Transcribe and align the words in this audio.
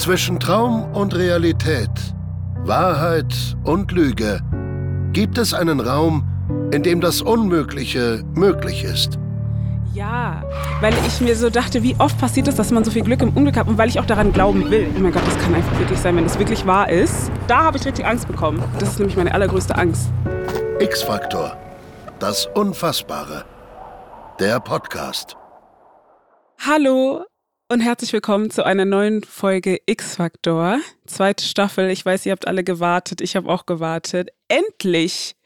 Zwischen 0.00 0.40
Traum 0.40 0.90
und 0.94 1.14
Realität, 1.14 1.90
Wahrheit 2.64 3.34
und 3.64 3.92
Lüge 3.92 4.40
gibt 5.12 5.36
es 5.36 5.52
einen 5.52 5.78
Raum, 5.78 6.26
in 6.72 6.82
dem 6.82 7.02
das 7.02 7.20
Unmögliche 7.20 8.24
möglich 8.34 8.82
ist. 8.82 9.18
Ja, 9.92 10.42
weil 10.80 10.94
ich 11.06 11.20
mir 11.20 11.36
so 11.36 11.50
dachte, 11.50 11.82
wie 11.82 11.96
oft 11.98 12.16
passiert 12.16 12.48
es, 12.48 12.54
dass 12.54 12.70
man 12.70 12.82
so 12.82 12.90
viel 12.90 13.02
Glück 13.02 13.20
im 13.20 13.28
Unglück 13.36 13.58
hat 13.58 13.68
und 13.68 13.76
weil 13.76 13.90
ich 13.90 14.00
auch 14.00 14.06
daran 14.06 14.32
glauben 14.32 14.70
will. 14.70 14.88
Oh 14.96 15.00
mein 15.00 15.12
Gott, 15.12 15.26
das 15.26 15.38
kann 15.38 15.54
einfach 15.54 15.78
wirklich 15.78 15.98
sein, 15.98 16.16
wenn 16.16 16.24
es 16.24 16.38
wirklich 16.38 16.66
wahr 16.66 16.88
ist. 16.88 17.30
Da 17.46 17.64
habe 17.64 17.76
ich 17.76 17.84
richtig 17.84 18.06
Angst 18.06 18.26
bekommen. 18.26 18.64
Das 18.78 18.92
ist 18.92 19.00
nämlich 19.00 19.18
meine 19.18 19.34
allergrößte 19.34 19.76
Angst. 19.76 20.10
X-Faktor. 20.78 21.58
Das 22.18 22.46
Unfassbare. 22.54 23.44
Der 24.38 24.60
Podcast. 24.60 25.36
Hallo 26.66 27.26
und 27.70 27.80
herzlich 27.80 28.12
willkommen 28.12 28.50
zu 28.50 28.64
einer 28.64 28.84
neuen 28.84 29.22
Folge 29.22 29.78
X-Faktor. 29.86 30.80
Zweite 31.06 31.44
Staffel. 31.44 31.88
Ich 31.90 32.04
weiß, 32.04 32.26
ihr 32.26 32.32
habt 32.32 32.48
alle 32.48 32.64
gewartet. 32.64 33.20
Ich 33.20 33.36
habe 33.36 33.48
auch 33.48 33.64
gewartet. 33.64 34.30
Endlich 34.48 35.36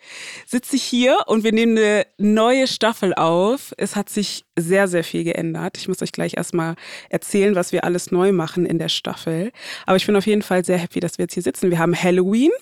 sitze 0.46 0.76
ich 0.76 0.84
hier 0.84 1.18
und 1.26 1.44
wir 1.44 1.52
nehmen 1.52 1.76
eine 1.76 2.06
neue 2.16 2.66
Staffel 2.66 3.12
auf. 3.12 3.74
Es 3.76 3.94
hat 3.94 4.08
sich 4.08 4.46
sehr, 4.58 4.88
sehr 4.88 5.04
viel 5.04 5.24
geändert. 5.24 5.76
Ich 5.76 5.86
muss 5.86 6.00
euch 6.00 6.12
gleich 6.12 6.38
erstmal 6.38 6.76
erzählen, 7.10 7.56
was 7.56 7.72
wir 7.72 7.84
alles 7.84 8.10
neu 8.10 8.32
machen 8.32 8.64
in 8.64 8.78
der 8.78 8.88
Staffel. 8.88 9.52
Aber 9.84 9.98
ich 9.98 10.06
bin 10.06 10.16
auf 10.16 10.27
jeden 10.27 10.41
Fall 10.41 10.64
sehr 10.64 10.78
happy, 10.78 11.00
dass 11.00 11.18
wir 11.18 11.24
jetzt 11.24 11.34
hier 11.34 11.42
sitzen. 11.42 11.70
Wir 11.70 11.78
haben 11.78 11.94
Halloween. 11.94 12.52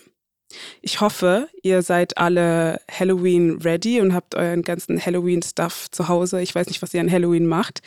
Ich 0.81 1.01
hoffe, 1.01 1.49
ihr 1.63 1.83
seid 1.83 2.19
alle 2.19 2.81
Halloween 2.91 3.59
ready 3.63 4.01
und 4.01 4.15
habt 4.15 4.35
euren 4.35 4.63
ganzen 4.63 5.05
Halloween-Stuff 5.05 5.91
zu 5.91 6.09
Hause. 6.09 6.43
Ich 6.43 6.55
weiß 6.55 6.67
nicht, 6.67 6.83
was 6.83 6.95
ihr 6.95 7.01
an 7.01 7.11
Halloween 7.11 7.47
macht. 7.47 7.81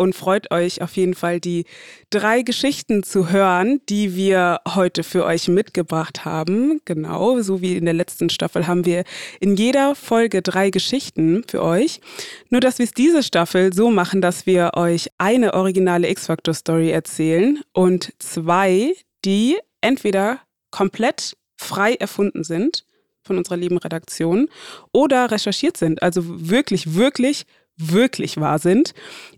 Und 0.00 0.14
freut 0.14 0.52
euch 0.52 0.80
auf 0.80 0.96
jeden 0.96 1.14
Fall, 1.14 1.40
die 1.40 1.64
drei 2.10 2.42
Geschichten 2.42 3.02
zu 3.02 3.30
hören, 3.30 3.80
die 3.88 4.14
wir 4.14 4.60
heute 4.68 5.02
für 5.02 5.24
euch 5.24 5.48
mitgebracht 5.48 6.24
haben. 6.24 6.80
Genau, 6.84 7.40
so 7.42 7.60
wie 7.62 7.76
in 7.76 7.84
der 7.84 7.94
letzten 7.94 8.30
Staffel 8.30 8.68
haben 8.68 8.86
wir 8.86 9.02
in 9.40 9.56
jeder 9.56 9.96
Folge 9.96 10.40
drei 10.40 10.70
Geschichten 10.70 11.42
für 11.48 11.64
euch. 11.64 12.00
Nur, 12.48 12.60
dass 12.60 12.78
wir 12.78 12.84
es 12.84 12.92
diese 12.92 13.24
Staffel 13.24 13.72
so 13.72 13.90
machen, 13.90 14.20
dass 14.20 14.46
wir 14.46 14.74
euch 14.74 15.08
eine 15.18 15.54
originale 15.54 16.08
X-Factor-Story 16.10 16.90
erzählen 16.90 17.58
und 17.72 18.12
zwei, 18.20 18.94
die 19.24 19.58
entweder 19.80 20.38
komplett 20.70 21.36
frei 21.58 21.94
erfunden 21.94 22.44
sind 22.44 22.84
von 23.22 23.36
unserer 23.36 23.56
lieben 23.56 23.78
Redaktion 23.78 24.48
oder 24.92 25.30
recherchiert 25.30 25.76
sind, 25.76 26.02
also 26.02 26.22
wirklich, 26.24 26.94
wirklich, 26.94 27.44
wirklich 27.78 28.38
wahr 28.38 28.58
sind. 28.58 28.92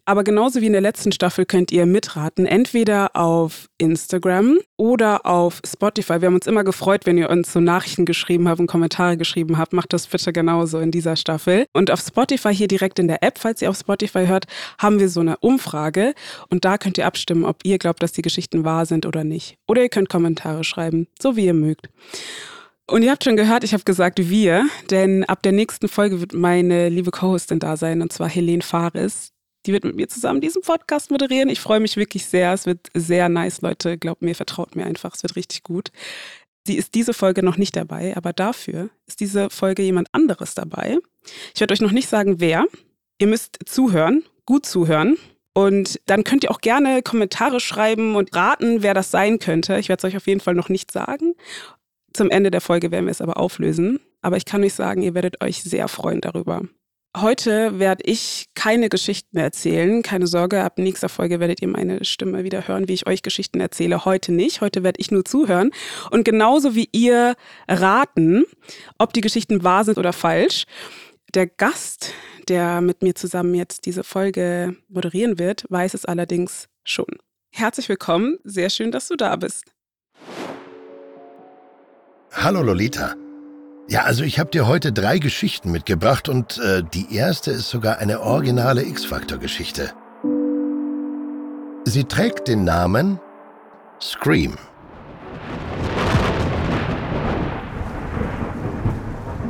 Aber 0.05 0.25
genauso 0.25 0.61
wie 0.61 0.67
in 0.67 0.73
der 0.73 0.81
letzten 0.81 1.13
Staffel 1.13 1.47
könnt 1.47 1.71
ihr 1.71 1.87
mitraten, 1.87 2.47
entweder 2.47 3.15
auf 3.15 3.69
Instagram 3.79 4.59
oder 4.77 5.27
auf 5.27 5.61
Spotify. 5.65 6.21
Wir 6.21 6.27
haben 6.27 6.35
uns 6.35 6.47
immer 6.47 6.65
gefreut, 6.65 7.07
wenn 7.07 7.19
ihr 7.19 7.31
uns 7.31 7.53
so 7.53 7.61
Nachrichten 7.61 8.07
geschrieben 8.07 8.49
habt 8.49 8.61
und 8.61 8.67
Kommentare 8.67 9.17
geschrieben 9.17 9.59
habt. 9.59 9.73
Macht 9.73 9.93
das 9.93 10.07
bitte 10.07 10.33
genauso 10.33 10.81
in 10.81 10.91
dieser 10.91 11.17
Staffel. 11.17 11.67
Und 11.73 11.91
auf 11.91 12.01
Spotify 12.01 12.55
hier 12.55 12.69
direkt 12.69 12.99
in 12.99 13.09
der 13.09 13.23
App, 13.23 13.39
falls 13.39 13.63
ihr 13.63 13.71
auf 13.71 13.77
Spotify 13.77 14.27
hört, 14.27 14.47
haben 14.79 14.99
wir 14.99 15.09
so 15.09 15.21
eine 15.21 15.37
Umfrage 15.39 16.15
und 16.49 16.65
da 16.65 16.79
könnt 16.79 16.99
ihr 16.99 17.07
abstimmen, 17.07 17.45
ob 17.45 17.65
ihr 17.65 17.79
glaubt, 17.79 18.03
dass 18.03 18.13
die 18.13 18.23
Geschichten 18.23 18.65
wahr 18.65 18.87
sind 18.87 19.07
oder 19.07 19.23
nicht. 19.23 19.57
Oder 19.69 19.83
ihr 19.83 19.89
könnt 19.89 20.09
Kommentare 20.09 20.65
schreiben, 20.65 21.07
so 21.21 21.37
wie 21.37 21.47
ihr 21.47 21.55
mögt. 21.55 21.89
Und 22.91 23.05
ihr 23.05 23.13
habt 23.13 23.23
schon 23.23 23.37
gehört, 23.37 23.63
ich 23.63 23.73
habe 23.73 23.85
gesagt 23.85 24.19
wir, 24.19 24.67
denn 24.91 25.23
ab 25.25 25.45
der 25.45 25.53
nächsten 25.53 25.87
Folge 25.87 26.21
wird 26.21 26.35
meine 26.35 26.89
liebe 26.89 27.13
Co-Hostin 27.13 27.61
da 27.61 27.77
sein, 27.77 28.03
und 28.03 28.13
zwar 28.13 28.29
Helene 28.29 28.63
Fares. 28.63 29.31
Die 29.65 29.73
wird 29.73 29.85
mit 29.85 29.95
mir 29.95 30.09
zusammen 30.09 30.41
diesen 30.41 30.63
Podcast 30.63 31.13
moderieren. 31.13 31.51
Ich 31.51 31.61
freue 31.61 31.79
mich 31.79 31.97
wirklich 31.97 32.27
sehr. 32.27 32.53
Es 32.53 32.67
wird 32.67 32.89
sehr 32.93 33.29
nice, 33.29 33.61
Leute. 33.61 33.97
Glaubt 33.97 34.23
mir, 34.23 34.35
vertraut 34.35 34.75
mir 34.75 34.87
einfach. 34.87 35.15
Es 35.15 35.23
wird 35.23 35.37
richtig 35.37 35.63
gut. 35.63 35.93
Sie 36.67 36.77
ist 36.77 36.97
diese 36.97 37.15
Folge 37.15 37.45
noch 37.45 37.59
nicht 37.59 37.77
dabei, 37.77 38.17
aber 38.17 38.33
dafür 38.33 38.91
ist 39.07 39.21
diese 39.21 39.51
Folge 39.51 39.83
jemand 39.83 40.09
anderes 40.13 40.55
dabei. 40.55 40.99
Ich 41.55 41.61
werde 41.61 41.73
euch 41.73 41.81
noch 41.81 41.93
nicht 41.93 42.09
sagen, 42.09 42.41
wer. 42.41 42.65
Ihr 43.19 43.29
müsst 43.29 43.59
zuhören, 43.67 44.25
gut 44.47 44.67
zuhören. 44.67 45.17
Und 45.53 46.01
dann 46.07 46.25
könnt 46.25 46.43
ihr 46.43 46.51
auch 46.51 46.61
gerne 46.61 47.03
Kommentare 47.03 47.61
schreiben 47.61 48.17
und 48.17 48.35
raten, 48.35 48.83
wer 48.83 48.95
das 48.95 49.13
sein 49.13 49.39
könnte. 49.39 49.79
Ich 49.79 49.89
werde 49.89 50.01
es 50.01 50.13
euch 50.13 50.17
auf 50.17 50.27
jeden 50.27 50.41
Fall 50.41 50.55
noch 50.55 50.69
nicht 50.69 50.91
sagen. 50.91 51.35
Zum 52.13 52.31
Ende 52.31 52.51
der 52.51 52.61
Folge 52.61 52.91
werden 52.91 53.07
wir 53.07 53.13
es 53.13 53.21
aber 53.21 53.37
auflösen. 53.37 54.01
Aber 54.23 54.37
ich 54.37 54.45
kann 54.45 54.63
euch 54.63 54.75
sagen, 54.75 55.03
ihr 55.03 55.15
werdet 55.15 55.43
euch 55.43 55.63
sehr 55.63 55.89
freuen 55.89 56.21
darüber. 56.21 56.63
Heute 57.17 57.81
werde 57.81 58.05
ich 58.07 58.47
keine 58.55 58.89
Geschichten 58.89 59.31
mehr 59.33 59.45
erzählen. 59.45 60.03
Keine 60.03 60.29
Sorge, 60.29 60.63
ab 60.63 60.79
nächster 60.79 61.09
Folge 61.09 61.41
werdet 61.41 61.61
ihr 61.61 61.67
meine 61.67 62.05
Stimme 62.05 62.45
wieder 62.45 62.69
hören, 62.69 62.87
wie 62.87 62.93
ich 62.93 63.09
euch 63.09 63.23
Geschichten 63.23 63.59
erzähle. 63.59 64.05
Heute 64.05 64.31
nicht. 64.31 64.61
Heute 64.61 64.85
werde 64.85 65.01
ich 65.01 65.11
nur 65.11 65.25
zuhören. 65.25 65.73
Und 66.13 66.25
genauso 66.25 66.77
wie 66.77 66.89
ihr 66.93 67.35
raten, 67.67 68.45
ob 68.99 69.13
die 69.13 69.23
Geschichten 69.23 69.65
wahr 69.65 69.85
sind 69.85 69.99
oder 69.99 70.13
falsch. 70.13 70.67
Der 71.35 71.49
Gast, 71.49 72.13
der 72.49 72.81
mit 72.81 73.03
mir 73.03 73.17
zusammen 73.17 73.55
jetzt 73.55 73.87
diese 73.87 74.05
Folge 74.05 74.77
moderieren 74.89 75.39
wird, 75.39 75.65
weiß 75.69 75.95
es 75.95 76.05
allerdings 76.05 76.69
schon. 76.85 77.07
Herzlich 77.53 77.89
willkommen. 77.89 78.39
Sehr 78.45 78.71
schön, 78.71 78.93
dass 78.93 79.09
du 79.09 79.17
da 79.17 79.35
bist. 79.35 79.65
Hallo 82.33 82.63
Lolita. 82.63 83.17
Ja, 83.89 84.05
also 84.05 84.23
ich 84.23 84.39
habe 84.39 84.51
dir 84.51 84.69
heute 84.69 84.93
drei 84.93 85.19
Geschichten 85.19 85.73
mitgebracht 85.73 86.29
und 86.29 86.59
äh, 86.59 86.85
die 86.85 87.13
erste 87.13 87.51
ist 87.51 87.69
sogar 87.69 87.99
eine 87.99 88.21
originale 88.21 88.85
X-Factor-Geschichte. 88.85 89.93
Sie 91.85 92.05
trägt 92.05 92.47
den 92.47 92.63
Namen 92.63 93.19
Scream. 94.01 94.57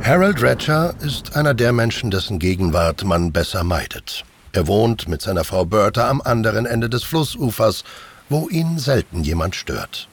Harold 0.03 0.41
Ratcher 0.41 0.95
ist 1.01 1.35
einer 1.35 1.53
der 1.53 1.73
Menschen, 1.73 2.09
dessen 2.09 2.39
Gegenwart 2.39 3.03
man 3.03 3.31
besser 3.31 3.63
meidet. 3.63 4.25
Er 4.53 4.65
wohnt 4.65 5.07
mit 5.07 5.21
seiner 5.21 5.43
Frau 5.43 5.65
Bertha 5.65 6.09
am 6.09 6.19
anderen 6.19 6.65
Ende 6.65 6.89
des 6.89 7.03
Flussufers, 7.03 7.83
wo 8.27 8.49
ihn 8.49 8.79
selten 8.79 9.23
jemand 9.23 9.55
stört. 9.55 10.09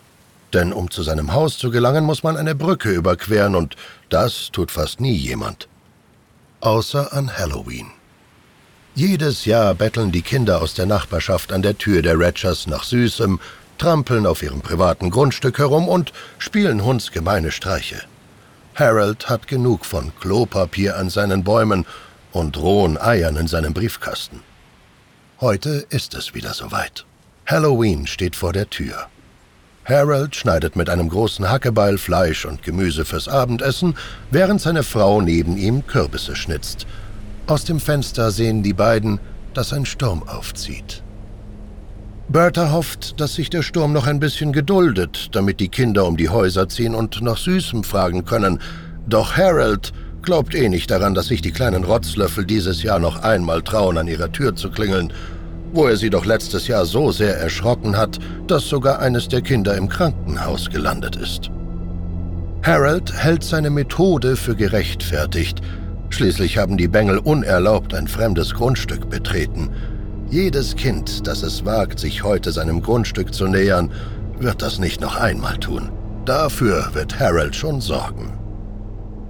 Denn 0.52 0.72
um 0.72 0.90
zu 0.90 1.02
seinem 1.02 1.32
Haus 1.32 1.58
zu 1.58 1.70
gelangen, 1.70 2.04
muss 2.04 2.22
man 2.22 2.36
eine 2.36 2.54
Brücke 2.54 2.90
überqueren 2.90 3.54
und 3.54 3.76
das 4.08 4.50
tut 4.50 4.70
fast 4.70 5.00
nie 5.00 5.14
jemand. 5.14 5.68
Außer 6.60 7.12
an 7.12 7.36
Halloween. 7.36 7.90
Jedes 8.94 9.44
Jahr 9.44 9.74
betteln 9.74 10.10
die 10.10 10.22
Kinder 10.22 10.60
aus 10.60 10.74
der 10.74 10.86
Nachbarschaft 10.86 11.52
an 11.52 11.62
der 11.62 11.78
Tür 11.78 12.02
der 12.02 12.18
Ratchers 12.18 12.66
nach 12.66 12.82
Süßem, 12.82 13.38
trampeln 13.76 14.26
auf 14.26 14.42
ihrem 14.42 14.60
privaten 14.60 15.10
Grundstück 15.10 15.58
herum 15.58 15.88
und 15.88 16.12
spielen 16.38 16.84
hundsgemeine 16.84 17.52
Streiche. 17.52 18.02
Harold 18.74 19.28
hat 19.28 19.46
genug 19.46 19.84
von 19.84 20.12
Klopapier 20.20 20.96
an 20.96 21.10
seinen 21.10 21.44
Bäumen 21.44 21.86
und 22.32 22.56
rohen 22.56 22.98
Eiern 22.98 23.36
in 23.36 23.46
seinem 23.46 23.72
Briefkasten. 23.72 24.40
Heute 25.40 25.86
ist 25.90 26.14
es 26.14 26.34
wieder 26.34 26.52
soweit. 26.54 27.04
Halloween 27.46 28.06
steht 28.06 28.34
vor 28.34 28.52
der 28.52 28.68
Tür. 28.68 29.08
Harold 29.88 30.36
schneidet 30.36 30.76
mit 30.76 30.90
einem 30.90 31.08
großen 31.08 31.48
Hackebeil 31.48 31.96
Fleisch 31.96 32.44
und 32.44 32.62
Gemüse 32.62 33.06
fürs 33.06 33.26
Abendessen, 33.26 33.94
während 34.30 34.60
seine 34.60 34.82
Frau 34.82 35.22
neben 35.22 35.56
ihm 35.56 35.86
Kürbisse 35.86 36.36
schnitzt. 36.36 36.86
Aus 37.46 37.64
dem 37.64 37.80
Fenster 37.80 38.30
sehen 38.30 38.62
die 38.62 38.74
beiden, 38.74 39.18
dass 39.54 39.72
ein 39.72 39.86
Sturm 39.86 40.28
aufzieht. 40.28 41.02
Bertha 42.28 42.70
hofft, 42.70 43.18
dass 43.18 43.34
sich 43.34 43.48
der 43.48 43.62
Sturm 43.62 43.94
noch 43.94 44.06
ein 44.06 44.20
bisschen 44.20 44.52
geduldet, 44.52 45.30
damit 45.32 45.58
die 45.60 45.70
Kinder 45.70 46.04
um 46.04 46.18
die 46.18 46.28
Häuser 46.28 46.68
ziehen 46.68 46.94
und 46.94 47.22
nach 47.22 47.38
Süßem 47.38 47.82
fragen 47.82 48.26
können. 48.26 48.60
Doch 49.08 49.38
Harold 49.38 49.94
glaubt 50.20 50.54
eh 50.54 50.68
nicht 50.68 50.90
daran, 50.90 51.14
dass 51.14 51.28
sich 51.28 51.40
die 51.40 51.52
kleinen 51.52 51.84
Rotzlöffel 51.84 52.44
dieses 52.44 52.82
Jahr 52.82 52.98
noch 52.98 53.22
einmal 53.22 53.62
trauen, 53.62 53.96
an 53.96 54.08
ihrer 54.08 54.30
Tür 54.30 54.54
zu 54.54 54.70
klingeln 54.70 55.14
wo 55.72 55.86
er 55.86 55.96
sie 55.96 56.10
doch 56.10 56.24
letztes 56.24 56.66
Jahr 56.68 56.84
so 56.84 57.12
sehr 57.12 57.36
erschrocken 57.36 57.96
hat, 57.96 58.18
dass 58.46 58.68
sogar 58.68 59.00
eines 59.00 59.28
der 59.28 59.42
Kinder 59.42 59.76
im 59.76 59.88
Krankenhaus 59.88 60.70
gelandet 60.70 61.16
ist. 61.16 61.50
Harold 62.62 63.12
hält 63.14 63.44
seine 63.44 63.70
Methode 63.70 64.36
für 64.36 64.54
gerechtfertigt. 64.54 65.60
Schließlich 66.10 66.58
haben 66.58 66.76
die 66.76 66.88
Bengel 66.88 67.18
unerlaubt 67.18 67.94
ein 67.94 68.08
fremdes 68.08 68.54
Grundstück 68.54 69.08
betreten. 69.08 69.70
Jedes 70.30 70.76
Kind, 70.76 71.26
das 71.26 71.42
es 71.42 71.64
wagt, 71.64 71.98
sich 71.98 72.22
heute 72.22 72.52
seinem 72.52 72.82
Grundstück 72.82 73.32
zu 73.32 73.46
nähern, 73.46 73.90
wird 74.38 74.62
das 74.62 74.78
nicht 74.78 75.00
noch 75.00 75.16
einmal 75.16 75.56
tun. 75.58 75.90
Dafür 76.24 76.90
wird 76.92 77.18
Harold 77.18 77.56
schon 77.56 77.80
sorgen. 77.80 78.37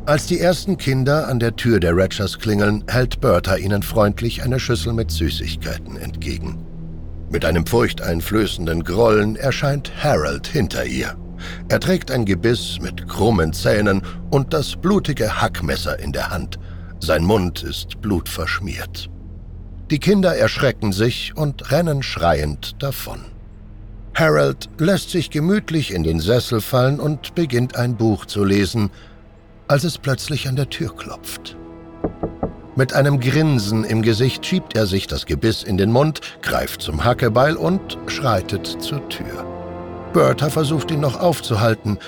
Als 0.09 0.25
die 0.25 0.41
ersten 0.41 0.79
Kinder 0.79 1.29
an 1.29 1.39
der 1.39 1.55
Tür 1.55 1.81
der 1.81 1.95
Ratchers 1.95 2.39
klingeln, 2.39 2.83
hält 2.89 3.21
Bertha 3.21 3.57
ihnen 3.57 3.83
freundlich 3.83 4.43
eine 4.43 4.59
Schüssel 4.59 4.95
mit 4.95 5.11
Süßigkeiten 5.11 5.99
entgegen. 5.99 6.65
Mit 7.29 7.45
einem 7.45 7.67
furchteinflößenden 7.67 8.85
Grollen 8.85 9.37
erscheint 9.37 9.93
Harold 10.03 10.47
hinter 10.47 10.87
ihr. 10.87 11.15
Er 11.69 11.79
trägt 11.79 12.11
ein 12.11 12.25
Gebiss 12.25 12.79
mit 12.81 13.07
krummen 13.07 13.53
Zähnen 13.53 14.01
und 14.31 14.55
das 14.55 14.77
blutige 14.77 15.43
Hackmesser 15.43 15.99
in 15.99 16.13
der 16.13 16.31
Hand. 16.31 16.59
Sein 17.01 17.23
Mund 17.23 17.63
ist 17.63 18.01
blutverschmiert. 18.01 19.11
Die 19.91 19.99
Kinder 19.99 20.35
erschrecken 20.35 20.93
sich 20.93 21.37
und 21.37 21.71
rennen 21.71 22.03
schreiend 22.03 22.83
davon. 22.83 23.27
Harold 24.15 24.71
lässt 24.79 25.11
sich 25.11 25.29
gemütlich 25.29 25.93
in 25.93 26.03
den 26.03 26.19
Sessel 26.19 26.63
fallen 26.63 26.99
und 26.99 27.35
beginnt 27.35 27.77
ein 27.77 27.95
Buch 27.95 28.25
zu 28.25 28.43
lesen, 28.43 28.89
als 29.69 29.85
es 29.85 29.99
plötzlich 29.99 30.49
an 30.49 30.57
der 30.57 30.71
Tür 30.71 30.95
klopft. 30.97 31.57
Mit 32.75 32.93
einem 32.95 33.21
Grinsen 33.21 33.85
im 33.85 34.03
Gesicht 34.03 34.47
schiebt 34.47 34.77
er 34.77 34.87
sich 34.87 35.07
das 35.07 35.27
Gebiss 35.27 35.63
in 35.63 35.77
den 35.77 35.91
Mund, 35.93 36.21
greift 36.43 36.81
zum 36.81 37.05
Hackebeil 37.05 37.57
und 37.57 37.99
schreitet 38.07 38.67
zur 38.81 39.07
Tür. 39.09 39.45
Bertha 40.13 40.49
versucht 40.49 40.91
ihn 40.91 41.01
noch 41.01 41.19
aufzuhalten. 41.19 41.99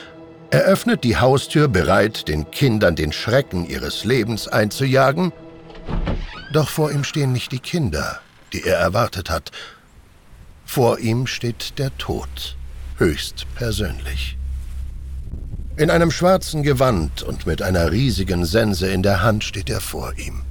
Er 0.51 0.63
öffnet 0.63 1.05
die 1.05 1.17
Haustür, 1.17 1.69
bereit, 1.69 2.29
den 2.29 2.51
Kindern 2.51 2.97
den 2.97 3.13
Schrecken 3.13 3.69
ihres 3.69 4.05
Lebens 4.05 4.49
einzujagen. 4.49 5.33
Doch 6.53 6.69
vor 6.69 6.91
ihm 6.93 7.05
stehen 7.05 7.33
nicht 7.33 7.53
die 7.53 7.59
Kinder, 7.59 8.21
die 8.53 8.63
er 8.63 8.79
erwartet 8.79 9.29
hat. 9.29 9.51
Vor 10.65 10.99
ihm 11.01 11.27
steht 11.27 11.79
der 11.79 11.97
Tod, 11.99 12.57
höchst 12.97 13.47
persönlich. 13.57 14.37
In 15.81 15.89
einem 15.89 16.11
schwarzen 16.11 16.63
Gewand 16.63 17.23
und 17.23 17.47
mit 17.47 17.63
einer 17.63 17.91
riesigen 17.91 18.45
Sense 18.45 18.87
in 18.87 19.03
der 19.03 19.23
Hand 19.23 19.45
steht 19.45 19.71
er 19.71 19.81
vor 19.81 20.13
ihm. 20.19 20.43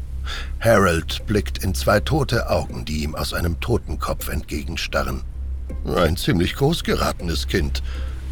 Harold 0.59 1.23
blickt 1.27 1.63
in 1.63 1.75
zwei 1.75 1.99
tote 1.99 2.49
Augen, 2.49 2.83
die 2.83 3.03
ihm 3.03 3.13
aus 3.13 3.35
einem 3.35 3.59
Totenkopf 3.59 4.27
entgegenstarren. 4.29 5.21
Ein 5.85 6.17
ziemlich 6.17 6.55
groß 6.55 6.83
geratenes 6.83 7.47
Kind, 7.47 7.83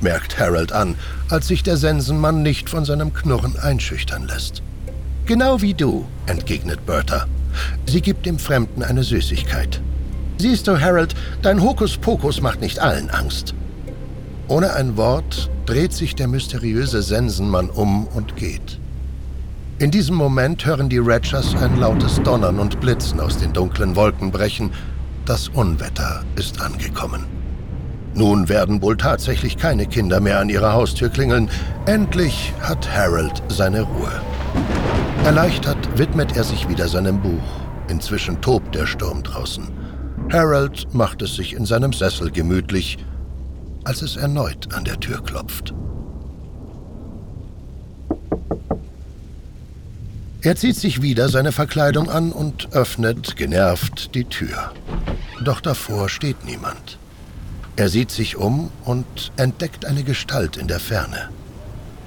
merkt 0.01 0.39
Harold 0.39 0.71
an, 0.71 0.95
als 1.29 1.47
sich 1.47 1.61
der 1.61 1.77
Sensenmann 1.77 2.41
nicht 2.41 2.67
von 2.67 2.83
seinem 2.83 3.13
Knurren 3.13 3.59
einschüchtern 3.59 4.25
lässt. 4.25 4.63
Genau 5.27 5.61
wie 5.61 5.75
du, 5.75 6.07
entgegnet 6.25 6.83
Bertha. 6.87 7.27
Sie 7.85 8.01
gibt 8.01 8.25
dem 8.25 8.39
Fremden 8.39 8.81
eine 8.81 9.03
Süßigkeit. 9.03 9.81
Siehst 10.39 10.65
du, 10.65 10.81
Harold, 10.81 11.13
dein 11.43 11.61
Hokuspokus 11.61 12.41
macht 12.41 12.59
nicht 12.59 12.79
allen 12.79 13.11
Angst. 13.11 13.53
Ohne 14.49 14.73
ein 14.73 14.95
Wort 14.95 15.49
dreht 15.65 15.91
sich 15.91 16.15
der 16.15 16.27
mysteriöse 16.29 17.01
Sensenmann 17.01 17.69
um 17.69 18.07
und 18.07 18.37
geht. 18.37 18.79
In 19.79 19.91
diesem 19.91 20.15
Moment 20.15 20.65
hören 20.65 20.87
die 20.87 20.99
Ratchers 20.99 21.53
ein 21.55 21.77
lautes 21.79 22.21
Donnern 22.23 22.57
und 22.57 22.79
Blitzen 22.79 23.19
aus 23.19 23.37
den 23.37 23.51
dunklen 23.51 23.95
Wolken 23.97 24.31
brechen. 24.31 24.71
Das 25.25 25.49
Unwetter 25.49 26.23
ist 26.35 26.61
angekommen. 26.61 27.25
Nun 28.15 28.47
werden 28.47 28.81
wohl 28.81 28.95
tatsächlich 28.95 29.57
keine 29.57 29.85
Kinder 29.85 30.21
mehr 30.21 30.39
an 30.39 30.49
ihrer 30.49 30.71
Haustür 30.71 31.09
klingeln. 31.09 31.49
Endlich 31.85 32.53
hat 32.61 32.89
Harold 32.89 33.43
seine 33.49 33.81
Ruhe. 33.81 34.21
Erleichtert 35.25 35.77
widmet 35.97 36.37
er 36.37 36.45
sich 36.45 36.69
wieder 36.69 36.87
seinem 36.87 37.21
Buch. 37.21 37.43
Inzwischen 37.89 38.39
tobt 38.39 38.73
der 38.75 38.87
Sturm 38.87 39.23
draußen. 39.23 39.67
Harold 40.31 40.87
macht 40.93 41.21
es 41.21 41.35
sich 41.35 41.53
in 41.53 41.65
seinem 41.65 41.91
Sessel 41.91 42.31
gemütlich 42.31 42.97
als 43.87 44.01
es 44.01 44.17
erneut 44.17 44.73
an 44.73 44.83
der 44.83 44.99
Tür 44.99 45.23
klopft. 45.23 45.73
Er 50.41 50.55
zieht 50.57 50.75
sich 50.75 51.01
wieder 51.01 51.29
seine 51.29 51.53
Verkleidung 51.53 52.09
an 52.09 52.33
und 52.33 52.73
öffnet, 52.73 53.37
genervt, 53.37 54.13
die 54.13 54.25
Tür. 54.25 54.73
Doch 55.43 55.61
davor 55.61 56.09
steht 56.09 56.43
niemand. 56.45 56.97
Er 57.77 57.87
sieht 57.87 58.11
sich 58.11 58.35
um 58.35 58.71
und 58.83 59.31
entdeckt 59.37 59.85
eine 59.85 60.03
Gestalt 60.03 60.57
in 60.57 60.67
der 60.67 60.79
Ferne. 60.79 61.29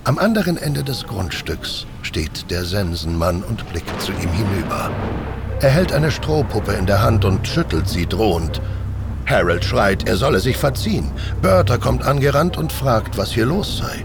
Am 0.05 0.19
anderen 0.19 0.59
Ende 0.59 0.85
des 0.85 1.05
Grundstücks 1.05 1.87
steht 2.03 2.51
der 2.51 2.65
Sensenmann 2.67 3.43
und 3.43 3.67
blickt 3.71 4.01
zu 4.03 4.13
ihm 4.13 4.33
hinüber. 4.33 4.91
Er 5.61 5.71
hält 5.71 5.93
eine 5.93 6.11
Strohpuppe 6.11 6.73
in 6.73 6.87
der 6.87 7.03
Hand 7.03 7.25
und 7.25 7.47
schüttelt 7.49 7.89
sie 7.89 8.07
drohend. 8.07 8.61
Harold 9.31 9.65
schreit, 9.65 10.09
er 10.09 10.17
solle 10.17 10.41
sich 10.41 10.57
verziehen. 10.57 11.11
Bertha 11.41 11.79
kommt 11.79 12.03
angerannt 12.05 12.57
und 12.57 12.73
fragt, 12.73 13.17
was 13.17 13.33
hier 13.33 13.47
los 13.47 13.79
sei. 13.79 14.05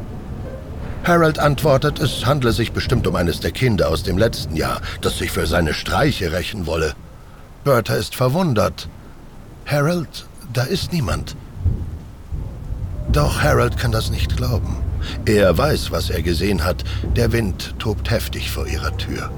Harold 1.04 1.39
antwortet, 1.39 2.00
es 2.00 2.25
handle 2.25 2.51
sich 2.51 2.72
bestimmt 2.72 3.07
um 3.07 3.16
eines 3.16 3.39
der 3.39 3.51
Kinder 3.51 3.89
aus 3.89 4.04
dem 4.04 4.18
letzten 4.18 4.56
Jahr, 4.56 4.81
das 5.01 5.18
sich 5.18 5.31
für 5.31 5.48
seine 5.48 5.74
Streiche 5.74 6.31
rächen 6.31 6.68
wolle. 6.68 6.94
Bertha 7.63 7.95
ist 7.95 8.16
verwundert. 8.16 8.88
Harold, 9.66 10.27
da 10.54 10.63
ist 10.63 10.94
niemand. 10.94 11.36
Doch 13.12 13.42
Harold 13.42 13.77
kann 13.77 13.92
das 13.92 14.12
nicht 14.12 14.38
glauben. 14.38 14.77
Er 15.25 15.57
weiß, 15.57 15.92
was 15.92 16.10
er 16.10 16.22
gesehen 16.22 16.63
hat. 16.63 16.83
Der 17.16 17.31
Wind 17.31 17.75
tobt 17.80 18.12
heftig 18.12 18.51
vor 18.51 18.68
ihrer 18.68 18.95
Tür. 18.98 19.31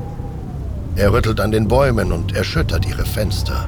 Er 0.95 1.13
rüttelt 1.13 1.39
an 1.39 1.51
den 1.51 1.67
Bäumen 1.67 2.11
und 2.11 2.35
erschüttert 2.35 2.85
ihre 2.85 3.05
Fenster. 3.05 3.67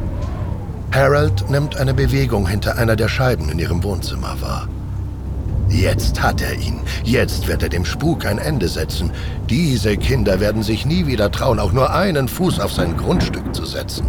Harold 0.91 1.49
nimmt 1.51 1.77
eine 1.77 1.93
Bewegung 1.93 2.47
hinter 2.47 2.77
einer 2.77 2.95
der 2.95 3.09
Scheiben 3.09 3.49
in 3.49 3.59
ihrem 3.59 3.83
Wohnzimmer 3.83 4.41
wahr. 4.41 4.67
Jetzt 5.69 6.19
hat 6.21 6.41
er 6.41 6.55
ihn. 6.55 6.79
Jetzt 7.03 7.47
wird 7.47 7.61
er 7.61 7.69
dem 7.69 7.85
Spuk 7.85 8.25
ein 8.25 8.39
Ende 8.39 8.67
setzen. 8.67 9.11
Diese 9.49 9.97
Kinder 9.97 10.39
werden 10.39 10.63
sich 10.63 10.87
nie 10.87 11.05
wieder 11.05 11.31
trauen, 11.31 11.59
auch 11.59 11.73
nur 11.73 11.93
einen 11.93 12.27
Fuß 12.27 12.59
auf 12.59 12.73
sein 12.73 12.97
Grundstück 12.97 13.53
zu 13.53 13.65
setzen. 13.65 14.07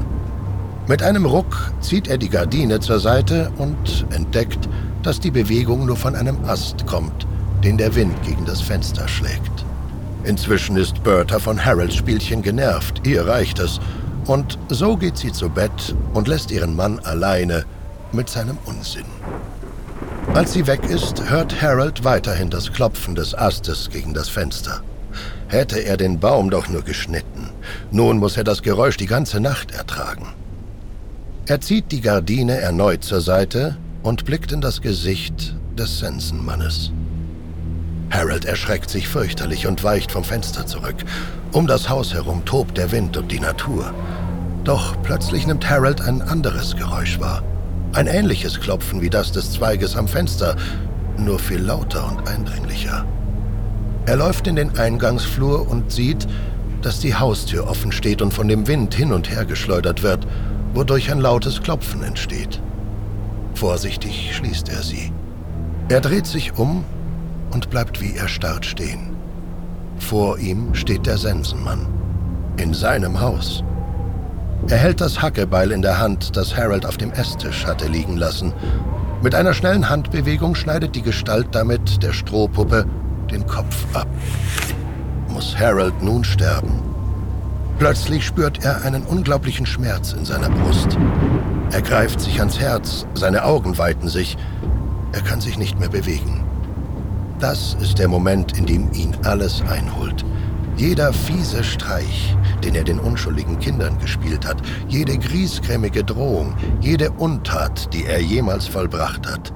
Mit 0.89 1.03
einem 1.03 1.27
Ruck 1.27 1.71
zieht 1.81 2.09
er 2.09 2.17
die 2.17 2.31
Gardine 2.31 2.81
zur 2.81 2.99
Seite 2.99 3.53
und 3.59 4.07
entdeckt, 4.11 4.67
dass 5.03 5.21
die 5.21 5.31
Bewegung 5.31 5.85
nur 5.85 5.97
von 5.97 6.17
einem 6.17 6.45
Ast 6.47 6.87
kommt, 6.87 7.27
den 7.63 7.77
der 7.77 7.95
Wind 7.95 8.23
gegen 8.23 8.47
das 8.47 8.63
Fenster 8.63 9.07
schlägt. 9.07 9.67
Inzwischen 10.25 10.77
ist 10.77 11.03
Bertha 11.05 11.39
von 11.39 11.63
Harolds 11.63 11.95
Spielchen 11.95 12.41
genervt. 12.41 13.07
Ihr 13.07 13.27
reicht 13.27 13.59
es 13.59 13.81
und 14.27 14.59
so 14.69 14.97
geht 14.97 15.17
sie 15.17 15.33
zu 15.33 15.49
Bett 15.49 15.95
und 16.15 16.29
lässt 16.29 16.51
ihren 16.51 16.77
Mann 16.77 16.99
alleine 17.01 17.65
mit 18.13 18.29
seinem 18.29 18.59
Unsinn. 18.67 19.05
Als 20.35 20.53
sie 20.53 20.67
weg 20.67 20.85
ist, 20.89 21.29
hört 21.29 21.61
Harold 21.61 22.05
weiterhin 22.05 22.51
das 22.51 22.73
Klopfen 22.73 23.15
des 23.15 23.35
Astes 23.35 23.91
gegen 23.91 24.15
das 24.15 24.29
Fenster. 24.29 24.83
Hätte 25.49 25.81
er 25.81 25.97
den 25.97 26.21
Baum 26.21 26.51
doch 26.51 26.69
nur 26.69 26.83
geschnitten. 26.83 27.51
Nun 27.91 28.19
muss 28.19 28.37
er 28.37 28.45
das 28.45 28.63
Geräusch 28.63 28.97
die 28.97 29.07
ganze 29.07 29.41
Nacht 29.41 29.73
ertragen. 29.73 30.29
Er 31.47 31.61
zieht 31.61 31.91
die 31.91 32.01
Gardine 32.01 32.59
erneut 32.59 33.03
zur 33.03 33.21
Seite 33.21 33.77
und 34.05 34.25
blickt 34.25 34.53
in 34.53 34.61
das 34.61 34.81
Gesicht 34.81 35.57
des 35.77 35.99
Sensenmannes. 35.99 36.93
Harold 38.11 38.45
erschreckt 38.45 38.91
sich 38.91 39.09
fürchterlich 39.09 39.67
und 39.67 39.83
weicht 39.83 40.13
vom 40.13 40.25
Fenster 40.25 40.67
zurück. 40.67 40.97
Um 41.53 41.67
das 41.67 41.89
Haus 41.89 42.15
herum 42.15 42.45
tobt 42.45 42.79
der 42.79 42.93
Wind 42.93 43.17
und 43.17 43.33
die 43.33 43.41
Natur. 43.41 43.93
Doch 44.63 44.95
plötzlich 45.03 45.49
nimmt 45.49 45.69
Harold 45.69 46.01
ein 46.01 46.23
anderes 46.23 46.77
Geräusch 46.77 47.19
wahr. 47.19 47.43
Ein 47.93 48.07
ähnliches 48.07 48.61
Klopfen 48.61 49.01
wie 49.01 49.11
das 49.11 49.33
des 49.33 49.51
Zweiges 49.51 49.97
am 49.97 50.07
Fenster, 50.07 50.55
nur 51.19 51.41
viel 51.41 51.59
lauter 51.59 52.07
und 52.07 52.29
eindringlicher. 52.29 53.05
Er 54.07 54.17
läuft 54.17 54.47
in 54.47 54.55
den 54.55 54.79
Eingangsflur 54.79 55.69
und 55.69 55.91
sieht, 55.91 56.29
dass 56.83 57.01
die 57.01 57.17
Haustür 57.17 57.69
offen 57.69 57.91
steht 57.91 58.23
und 58.23 58.33
von 58.33 58.47
dem 58.47 58.69
Wind 58.69 58.95
hin 58.95 59.13
und 59.13 59.29
her 59.29 59.45
geschleudert 59.45 60.05
wird, 60.05 60.25
wodurch 60.73 61.11
ein 61.11 61.19
lautes 61.19 61.61
Klopfen 61.61 62.05
entsteht. 62.05 62.63
Vorsichtig 63.55 64.37
schließt 64.37 64.69
er 64.69 64.83
sie. 64.83 65.13
Er 65.89 66.01
dreht 66.01 66.27
sich 66.27 66.57
um 66.57 66.85
und 67.51 67.71
bleibt 67.71 68.01
wie 68.01 68.15
erstarrt 68.15 68.65
stehen. 68.65 69.20
Vor 70.01 70.39
ihm 70.39 70.75
steht 70.75 71.07
der 71.07 71.19
Sensenmann. 71.19 71.87
In 72.57 72.75
seinem 72.75 73.21
Haus. 73.21 73.63
Er 74.69 74.77
hält 74.77 75.01
das 75.01 75.23
Hackebeil 75.23 75.71
in 75.71 75.83
der 75.83 75.99
Hand, 75.99 76.37
das 76.37 76.57
Harold 76.57 76.85
auf 76.85 76.97
dem 76.97 77.13
Esstisch 77.13 77.65
hatte 77.65 77.87
liegen 77.87 78.17
lassen. 78.17 78.53
Mit 79.23 79.35
einer 79.35 79.55
schnellen 79.55 79.89
Handbewegung 79.89 80.55
schneidet 80.55 80.97
die 80.97 81.03
Gestalt 81.03 81.49
damit 81.53 82.03
der 82.03 82.13
Strohpuppe 82.13 82.87
den 83.31 83.47
Kopf 83.47 83.87
ab. 83.95 84.09
Muss 85.29 85.57
Harold 85.57 86.03
nun 86.03 86.25
sterben? 86.25 86.83
Plötzlich 87.79 88.27
spürt 88.27 88.65
er 88.65 88.83
einen 88.85 89.05
unglaublichen 89.05 89.67
Schmerz 89.67 90.13
in 90.13 90.25
seiner 90.25 90.51
Brust. 90.51 90.99
Er 91.71 91.83
greift 91.83 92.21
sich 92.21 92.41
ans 92.41 92.59
Herz, 92.59 93.07
seine 93.15 93.45
Augen 93.45 93.79
weiten 93.79 94.09
sich. 94.09 94.37
Er 95.13 95.23
kann 95.23 95.41
sich 95.41 95.57
nicht 95.57 95.79
mehr 95.79 95.89
bewegen. 95.89 96.45
Das 97.41 97.75
ist 97.81 97.99
der 97.99 98.09
Moment, 98.09 98.59
in 98.59 98.67
dem 98.67 98.93
ihn 98.93 99.17
alles 99.25 99.63
einholt. 99.63 100.27
Jeder 100.77 101.11
fiese 101.11 101.65
Streich, 101.65 102.37
den 102.63 102.75
er 102.75 102.85
den 102.85 103.01
unschuldigen 103.01 103.59
Kindern 103.59 103.99
gespielt 103.99 104.47
hat, 104.47 104.61
jede 104.89 105.17
griesgrämige 105.17 106.05
Drohung, 106.05 106.55
jede 106.83 107.11
Untat, 107.13 107.95
die 107.95 108.05
er 108.05 108.21
jemals 108.21 108.67
vollbracht 108.67 109.27
hat. 109.27 109.55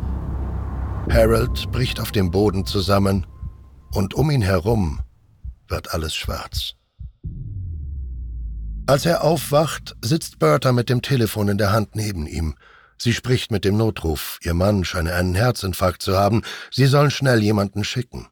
Harold 1.11 1.71
bricht 1.73 2.01
auf 2.01 2.11
dem 2.11 2.31
Boden 2.31 2.65
zusammen 2.65 3.27
und 3.93 4.15
um 4.15 4.31
ihn 4.31 4.43
herum 4.43 5.01
wird 5.69 5.93
alles 5.93 6.15
schwarz. 6.15 6.73
Als 8.87 9.05
er 9.05 9.25
aufwacht, 9.25 9.95
sitzt 10.03 10.39
Bertha 10.39 10.73
mit 10.73 10.89
dem 10.89 11.03
Telefon 11.03 11.49
in 11.49 11.59
der 11.59 11.73
Hand 11.73 11.97
neben 11.97 12.27
ihm. 12.27 12.55
Sie 12.99 13.13
spricht 13.13 13.51
mit 13.51 13.65
dem 13.65 13.77
Notruf. 13.77 14.39
Ihr 14.43 14.55
Mann 14.55 14.85
scheine 14.85 15.15
einen 15.15 15.35
Herzinfarkt 15.35 16.03
zu 16.03 16.17
haben. 16.17 16.43
Sie 16.71 16.87
sollen 16.87 17.11
schnell 17.11 17.43
jemanden 17.43 17.85
schicken. 17.85 18.29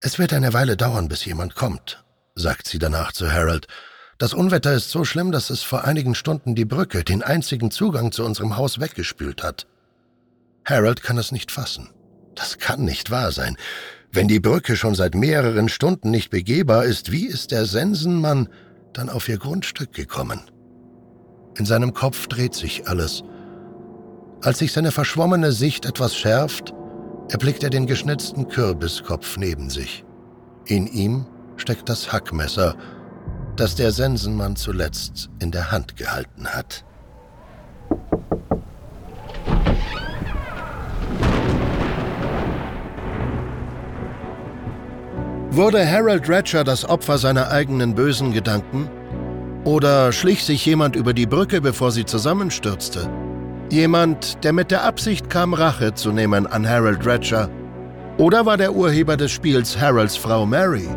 Es 0.00 0.18
wird 0.18 0.32
eine 0.32 0.52
Weile 0.52 0.76
dauern, 0.76 1.08
bis 1.08 1.24
jemand 1.24 1.54
kommt, 1.56 2.04
sagt 2.34 2.68
sie 2.68 2.78
danach 2.78 3.12
zu 3.12 3.32
Harold. 3.32 3.66
Das 4.18 4.34
Unwetter 4.34 4.72
ist 4.72 4.90
so 4.90 5.04
schlimm, 5.04 5.32
dass 5.32 5.50
es 5.50 5.62
vor 5.62 5.84
einigen 5.84 6.14
Stunden 6.14 6.54
die 6.54 6.64
Brücke, 6.64 7.04
den 7.04 7.22
einzigen 7.22 7.70
Zugang 7.70 8.12
zu 8.12 8.24
unserem 8.24 8.56
Haus, 8.56 8.80
weggespült 8.80 9.42
hat. 9.42 9.66
Harold 10.64 11.02
kann 11.02 11.18
es 11.18 11.32
nicht 11.32 11.50
fassen. 11.50 11.88
Das 12.34 12.58
kann 12.58 12.84
nicht 12.84 13.10
wahr 13.10 13.32
sein. 13.32 13.56
Wenn 14.12 14.28
die 14.28 14.40
Brücke 14.40 14.76
schon 14.76 14.94
seit 14.94 15.14
mehreren 15.14 15.68
Stunden 15.68 16.10
nicht 16.10 16.30
begehbar 16.30 16.84
ist, 16.84 17.10
wie 17.10 17.26
ist 17.26 17.50
der 17.50 17.66
Sensenmann 17.66 18.48
dann 18.92 19.08
auf 19.08 19.28
ihr 19.28 19.38
Grundstück 19.38 19.92
gekommen? 19.92 20.50
In 21.56 21.66
seinem 21.66 21.92
Kopf 21.92 22.28
dreht 22.28 22.54
sich 22.54 22.88
alles. 22.88 23.22
Als 24.40 24.60
sich 24.60 24.72
seine 24.72 24.92
verschwommene 24.92 25.50
Sicht 25.50 25.84
etwas 25.84 26.14
schärft, 26.14 26.72
erblickt 27.28 27.64
er 27.64 27.70
den 27.70 27.86
geschnitzten 27.86 28.46
Kürbiskopf 28.46 29.36
neben 29.36 29.68
sich. 29.68 30.04
In 30.64 30.86
ihm 30.86 31.26
steckt 31.56 31.88
das 31.88 32.12
Hackmesser, 32.12 32.76
das 33.56 33.74
der 33.74 33.90
Sensenmann 33.90 34.54
zuletzt 34.54 35.28
in 35.40 35.50
der 35.50 35.72
Hand 35.72 35.96
gehalten 35.96 36.46
hat. 36.46 36.84
Wurde 45.50 45.84
Harold 45.90 46.28
Ratcher 46.28 46.62
das 46.62 46.84
Opfer 46.84 47.18
seiner 47.18 47.50
eigenen 47.50 47.96
bösen 47.96 48.32
Gedanken? 48.32 48.88
Oder 49.64 50.12
schlich 50.12 50.44
sich 50.44 50.64
jemand 50.64 50.94
über 50.94 51.12
die 51.12 51.26
Brücke, 51.26 51.60
bevor 51.60 51.90
sie 51.90 52.04
zusammenstürzte? 52.04 53.10
Jemand, 53.70 54.42
der 54.44 54.54
mit 54.54 54.70
der 54.70 54.84
Absicht 54.84 55.28
kam, 55.28 55.52
Rache 55.52 55.92
zu 55.92 56.10
nehmen 56.10 56.46
an 56.46 56.66
Harold 56.68 57.06
Ratcher? 57.06 57.50
Oder 58.16 58.46
war 58.46 58.56
der 58.56 58.74
Urheber 58.74 59.16
des 59.16 59.30
Spiels 59.30 59.78
Harolds 59.78 60.16
Frau 60.16 60.46
Mary? 60.46 60.88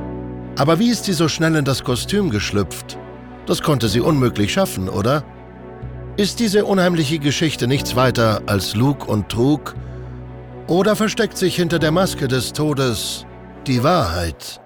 Aber 0.57 0.79
wie 0.79 0.89
ist 0.89 1.05
sie 1.05 1.13
so 1.13 1.27
schnell 1.27 1.55
in 1.55 1.65
das 1.65 1.83
Kostüm 1.83 2.29
geschlüpft? 2.29 2.97
Das 3.45 3.61
konnte 3.61 3.89
sie 3.89 3.99
unmöglich 3.99 4.53
schaffen, 4.53 4.87
oder? 4.87 5.23
Ist 6.17 6.39
diese 6.39 6.65
unheimliche 6.65 7.19
Geschichte 7.19 7.67
nichts 7.67 7.95
weiter 7.95 8.41
als 8.45 8.75
Lug 8.75 9.07
und 9.07 9.29
Trug? 9.29 9.75
Oder 10.67 10.95
versteckt 10.95 11.37
sich 11.37 11.55
hinter 11.55 11.79
der 11.79 11.91
Maske 11.91 12.27
des 12.27 12.53
Todes 12.53 13.25
die 13.67 13.83
Wahrheit. 13.83 14.61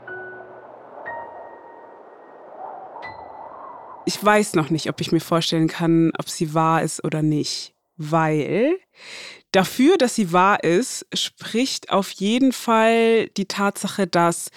Ich 4.06 4.24
weiß 4.24 4.54
noch 4.54 4.70
nicht, 4.70 4.90
ob 4.90 5.02
ich 5.02 5.12
mir 5.12 5.20
vorstellen 5.20 5.68
kann, 5.68 6.12
ob 6.18 6.30
sie 6.30 6.54
wahr 6.54 6.84
ist 6.84 7.04
oder 7.04 7.22
nicht, 7.22 7.75
weil 7.98 8.78
dafür, 9.52 9.98
dass 9.98 10.16
sie 10.16 10.32
wahr 10.32 10.64
ist, 10.64 11.06
spricht 11.14 11.92
auf 11.92 12.12
jeden 12.12 12.52
Fall 12.52 13.28
die 13.30 13.46
Tatsache, 13.46 14.08
dass 14.08 14.50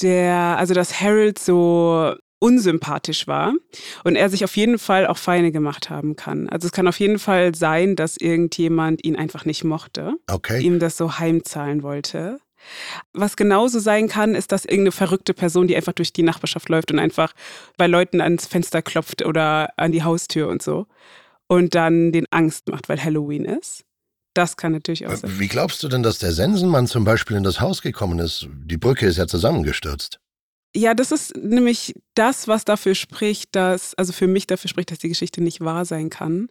der, 0.00 0.56
also 0.58 0.74
dass 0.74 1.00
Harold 1.00 1.38
so 1.38 2.14
unsympathisch 2.42 3.28
war 3.28 3.54
und 4.02 4.16
er 4.16 4.28
sich 4.28 4.42
auf 4.42 4.56
jeden 4.56 4.80
Fall 4.80 5.06
auch 5.06 5.16
Feinde 5.16 5.52
gemacht 5.52 5.90
haben 5.90 6.16
kann. 6.16 6.48
Also 6.48 6.66
es 6.66 6.72
kann 6.72 6.88
auf 6.88 6.98
jeden 6.98 7.20
Fall 7.20 7.54
sein, 7.54 7.94
dass 7.94 8.16
irgendjemand 8.16 9.04
ihn 9.04 9.14
einfach 9.14 9.44
nicht 9.44 9.62
mochte, 9.62 10.14
okay. 10.28 10.60
ihm 10.60 10.80
das 10.80 10.96
so 10.96 11.20
heimzahlen 11.20 11.84
wollte. 11.84 12.40
Was 13.12 13.36
genauso 13.36 13.78
sein 13.78 14.08
kann, 14.08 14.34
ist, 14.34 14.50
dass 14.50 14.64
irgendeine 14.64 14.92
verrückte 14.92 15.34
Person, 15.34 15.68
die 15.68 15.76
einfach 15.76 15.92
durch 15.92 16.12
die 16.12 16.24
Nachbarschaft 16.24 16.68
läuft 16.68 16.90
und 16.90 16.98
einfach 16.98 17.32
bei 17.76 17.86
Leuten 17.86 18.20
ans 18.20 18.46
Fenster 18.46 18.82
klopft 18.82 19.24
oder 19.24 19.72
an 19.76 19.92
die 19.92 20.02
Haustür 20.02 20.48
und 20.48 20.62
so 20.62 20.86
und 21.52 21.74
dann 21.74 22.12
den 22.12 22.24
Angst 22.30 22.68
macht, 22.70 22.88
weil 22.88 23.02
Halloween 23.04 23.44
ist. 23.44 23.84
Das 24.32 24.56
kann 24.56 24.72
natürlich 24.72 25.06
auch 25.06 25.14
sein. 25.14 25.38
Wie 25.38 25.48
glaubst 25.48 25.82
du 25.82 25.88
denn, 25.88 26.02
dass 26.02 26.18
der 26.18 26.32
Sensenmann 26.32 26.86
zum 26.86 27.04
Beispiel 27.04 27.36
in 27.36 27.42
das 27.42 27.60
Haus 27.60 27.82
gekommen 27.82 28.18
ist? 28.20 28.48
Die 28.64 28.78
Brücke 28.78 29.06
ist 29.06 29.18
ja 29.18 29.26
zusammengestürzt. 29.26 30.18
Ja, 30.74 30.94
das 30.94 31.12
ist 31.12 31.36
nämlich 31.36 31.94
das, 32.14 32.48
was 32.48 32.64
dafür 32.64 32.94
spricht, 32.94 33.54
dass, 33.54 33.92
also 33.96 34.14
für 34.14 34.26
mich 34.26 34.46
dafür 34.46 34.70
spricht, 34.70 34.90
dass 34.90 35.00
die 35.00 35.10
Geschichte 35.10 35.42
nicht 35.42 35.60
wahr 35.60 35.84
sein 35.84 36.08
kann, 36.08 36.48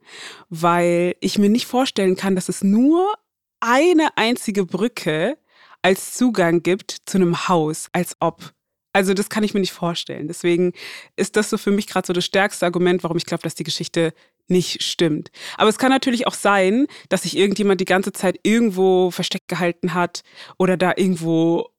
weil 0.50 1.16
ich 1.20 1.40
mir 1.40 1.50
nicht 1.50 1.66
vorstellen 1.66 2.16
kann, 2.16 2.36
dass 2.36 2.48
es 2.48 2.64
nur 2.64 3.12
eine 3.60 4.16
einzige 4.18 4.68
Brücke 4.68 5.40
als 5.82 6.14
Zugang 6.14 6.62
gibt 6.62 6.98
zu 7.08 7.18
einem 7.18 7.48
Haus, 7.48 7.88
als 7.94 8.16
ob. 8.20 8.54
Also 8.94 9.14
das 9.14 9.30
kann 9.30 9.44
ich 9.44 9.54
mir 9.54 9.62
nicht 9.62 9.72
vorstellen. 9.72 10.28
Deswegen 10.28 10.74
ist 11.16 11.36
das 11.36 11.50
so 11.50 11.58
für 11.58 11.72
mich 11.72 11.88
gerade 11.88 12.06
so 12.06 12.14
das 12.14 12.26
stärkste 12.26 12.66
Argument, 12.66 13.04
warum 13.04 13.18
ich 13.18 13.26
glaube, 13.26 13.42
dass 13.42 13.56
die 13.56 13.64
Geschichte 13.64 14.14
nicht 14.48 14.84
stimmt. 14.84 15.32
Aber 15.58 15.70
es 15.70 15.78
kann 15.78 15.92
natürlich 15.92 16.28
auch 16.28 16.34
sein, 16.34 16.88
dass 17.10 17.24
sich 17.24 17.38
irgendjemand 17.38 17.82
die 17.82 17.86
ganze 17.86 18.12
Zeit 18.12 18.40
irgendwo 18.44 19.12
versteckt 19.12 19.48
gehalten 19.48 19.94
hat 19.94 20.22
oder 20.58 20.78
da 20.78 20.94
irgendwo 20.96 21.70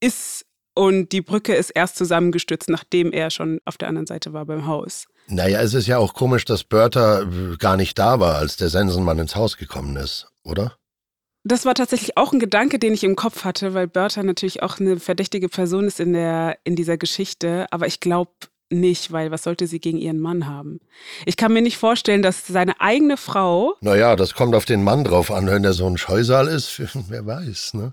ist 0.00 0.44
und 0.74 1.12
die 1.12 1.20
Brücke 1.20 1.54
ist 1.54 1.70
erst 1.70 1.96
zusammengestürzt, 1.96 2.68
nachdem 2.68 3.12
er 3.12 3.30
schon 3.30 3.60
auf 3.64 3.78
der 3.78 3.88
anderen 3.88 4.06
Seite 4.06 4.32
war 4.32 4.44
beim 4.44 4.66
Haus. 4.66 5.06
Naja, 5.28 5.60
es 5.60 5.72
ist 5.72 5.86
ja 5.86 5.98
auch 5.98 6.14
komisch, 6.14 6.44
dass 6.44 6.64
Bertha 6.64 7.24
gar 7.58 7.76
nicht 7.76 7.98
da 7.98 8.20
war, 8.20 8.36
als 8.36 8.56
der 8.56 8.68
Sensenmann 8.68 9.18
ins 9.18 9.36
Haus 9.36 9.56
gekommen 9.56 9.96
ist, 9.96 10.26
oder? 10.42 10.76
Das 11.44 11.64
war 11.64 11.74
tatsächlich 11.74 12.16
auch 12.16 12.32
ein 12.32 12.40
Gedanke, 12.40 12.78
den 12.78 12.94
ich 12.94 13.04
im 13.04 13.16
Kopf 13.16 13.44
hatte, 13.44 13.74
weil 13.74 13.86
Bertha 13.86 14.22
natürlich 14.22 14.62
auch 14.62 14.80
eine 14.80 14.98
verdächtige 14.98 15.48
Person 15.48 15.86
ist 15.86 16.00
in, 16.00 16.14
der, 16.14 16.58
in 16.64 16.74
dieser 16.74 16.96
Geschichte. 16.96 17.66
Aber 17.70 17.86
ich 17.86 18.00
glaube 18.00 18.32
nicht, 18.80 19.12
weil 19.12 19.30
was 19.30 19.42
sollte 19.42 19.66
sie 19.66 19.80
gegen 19.80 19.98
ihren 19.98 20.20
Mann 20.20 20.46
haben? 20.46 20.80
Ich 21.26 21.36
kann 21.36 21.52
mir 21.52 21.62
nicht 21.62 21.78
vorstellen, 21.78 22.22
dass 22.22 22.46
seine 22.46 22.80
eigene 22.80 23.16
Frau. 23.16 23.74
Naja, 23.80 24.16
das 24.16 24.34
kommt 24.34 24.54
auf 24.54 24.64
den 24.64 24.82
Mann 24.82 25.04
drauf 25.04 25.30
an, 25.30 25.46
wenn 25.46 25.64
er 25.64 25.72
so 25.72 25.86
ein 25.86 25.96
Scheusal 25.96 26.48
ist, 26.48 26.80
wer 27.08 27.26
weiß, 27.26 27.74
ne? 27.74 27.92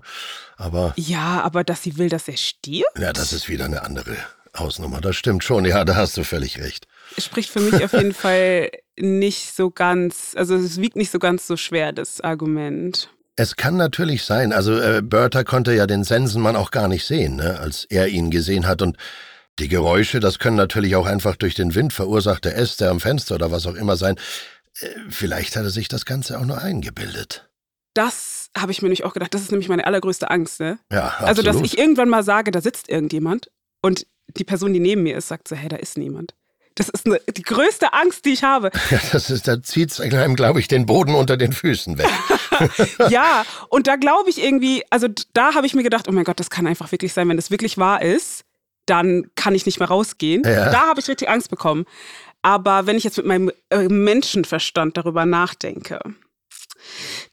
Aber. 0.56 0.92
Ja, 0.96 1.40
aber 1.42 1.64
dass 1.64 1.82
sie 1.82 1.98
will, 1.98 2.08
dass 2.08 2.28
er 2.28 2.36
stirbt? 2.36 2.98
Ja, 2.98 3.12
das 3.12 3.32
ist 3.32 3.48
wieder 3.48 3.64
eine 3.64 3.82
andere 3.82 4.16
Hausnummer. 4.56 5.00
Das 5.00 5.16
stimmt 5.16 5.44
schon. 5.44 5.64
Ja, 5.64 5.84
da 5.84 5.96
hast 5.96 6.16
du 6.16 6.24
völlig 6.24 6.58
recht. 6.58 6.86
Spricht 7.18 7.50
für 7.50 7.60
mich 7.60 7.84
auf 7.84 7.92
jeden 7.92 8.14
Fall 8.14 8.70
nicht 8.98 9.54
so 9.54 9.70
ganz, 9.70 10.34
also 10.36 10.54
es 10.56 10.80
wiegt 10.80 10.96
nicht 10.96 11.10
so 11.10 11.18
ganz 11.18 11.46
so 11.46 11.56
schwer, 11.56 11.92
das 11.92 12.20
Argument. 12.20 13.08
Es 13.36 13.56
kann 13.56 13.76
natürlich 13.76 14.24
sein. 14.24 14.52
Also 14.52 14.78
äh, 14.78 15.00
Bertha 15.02 15.42
konnte 15.42 15.74
ja 15.74 15.86
den 15.86 16.04
Sensenmann 16.04 16.56
auch 16.56 16.70
gar 16.70 16.88
nicht 16.88 17.06
sehen, 17.06 17.36
ne, 17.36 17.58
als 17.58 17.86
er 17.88 18.08
ihn 18.08 18.30
gesehen 18.30 18.66
hat. 18.66 18.82
Und 18.82 18.98
die 19.58 19.68
Geräusche, 19.68 20.20
das 20.20 20.38
können 20.38 20.56
natürlich 20.56 20.96
auch 20.96 21.06
einfach 21.06 21.36
durch 21.36 21.54
den 21.54 21.74
Wind 21.74 21.92
verursachte 21.92 22.54
Äste 22.54 22.88
am 22.88 23.00
Fenster 23.00 23.34
oder 23.34 23.50
was 23.50 23.66
auch 23.66 23.74
immer 23.74 23.96
sein. 23.96 24.16
Äh, 24.80 24.88
vielleicht 25.10 25.56
hat 25.56 25.64
er 25.64 25.70
sich 25.70 25.88
das 25.88 26.04
Ganze 26.04 26.38
auch 26.38 26.44
nur 26.44 26.60
eingebildet. 26.60 27.48
Das 27.94 28.50
habe 28.56 28.72
ich 28.72 28.80
mir 28.80 28.86
nämlich 28.86 29.04
auch 29.04 29.12
gedacht. 29.12 29.34
Das 29.34 29.42
ist 29.42 29.50
nämlich 29.50 29.68
meine 29.68 29.86
allergrößte 29.86 30.30
Angst. 30.30 30.60
Ne? 30.60 30.78
Ja, 30.90 31.08
absolut. 31.08 31.28
Also, 31.28 31.42
dass 31.42 31.60
ich 31.60 31.78
irgendwann 31.78 32.08
mal 32.08 32.22
sage, 32.22 32.50
da 32.50 32.60
sitzt 32.60 32.88
irgendjemand 32.88 33.50
und 33.82 34.06
die 34.28 34.44
Person, 34.44 34.72
die 34.72 34.80
neben 34.80 35.02
mir 35.02 35.16
ist, 35.16 35.28
sagt 35.28 35.48
so, 35.48 35.56
hey, 35.56 35.68
da 35.68 35.76
ist 35.76 35.98
niemand. 35.98 36.34
Das 36.74 36.88
ist 36.88 37.04
eine, 37.04 37.20
die 37.36 37.42
größte 37.42 37.92
Angst, 37.92 38.24
die 38.24 38.30
ich 38.30 38.44
habe. 38.44 38.70
Ja, 38.90 38.98
das 39.12 39.28
ist, 39.28 39.46
da 39.46 39.62
zieht 39.62 39.90
es 39.90 40.00
einem, 40.00 40.36
glaube 40.36 40.58
ich, 40.58 40.68
den 40.68 40.86
Boden 40.86 41.14
unter 41.14 41.36
den 41.36 41.52
Füßen 41.52 41.98
weg. 41.98 42.08
ja, 43.10 43.44
und 43.68 43.86
da 43.86 43.96
glaube 43.96 44.30
ich 44.30 44.42
irgendwie, 44.42 44.82
also 44.88 45.08
da 45.34 45.54
habe 45.54 45.66
ich 45.66 45.74
mir 45.74 45.82
gedacht, 45.82 46.08
oh 46.08 46.12
mein 46.12 46.24
Gott, 46.24 46.40
das 46.40 46.48
kann 46.48 46.66
einfach 46.66 46.90
wirklich 46.92 47.12
sein, 47.12 47.28
wenn 47.28 47.36
das 47.36 47.50
wirklich 47.50 47.76
wahr 47.76 48.00
ist, 48.00 48.44
dann 48.86 49.30
kann 49.34 49.54
ich 49.54 49.66
nicht 49.66 49.78
mehr 49.78 49.88
rausgehen. 49.88 50.42
Ja. 50.44 50.70
Da 50.70 50.86
habe 50.88 51.00
ich 51.00 51.08
richtig 51.08 51.28
Angst 51.28 51.50
bekommen. 51.50 51.84
Aber 52.42 52.86
wenn 52.86 52.96
ich 52.96 53.04
jetzt 53.04 53.16
mit 53.16 53.26
meinem 53.26 53.52
äh, 53.70 53.88
Menschenverstand 53.88 54.96
darüber 54.96 55.24
nachdenke, 55.26 56.00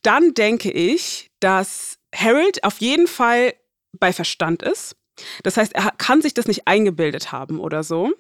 dann 0.03 0.34
denke 0.36 0.72
ich, 0.72 1.32
dass 1.39 1.98
Harold 2.15 2.63
auf 2.63 2.79
jeden 2.79 3.08
Fall 3.08 3.53
bei 4.00 4.13
Verstand 4.13 4.62
ist. 4.62 4.96
Das 5.44 5.58
heißt, 5.58 5.74
er 5.74 5.91
kann 5.98 6.22
sich 6.22 6.34
das 6.34 6.48
nicht 6.48 6.68
eingebildet 6.68 7.32
haben 7.32 7.60
oder 7.60 7.84
so. 7.84 8.13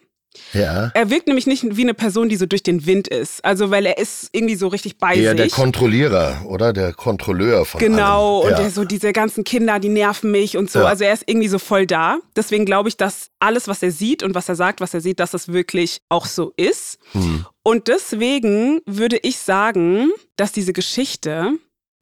Ja. 0.53 0.91
Er 0.93 1.09
wirkt 1.09 1.27
nämlich 1.27 1.47
nicht 1.47 1.75
wie 1.75 1.81
eine 1.81 1.93
Person, 1.93 2.29
die 2.29 2.35
so 2.35 2.45
durch 2.45 2.61
den 2.63 2.85
Wind 2.85 3.07
ist. 3.07 3.43
Also, 3.43 3.71
weil 3.71 3.85
er 3.85 3.97
ist 3.97 4.29
irgendwie 4.31 4.55
so 4.55 4.67
richtig 4.67 4.97
bei 4.97 5.15
Eher 5.15 5.31
sich. 5.31 5.37
der 5.41 5.49
Kontrollierer, 5.49 6.43
oder? 6.45 6.71
Der 6.71 6.93
Kontrolleur 6.93 7.65
von 7.65 7.79
Genau, 7.79 8.41
allem. 8.41 8.49
und 8.53 8.59
der, 8.59 8.69
so 8.69 8.85
diese 8.85 9.11
ganzen 9.11 9.43
Kinder, 9.43 9.79
die 9.79 9.89
nerven 9.89 10.31
mich 10.31 10.55
und 10.55 10.69
so. 10.69 10.79
Ja. 10.79 10.85
Also, 10.85 11.03
er 11.03 11.13
ist 11.13 11.23
irgendwie 11.25 11.47
so 11.47 11.57
voll 11.59 11.87
da. 11.87 12.19
Deswegen 12.35 12.65
glaube 12.65 12.89
ich, 12.89 12.97
dass 12.97 13.29
alles, 13.39 13.67
was 13.67 13.81
er 13.83 13.91
sieht 13.91 14.21
und 14.23 14.35
was 14.35 14.47
er 14.49 14.55
sagt, 14.55 14.81
was 14.81 14.93
er 14.93 15.01
sieht, 15.01 15.19
dass 15.19 15.31
das 15.31 15.47
wirklich 15.51 16.01
auch 16.09 16.25
so 16.25 16.53
ist. 16.57 16.99
Hm. 17.13 17.45
Und 17.63 17.87
deswegen 17.87 18.81
würde 18.85 19.17
ich 19.21 19.37
sagen, 19.39 20.11
dass 20.35 20.51
diese 20.51 20.73
Geschichte 20.73 21.53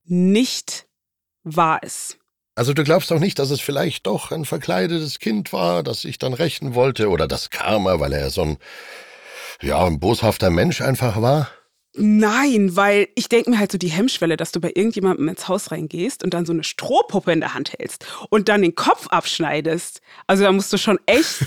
nicht 0.05 0.85
wahr 1.43 1.81
ist. 1.83 2.17
Also 2.57 2.73
du 2.73 2.83
glaubst 2.83 3.11
doch 3.11 3.19
nicht, 3.19 3.37
dass 3.37 3.51
es 3.51 3.61
vielleicht 3.61 4.07
doch 4.07 4.31
ein 4.31 4.43
verkleidetes 4.43 5.19
Kind 5.19 5.53
war, 5.53 5.83
das 5.83 6.01
sich 6.01 6.17
dann 6.17 6.33
rächen 6.33 6.73
wollte 6.73 7.09
oder 7.09 7.27
das 7.27 7.51
Karma, 7.51 7.99
weil 7.99 8.13
er 8.13 8.31
so 8.31 8.41
ein, 8.41 8.57
ja, 9.61 9.85
ein 9.85 9.99
boshafter 9.99 10.49
Mensch 10.49 10.81
einfach 10.81 11.21
war? 11.21 11.51
Nein, 11.93 12.75
weil 12.75 13.09
ich 13.13 13.29
denke 13.29 13.51
mir 13.51 13.59
halt 13.59 13.71
so 13.71 13.77
die 13.77 13.89
Hemmschwelle, 13.89 14.37
dass 14.37 14.51
du 14.51 14.59
bei 14.59 14.71
irgendjemandem 14.73 15.29
ins 15.29 15.47
Haus 15.47 15.69
reingehst 15.69 16.23
und 16.23 16.33
dann 16.33 16.47
so 16.47 16.51
eine 16.51 16.63
Strohpuppe 16.63 17.31
in 17.31 17.41
der 17.41 17.53
Hand 17.53 17.73
hältst 17.77 18.07
und 18.31 18.49
dann 18.49 18.63
den 18.63 18.73
Kopf 18.73 19.05
abschneidest. 19.09 20.01
Also 20.25 20.43
da 20.43 20.51
musst 20.51 20.73
du 20.73 20.79
schon 20.79 20.97
echt. 21.05 21.45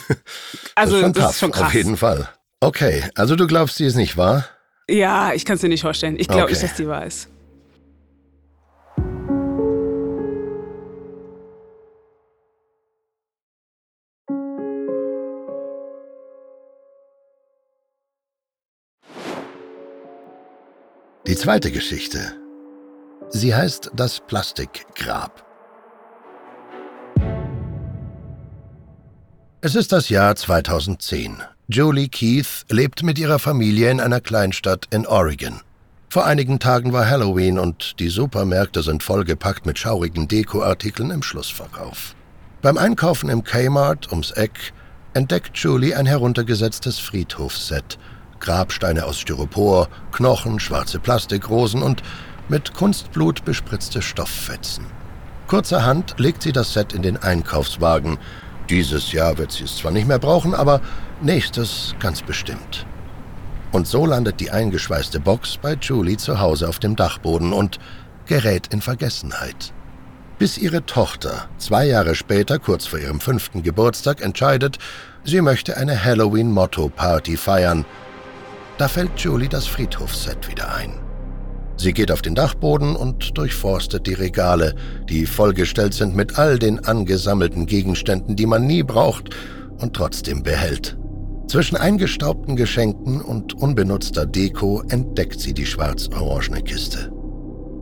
Also 0.76 1.00
das 1.00 1.09
ist, 1.09 1.17
das 1.17 1.31
ist 1.33 1.40
schon 1.40 1.50
krass. 1.50 1.67
Auf 1.67 1.75
jeden 1.75 1.97
Fall. 1.97 2.29
Okay, 2.61 3.02
also 3.17 3.35
du 3.35 3.49
glaubst, 3.49 3.79
sie 3.79 3.85
ist 3.85 3.97
nicht 3.97 4.17
wahr? 4.17 4.45
Ja, 4.88 5.33
ich 5.33 5.45
kann 5.45 5.57
es 5.57 5.61
dir 5.61 5.69
nicht 5.69 5.83
vorstellen. 5.83 6.14
Ich 6.21 6.29
glaube 6.29 6.45
okay. 6.45 6.52
nicht, 6.52 6.62
dass 6.62 6.75
die 6.75 6.87
wahr 6.87 7.05
ist. 7.05 7.29
Die 21.31 21.37
zweite 21.37 21.71
Geschichte. 21.71 22.33
Sie 23.29 23.55
heißt 23.55 23.93
das 23.95 24.19
Plastikgrab. 24.19 25.47
Es 29.61 29.77
ist 29.77 29.93
das 29.93 30.09
Jahr 30.09 30.35
2010. 30.35 31.37
Julie 31.69 32.09
Keith 32.09 32.65
lebt 32.69 33.05
mit 33.05 33.17
ihrer 33.17 33.39
Familie 33.39 33.93
in 33.93 34.01
einer 34.01 34.21
Kleinstadt 34.21 34.89
in 34.91 35.07
Oregon. 35.07 35.61
Vor 36.09 36.27
einigen 36.27 36.59
Tagen 36.59 36.93
war 36.93 37.09
Halloween 37.09 37.61
und 37.61 38.01
die 38.01 38.09
Supermärkte 38.09 38.83
sind 38.83 39.05
vollgepackt 39.05 39.67
mit 39.67 39.79
schaurigen 39.79 40.27
Dekoartikeln 40.27 41.13
im 41.13 41.23
Schlussverkauf. 41.23 42.17
Beim 42.61 42.77
Einkaufen 42.77 43.31
im 43.31 43.45
Kmart 43.45 44.11
ums 44.11 44.33
Eck 44.33 44.73
entdeckt 45.15 45.57
Julie 45.59 45.97
ein 45.97 46.07
heruntergesetztes 46.07 46.99
Friedhofsset. 46.99 48.01
Grabsteine 48.41 49.05
aus 49.05 49.19
Styropor, 49.19 49.89
Knochen, 50.13 50.59
schwarze 50.59 50.99
Plastikrosen 50.99 51.83
und 51.83 52.03
mit 52.49 52.75
Kunstblut 52.75 53.45
bespritzte 53.45 54.03
Stofffetzen. 54.03 54.87
Kurzerhand 55.47 56.15
legt 56.19 56.43
sie 56.43 56.53
das 56.53 56.73
Set 56.73 56.93
in 56.93 57.03
den 57.03 57.17
Einkaufswagen. 57.17 58.19
Dieses 58.69 59.13
Jahr 59.13 59.39
wird 59.39 59.53
sie 59.53 59.65
es 59.65 59.77
zwar 59.77 59.93
nicht 59.93 60.09
mehr 60.09 60.19
brauchen, 60.19 60.55
aber 60.55 60.81
nächstes 61.21 61.95
ganz 62.01 62.23
bestimmt. 62.23 62.87
Und 63.73 63.87
so 63.87 64.07
landet 64.07 64.41
die 64.41 64.51
eingeschweißte 64.51 65.21
Box 65.21 65.57
bei 65.57 65.75
Julie 65.75 66.17
zu 66.17 66.41
Hause 66.41 66.69
auf 66.69 66.79
dem 66.79 66.97
Dachboden 66.97 67.53
und 67.53 67.79
gerät 68.27 68.69
in 68.73 68.81
Vergessenheit. 68.81 69.73
Bis 70.39 70.57
ihre 70.57 70.87
Tochter 70.87 71.49
zwei 71.59 71.87
Jahre 71.87 72.15
später, 72.15 72.59
kurz 72.59 72.87
vor 72.87 72.99
ihrem 72.99 73.21
fünften 73.21 73.63
Geburtstag, 73.63 74.23
entscheidet, 74.23 74.79
sie 75.23 75.41
möchte 75.41 75.77
eine 75.77 76.03
Halloween-Motto-Party 76.03 77.37
feiern. 77.37 77.85
Da 78.81 78.89
fällt 78.89 79.21
Julie 79.21 79.51
das 79.51 79.67
Friedhofsset 79.67 80.49
wieder 80.49 80.75
ein. 80.75 80.93
Sie 81.77 81.93
geht 81.93 82.11
auf 82.11 82.23
den 82.23 82.35
Dachboden 82.35 82.97
und 82.97 83.37
durchforstet 83.37 84.07
die 84.07 84.15
Regale, 84.15 84.75
die 85.07 85.27
vollgestellt 85.27 85.93
sind 85.93 86.17
mit 86.17 86.39
all 86.39 86.59
den 86.59 86.83
angesammelten 86.87 87.67
Gegenständen, 87.67 88.37
die 88.37 88.47
man 88.47 88.67
nie 88.67 88.83
braucht 88.83 89.37
und 89.77 89.93
trotzdem 89.93 90.43
behält. 90.43 90.97
Zwischen 91.47 91.77
eingestaubten 91.77 92.57
Geschenken 92.57 93.21
und 93.21 93.53
unbenutzter 93.53 94.25
Deko 94.25 94.83
entdeckt 94.89 95.41
sie 95.41 95.53
die 95.53 95.67
schwarz-orangene 95.67 96.63
Kiste. 96.63 97.13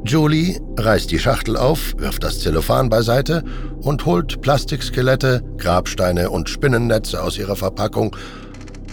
Julie 0.05 0.61
reißt 0.79 1.13
die 1.13 1.21
Schachtel 1.21 1.57
auf, 1.57 1.95
wirft 1.99 2.25
das 2.25 2.41
Zellophan 2.41 2.89
beiseite 2.89 3.45
und 3.83 4.05
holt 4.05 4.41
Plastikskelette, 4.41 5.45
Grabsteine 5.59 6.31
und 6.31 6.49
Spinnennetze 6.49 7.23
aus 7.23 7.39
ihrer 7.39 7.55
Verpackung 7.55 8.17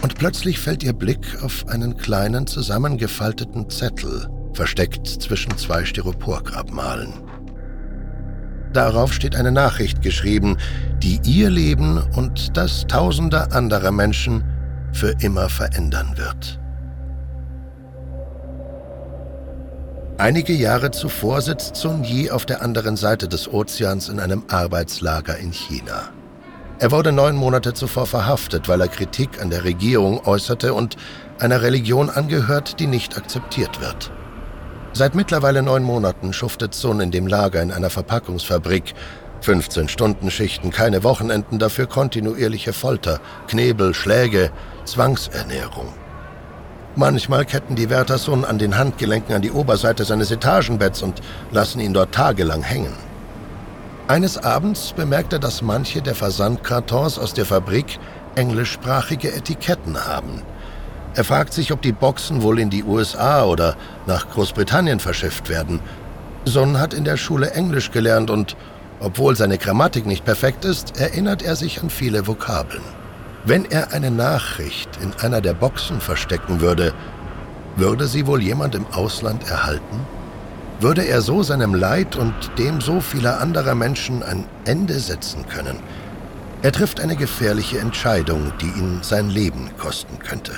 und 0.06 0.14
plötzlich 0.14 0.60
fällt 0.60 0.84
ihr 0.84 0.92
Blick 0.92 1.42
auf 1.42 1.66
einen 1.66 1.96
kleinen 1.96 2.46
zusammengefalteten 2.46 3.68
Zettel, 3.68 4.28
versteckt 4.52 5.04
zwischen 5.04 5.58
zwei 5.58 5.84
Styroporgrabmalen. 5.84 7.12
Darauf 8.72 9.12
steht 9.12 9.34
eine 9.34 9.50
Nachricht 9.50 10.02
geschrieben, 10.02 10.58
die 11.02 11.18
ihr 11.24 11.50
Leben 11.50 12.00
und 12.14 12.56
das 12.56 12.86
tausender 12.86 13.50
anderer 13.50 13.90
Menschen 13.90 14.44
für 14.92 15.12
immer 15.22 15.48
verändern 15.48 16.12
wird. 16.14 16.60
Einige 20.18 20.52
Jahre 20.52 20.92
zuvor 20.92 21.40
sitzt 21.40 21.74
Sun 21.74 22.04
Yi 22.04 22.30
auf 22.30 22.46
der 22.46 22.62
anderen 22.62 22.94
Seite 22.94 23.26
des 23.26 23.52
Ozeans 23.52 24.08
in 24.08 24.20
einem 24.20 24.44
Arbeitslager 24.50 25.36
in 25.36 25.50
China. 25.50 26.10
Er 26.78 26.90
wurde 26.90 27.10
neun 27.10 27.36
Monate 27.36 27.72
zuvor 27.72 28.06
verhaftet, 28.06 28.68
weil 28.68 28.82
er 28.82 28.88
Kritik 28.88 29.40
an 29.40 29.48
der 29.48 29.64
Regierung 29.64 30.26
äußerte 30.26 30.74
und 30.74 30.96
einer 31.38 31.62
Religion 31.62 32.10
angehört, 32.10 32.80
die 32.80 32.86
nicht 32.86 33.16
akzeptiert 33.16 33.80
wird. 33.80 34.10
Seit 34.92 35.14
mittlerweile 35.14 35.62
neun 35.62 35.82
Monaten 35.82 36.34
schuftet 36.34 36.74
Sun 36.74 37.00
in 37.00 37.10
dem 37.10 37.26
Lager 37.26 37.62
in 37.62 37.72
einer 37.72 37.90
Verpackungsfabrik. 37.90 38.94
15 39.40 39.88
Stunden 39.88 40.30
Schichten, 40.30 40.70
keine 40.70 41.02
Wochenenden, 41.02 41.58
dafür 41.58 41.86
kontinuierliche 41.86 42.72
Folter, 42.72 43.20
Knebel, 43.48 43.94
Schläge, 43.94 44.50
Zwangsernährung. 44.84 45.92
Manchmal 46.94 47.44
ketten 47.44 47.74
die 47.74 47.90
Wärter 47.90 48.16
Sun 48.16 48.44
an 48.44 48.58
den 48.58 48.78
Handgelenken 48.78 49.34
an 49.34 49.42
die 49.42 49.52
Oberseite 49.52 50.04
seines 50.04 50.30
Etagenbetts 50.30 51.02
und 51.02 51.20
lassen 51.52 51.80
ihn 51.80 51.92
dort 51.92 52.12
tagelang 52.12 52.62
hängen. 52.62 53.05
Eines 54.08 54.38
Abends 54.38 54.92
bemerkt 54.92 55.32
er, 55.32 55.38
dass 55.38 55.62
manche 55.62 56.00
der 56.00 56.14
Versandkartons 56.14 57.18
aus 57.18 57.34
der 57.34 57.44
Fabrik 57.44 57.98
englischsprachige 58.34 59.32
Etiketten 59.32 60.06
haben– 60.06 60.42
er 61.16 61.24
fragt 61.24 61.54
sich, 61.54 61.72
ob 61.72 61.80
die 61.80 61.92
Boxen 61.92 62.42
wohl 62.42 62.58
in 62.58 62.68
die 62.68 62.84
USA 62.84 63.44
oder 63.44 63.74
nach 64.04 64.28
Großbritannien 64.28 65.00
verschifft 65.00 65.48
werden. 65.48 65.80
Son 66.44 66.78
hat 66.78 66.92
in 66.92 67.04
der 67.04 67.16
Schule 67.16 67.52
Englisch 67.52 67.90
gelernt 67.90 68.28
und, 68.28 68.54
obwohl 69.00 69.34
seine 69.34 69.56
Grammatik 69.56 70.04
nicht 70.04 70.26
perfekt 70.26 70.66
ist, 70.66 71.00
erinnert 71.00 71.42
er 71.42 71.56
sich 71.56 71.82
an 71.82 71.88
viele 71.88 72.26
Vokabeln. 72.26 72.82
Wenn 73.46 73.64
er 73.64 73.94
eine 73.94 74.10
Nachricht 74.10 74.90
in 75.02 75.14
einer 75.24 75.40
der 75.40 75.54
Boxen 75.54 76.02
verstecken 76.02 76.60
würde, 76.60 76.92
würde 77.76 78.06
sie 78.06 78.26
wohl 78.26 78.42
jemand 78.42 78.74
im 78.74 78.86
Ausland 78.92 79.48
erhalten? 79.48 80.00
Würde 80.78 81.06
er 81.06 81.22
so 81.22 81.42
seinem 81.42 81.74
Leid 81.74 82.16
und 82.16 82.34
dem 82.58 82.82
so 82.82 83.00
vieler 83.00 83.40
anderer 83.40 83.74
Menschen 83.74 84.22
ein 84.22 84.44
Ende 84.66 85.00
setzen 85.00 85.46
können? 85.48 85.78
Er 86.60 86.70
trifft 86.70 87.00
eine 87.00 87.16
gefährliche 87.16 87.78
Entscheidung, 87.78 88.52
die 88.60 88.66
ihn 88.66 88.98
sein 89.00 89.30
Leben 89.30 89.70
kosten 89.78 90.18
könnte. 90.18 90.52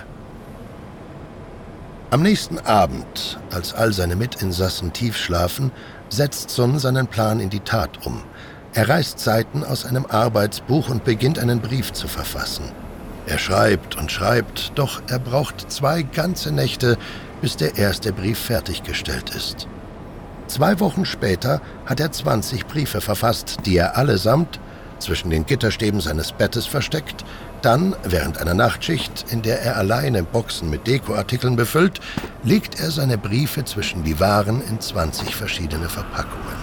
Am 2.11 2.23
nächsten 2.23 2.59
Abend, 2.59 3.39
als 3.53 3.75
all 3.75 3.93
seine 3.93 4.17
Mitinsassen 4.17 4.93
tief 4.93 5.17
schlafen, 5.17 5.71
setzt 6.09 6.51
Sun 6.51 6.81
seinen 6.81 7.07
Plan 7.07 7.39
in 7.39 7.51
die 7.51 7.61
Tat 7.61 8.05
um. 8.05 8.23
Er 8.73 8.89
reißt 8.89 9.21
Seiten 9.21 9.63
aus 9.63 9.85
einem 9.85 10.07
Arbeitsbuch 10.07 10.89
und 10.89 11.05
beginnt 11.05 11.39
einen 11.39 11.61
Brief 11.61 11.93
zu 11.93 12.09
verfassen. 12.09 12.65
Er 13.27 13.39
schreibt 13.39 13.97
und 13.97 14.11
schreibt, 14.11 14.73
doch 14.75 15.01
er 15.09 15.19
braucht 15.19 15.71
zwei 15.71 16.03
ganze 16.03 16.51
Nächte, 16.51 16.97
bis 17.41 17.57
der 17.57 17.77
erste 17.77 18.13
Brief 18.13 18.39
fertiggestellt 18.39 19.31
ist. 19.37 19.69
Zwei 20.49 20.81
Wochen 20.81 21.05
später 21.05 21.61
hat 21.85 22.01
er 22.01 22.11
20 22.11 22.67
Briefe 22.67 23.03
verfasst, 23.03 23.59
die 23.67 23.77
er 23.77 23.97
allesamt 23.99 24.59
zwischen 24.99 25.31
den 25.31 25.45
Gitterstäben 25.45 26.01
seines 26.01 26.33
Bettes 26.33 26.67
versteckt, 26.67 27.25
dann, 27.63 27.95
während 28.03 28.39
einer 28.39 28.55
Nachtschicht, 28.55 29.27
in 29.31 29.43
der 29.43 29.61
er 29.63 29.77
alleine 29.77 30.23
Boxen 30.23 30.71
mit 30.71 30.87
Dekoartikeln 30.87 31.55
befüllt, 31.55 32.01
legt 32.45 32.81
er 32.81 32.91
seine 32.91 33.19
Briefe 33.19 33.65
zwischen 33.65 34.05
die 34.05 34.19
Waren 34.21 34.63
in 34.67 34.81
20 34.81 35.37
verschiedene 35.37 35.89
Verpackungen. 35.89 36.57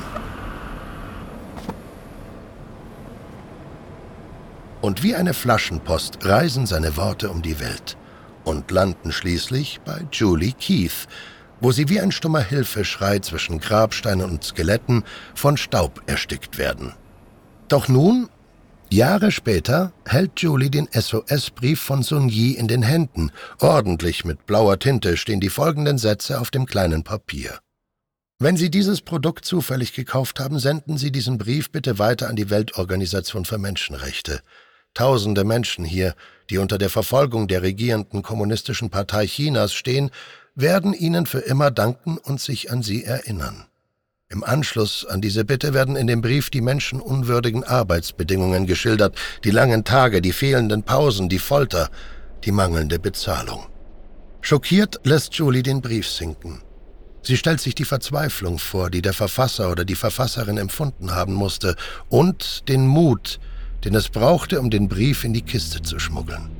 Und 4.81 5.03
wie 5.03 5.15
eine 5.15 5.33
Flaschenpost 5.33 6.25
reisen 6.25 6.65
seine 6.65 6.97
Worte 6.97 7.29
um 7.29 7.41
die 7.41 7.59
Welt 7.59 7.97
und 8.43 8.69
landen 8.71 9.11
schließlich 9.11 9.81
bei 9.83 10.01
Julie 10.11 10.53
Keith, 10.53 11.07
wo 11.61 11.71
sie 11.71 11.89
wie 11.89 11.99
ein 11.99 12.11
stummer 12.11 12.41
Hilfeschrei 12.41 13.19
zwischen 13.19 13.59
Grabsteinen 13.59 14.29
und 14.29 14.43
Skeletten 14.43 15.03
von 15.33 15.57
Staub 15.57 16.01
erstickt 16.07 16.57
werden. 16.57 16.93
Doch 17.67 17.87
nun 17.87 18.29
Jahre 18.91 19.31
später 19.31 19.91
hält 20.05 20.39
Julie 20.39 20.69
den 20.69 20.87
SOS-Brief 20.91 21.81
von 21.81 22.03
Sun 22.03 22.29
Yi 22.29 22.53
in 22.53 22.67
den 22.67 22.83
Händen. 22.83 23.31
Ordentlich 23.59 24.25
mit 24.25 24.45
blauer 24.45 24.77
Tinte 24.79 25.17
stehen 25.17 25.39
die 25.39 25.49
folgenden 25.49 25.97
Sätze 25.97 26.39
auf 26.39 26.51
dem 26.51 26.65
kleinen 26.65 27.03
Papier. 27.03 27.59
Wenn 28.37 28.57
Sie 28.57 28.69
dieses 28.69 29.01
Produkt 29.01 29.45
zufällig 29.45 29.93
gekauft 29.93 30.39
haben, 30.39 30.59
senden 30.59 30.97
Sie 30.97 31.11
diesen 31.11 31.37
Brief 31.37 31.71
bitte 31.71 31.99
weiter 31.99 32.29
an 32.29 32.35
die 32.35 32.49
Weltorganisation 32.49 33.45
für 33.45 33.57
Menschenrechte. 33.57 34.41
Tausende 34.93 35.43
Menschen 35.43 35.83
hier, 35.83 36.15
die 36.49 36.57
unter 36.57 36.77
der 36.77 36.89
Verfolgung 36.89 37.47
der 37.47 37.63
regierenden 37.63 38.23
Kommunistischen 38.23 38.89
Partei 38.89 39.25
Chinas 39.25 39.73
stehen, 39.73 40.11
werden 40.55 40.93
Ihnen 40.93 41.25
für 41.25 41.39
immer 41.39 41.69
danken 41.69 42.17
und 42.17 42.39
sich 42.39 42.71
an 42.71 42.81
Sie 42.81 43.03
erinnern. 43.03 43.65
Im 44.29 44.43
Anschluss 44.43 45.05
an 45.05 45.21
diese 45.21 45.45
Bitte 45.45 45.73
werden 45.73 45.95
in 45.95 46.07
dem 46.07 46.21
Brief 46.21 46.49
die 46.49 46.61
menschenunwürdigen 46.61 47.63
Arbeitsbedingungen 47.63 48.65
geschildert, 48.65 49.15
die 49.43 49.51
langen 49.51 49.83
Tage, 49.83 50.21
die 50.21 50.31
fehlenden 50.31 50.83
Pausen, 50.83 51.29
die 51.29 51.39
Folter, 51.39 51.89
die 52.43 52.51
mangelnde 52.51 52.97
Bezahlung. 52.97 53.67
Schockiert 54.41 54.99
lässt 55.03 55.35
Julie 55.35 55.61
den 55.61 55.81
Brief 55.81 56.07
sinken. 56.07 56.61
Sie 57.21 57.37
stellt 57.37 57.59
sich 57.59 57.75
die 57.75 57.85
Verzweiflung 57.85 58.57
vor, 58.59 58.89
die 58.89 59.01
der 59.01 59.13
Verfasser 59.13 59.71
oder 59.71 59.85
die 59.85 59.95
Verfasserin 59.95 60.57
empfunden 60.57 61.13
haben 61.13 61.33
musste, 61.33 61.75
und 62.09 62.67
den 62.69 62.87
Mut, 62.87 63.39
den 63.83 63.95
es 63.95 64.09
brauchte, 64.09 64.59
um 64.59 64.69
den 64.69 64.87
Brief 64.87 65.23
in 65.23 65.33
die 65.33 65.41
Kiste 65.41 65.81
zu 65.81 65.99
schmuggeln. 65.99 66.54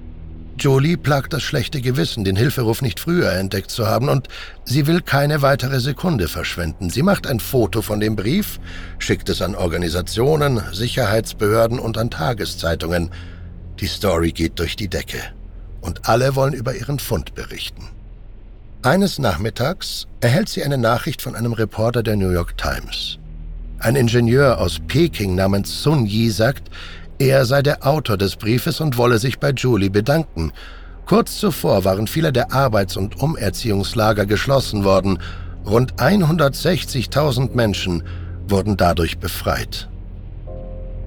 Jolie 0.57 0.95
plagt 0.95 1.33
das 1.33 1.43
schlechte 1.43 1.81
Gewissen, 1.81 2.23
den 2.23 2.37
Hilferuf 2.37 2.81
nicht 2.81 2.99
früher 2.99 3.31
entdeckt 3.33 3.71
zu 3.71 3.87
haben, 3.87 4.07
und 4.07 4.29
sie 4.63 4.87
will 4.87 5.01
keine 5.01 5.41
weitere 5.41 5.79
Sekunde 5.79 6.27
verschwenden. 6.27 6.89
Sie 6.89 7.03
macht 7.03 7.27
ein 7.27 7.41
Foto 7.41 7.81
von 7.81 7.99
dem 7.99 8.15
Brief, 8.15 8.59
schickt 8.97 9.27
es 9.29 9.41
an 9.41 9.55
Organisationen, 9.55 10.61
Sicherheitsbehörden 10.71 11.77
und 11.77 11.97
an 11.97 12.09
Tageszeitungen. 12.09 13.11
Die 13.79 13.87
Story 13.87 14.31
geht 14.31 14.59
durch 14.59 14.77
die 14.77 14.87
Decke. 14.87 15.19
Und 15.81 16.07
alle 16.07 16.35
wollen 16.35 16.53
über 16.53 16.73
ihren 16.73 16.99
Fund 16.99 17.35
berichten. 17.35 17.89
Eines 18.81 19.19
Nachmittags 19.19 20.07
erhält 20.21 20.47
sie 20.47 20.63
eine 20.63 20.77
Nachricht 20.77 21.21
von 21.21 21.35
einem 21.35 21.53
Reporter 21.53 22.01
der 22.01 22.15
New 22.15 22.29
York 22.29 22.57
Times. 22.57 23.19
Ein 23.79 23.95
Ingenieur 23.97 24.59
aus 24.59 24.79
Peking 24.87 25.35
namens 25.35 25.83
Sun 25.83 26.05
Yi 26.05 26.29
sagt, 26.29 26.69
er 27.19 27.45
sei 27.45 27.61
der 27.61 27.85
Autor 27.85 28.17
des 28.17 28.35
Briefes 28.35 28.81
und 28.81 28.97
wolle 28.97 29.19
sich 29.19 29.39
bei 29.39 29.51
Julie 29.51 29.89
bedanken. 29.89 30.51
Kurz 31.05 31.37
zuvor 31.37 31.85
waren 31.85 32.07
viele 32.07 32.33
der 32.33 32.51
Arbeits- 32.51 32.97
und 32.97 33.21
Umerziehungslager 33.21 34.25
geschlossen 34.25 34.83
worden. 34.83 35.19
Rund 35.65 35.95
160.000 35.95 37.55
Menschen 37.55 38.03
wurden 38.47 38.77
dadurch 38.77 39.17
befreit. 39.17 39.87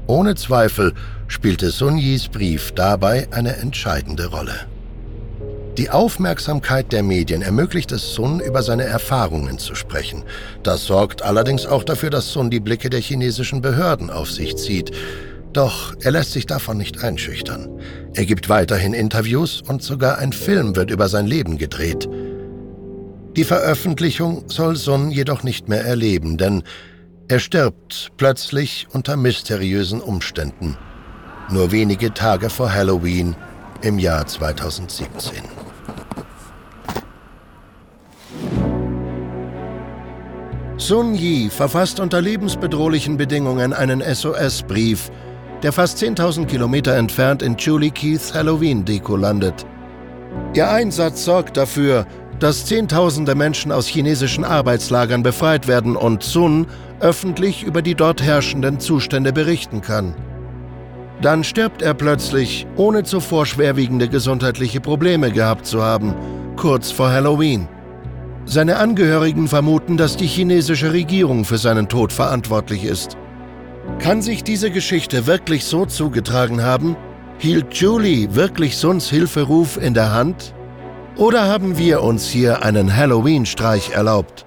Ohne 0.07 0.35
Zweifel 0.35 0.94
spielte 1.27 1.71
Sun 1.71 1.99
Yis 1.99 2.29
Brief 2.29 2.73
dabei 2.73 3.29
eine 3.31 3.57
entscheidende 3.57 4.27
Rolle. 4.27 4.55
Die 5.77 5.90
Aufmerksamkeit 5.90 6.90
der 6.90 7.05
Medien 7.05 7.42
ermöglicht 7.42 7.92
es 7.92 8.14
Sun, 8.14 8.40
über 8.40 8.62
seine 8.62 8.83
Erfahrungen 8.83 9.59
zu 9.59 9.77
sprechen. 9.77 10.25
Das 10.64 10.87
sorgt 10.87 11.23
allerdings 11.23 11.66
auch 11.66 11.85
dafür, 11.85 12.11
dass 12.11 12.33
Sun 12.33 12.51
die 12.51 12.59
Blicke 12.59 12.90
der 12.90 13.01
chinesischen 13.01 13.62
Behörden 13.62 14.11
auf 14.11 14.31
sich 14.31 14.57
zieht. 14.57 14.90
Doch 15.53 15.95
er 16.03 16.11
lässt 16.11 16.33
sich 16.33 16.47
davon 16.47 16.77
nicht 16.77 17.03
einschüchtern. 17.03 17.69
Er 18.15 18.27
gibt 18.27 18.49
weiterhin 18.49 18.93
Interviews 18.93 19.63
und 19.67 19.83
sogar 19.83 20.19
ein 20.19 20.33
Film 20.33 20.77
wird 20.77 20.91
über 20.91 21.09
sein 21.09 21.27
Leben 21.27 21.59
gedreht. 21.59 22.09
Die 23.37 23.45
Veröffentlichung 23.45 24.45
soll 24.49 24.77
Sun 24.77 25.11
jedoch 25.11 25.43
nicht 25.43 25.69
mehr 25.69 25.85
erleben, 25.85 26.37
denn 26.37 26.63
er 27.29 27.39
stirbt 27.39 28.11
plötzlich 28.17 28.87
unter 28.93 29.17
mysteriösen 29.17 30.01
Umständen. 30.01 30.77
Nur 31.51 31.73
wenige 31.73 32.13
Tage 32.13 32.51
vor 32.51 32.73
Halloween 32.73 33.37
im 33.83 33.99
Jahr 33.99 34.27
2017. 34.27 35.43
Sun 40.79 41.15
Yi 41.15 41.51
verfasst 41.51 42.01
unter 42.01 42.21
lebensbedrohlichen 42.21 43.17
Bedingungen 43.17 43.73
einen 43.73 44.01
SOS-Brief, 44.01 45.11
der 45.62 45.73
fast 45.73 45.99
10.000 46.03 46.47
Kilometer 46.47 46.94
entfernt 46.97 47.42
in 47.42 47.57
Julie 47.57 47.90
Keiths 47.90 48.33
Halloween-Deko 48.35 49.16
landet. 49.16 49.66
Ihr 50.55 50.71
Einsatz 50.71 51.25
sorgt 51.25 51.57
dafür, 51.57 52.07
dass 52.38 52.66
Zehntausende 52.66 53.35
Menschen 53.35 53.73
aus 53.73 53.87
chinesischen 53.87 54.44
Arbeitslagern 54.44 55.23
befreit 55.23 55.66
werden 55.66 55.97
und 55.97 56.23
Sun 56.23 56.66
öffentlich 57.01 57.64
über 57.64 57.83
die 57.83 57.94
dort 57.94 58.23
herrschenden 58.23 58.79
Zustände 58.81 59.33
berichten 59.33 59.81
kann. 59.81 60.14
Dann 61.21 61.42
stirbt 61.42 61.83
er 61.83 61.94
plötzlich, 61.94 62.66
ohne 62.77 63.03
zuvor 63.03 63.44
schwerwiegende 63.44 64.09
gesundheitliche 64.09 64.81
Probleme 64.81 65.33
gehabt 65.33 65.66
zu 65.66 65.83
haben, 65.83 66.14
kurz 66.57 66.92
vor 66.92 67.11
Halloween. 67.11 67.66
Seine 68.44 68.77
Angehörigen 68.77 69.49
vermuten, 69.49 69.97
dass 69.97 70.16
die 70.16 70.27
chinesische 70.27 70.92
Regierung 70.92 71.44
für 71.44 71.59
seinen 71.59 71.88
Tod 71.88 72.12
verantwortlich 72.12 72.85
ist. 72.85 73.16
Kann 74.01 74.22
sich 74.22 74.44
diese 74.44 74.70
Geschichte 74.70 75.27
wirklich 75.27 75.64
so 75.64 75.85
zugetragen 75.85 76.62
haben? 76.62 76.96
Hielt 77.38 77.74
Julie 77.74 78.35
wirklich 78.35 78.77
Suns 78.77 79.11
Hilferuf 79.11 79.77
in 79.77 79.94
der 79.94 80.12
Hand? 80.12 80.55
Oder 81.16 81.46
haben 81.46 81.79
wir 81.79 82.03
uns 82.03 82.29
hier 82.29 82.62
einen 82.62 82.96
Halloween-Streich 82.96 83.90
erlaubt? 83.90 84.46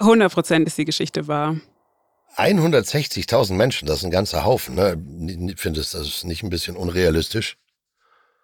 100 0.00 0.32
Prozent 0.32 0.66
ist 0.66 0.76
die 0.76 0.84
Geschichte 0.84 1.28
wahr. 1.28 1.56
160.000 2.36 3.54
Menschen, 3.54 3.86
das 3.86 3.98
ist 3.98 4.04
ein 4.04 4.10
ganzer 4.10 4.44
Haufen. 4.44 4.74
Ne? 4.74 5.54
Findest 5.56 5.94
du 5.94 5.98
das 5.98 6.24
nicht 6.24 6.42
ein 6.42 6.50
bisschen 6.50 6.76
unrealistisch? 6.76 7.56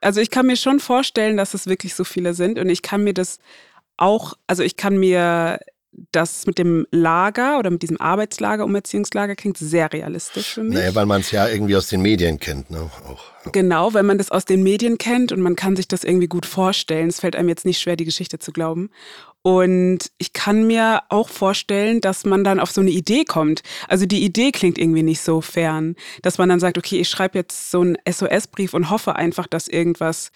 Also 0.01 0.21
ich 0.21 0.31
kann 0.31 0.47
mir 0.47 0.57
schon 0.57 0.81
vorstellen, 0.81 1.37
dass 1.37 1.55
es 1.55 1.67
wirklich 1.67 1.95
so 1.95 2.05
viele 2.05 2.35
sind 2.35 2.59
und 2.59 2.69
ich 2.69 2.83
kann 2.83 3.05
mir 3.05 3.15
das 3.15 3.39
auch, 3.97 4.35
also 4.47 4.63
ich 4.63 4.77
kann 4.77 4.97
mir 4.97 5.59
das 6.13 6.47
mit 6.47 6.59
dem 6.59 6.87
Lager 6.91 7.59
oder 7.59 7.71
mit 7.71 7.83
diesem 7.83 8.01
Arbeitslager, 8.01 8.65
Umerziehungslager 8.65 9.35
klingt 9.35 9.59
sehr 9.59 9.93
realistisch 9.93 10.55
für 10.55 10.63
mich. 10.63 10.75
Naja, 10.75 10.95
weil 10.95 11.07
man 11.07 11.21
es 11.21 11.31
ja 11.31 11.49
irgendwie 11.49 11.77
aus 11.77 11.89
den 11.89 12.01
Medien 12.01 12.39
kennt, 12.39 12.71
ne? 12.71 12.91
Auch. 13.09 13.53
Genau, 13.53 13.95
wenn 13.95 14.07
man 14.07 14.19
das 14.19 14.31
aus 14.31 14.45
den 14.45 14.63
Medien 14.63 14.99
kennt 14.99 15.33
und 15.33 15.41
man 15.41 15.57
kann 15.57 15.75
sich 15.75 15.89
das 15.89 16.05
irgendwie 16.05 16.29
gut 16.29 16.47
vorstellen. 16.47 17.09
Es 17.09 17.21
fällt 17.21 17.37
einem 17.37 17.49
jetzt 17.49 17.65
nicht 17.65 17.81
schwer, 17.81 17.97
die 17.97 18.05
Geschichte 18.05 18.39
zu 18.39 18.53
glauben. 18.53 18.91
Und 19.43 20.11
ich 20.19 20.33
kann 20.33 20.67
mir 20.67 21.03
auch 21.09 21.29
vorstellen, 21.29 22.01
dass 22.01 22.25
man 22.25 22.45
dann 22.45 22.61
auf 22.61 22.71
so 22.71 22.83
eine 22.83 22.91
Idee 22.91 23.25
kommt. 23.25 23.63
Also 23.89 24.05
die 24.05 24.23
Idee 24.23 24.53
klingt 24.53 24.79
irgendwie 24.79 25.03
nicht 25.03 25.23
so 25.23 25.41
fern, 25.41 25.97
dass 26.23 26.39
man 26.39 26.51
dann 26.51 26.61
sagt, 26.61 26.77
okay, 26.77 27.01
ich 27.01 27.09
schreibe 27.09 27.39
jetzt 27.39 27.71
so 27.71 27.81
einen 27.81 27.97
SOS-Brief 28.09 28.75
und 28.75 28.91
hoffe 28.91 29.17
einfach, 29.17 29.47
dass 29.47 29.67
irgendwas 29.67 30.31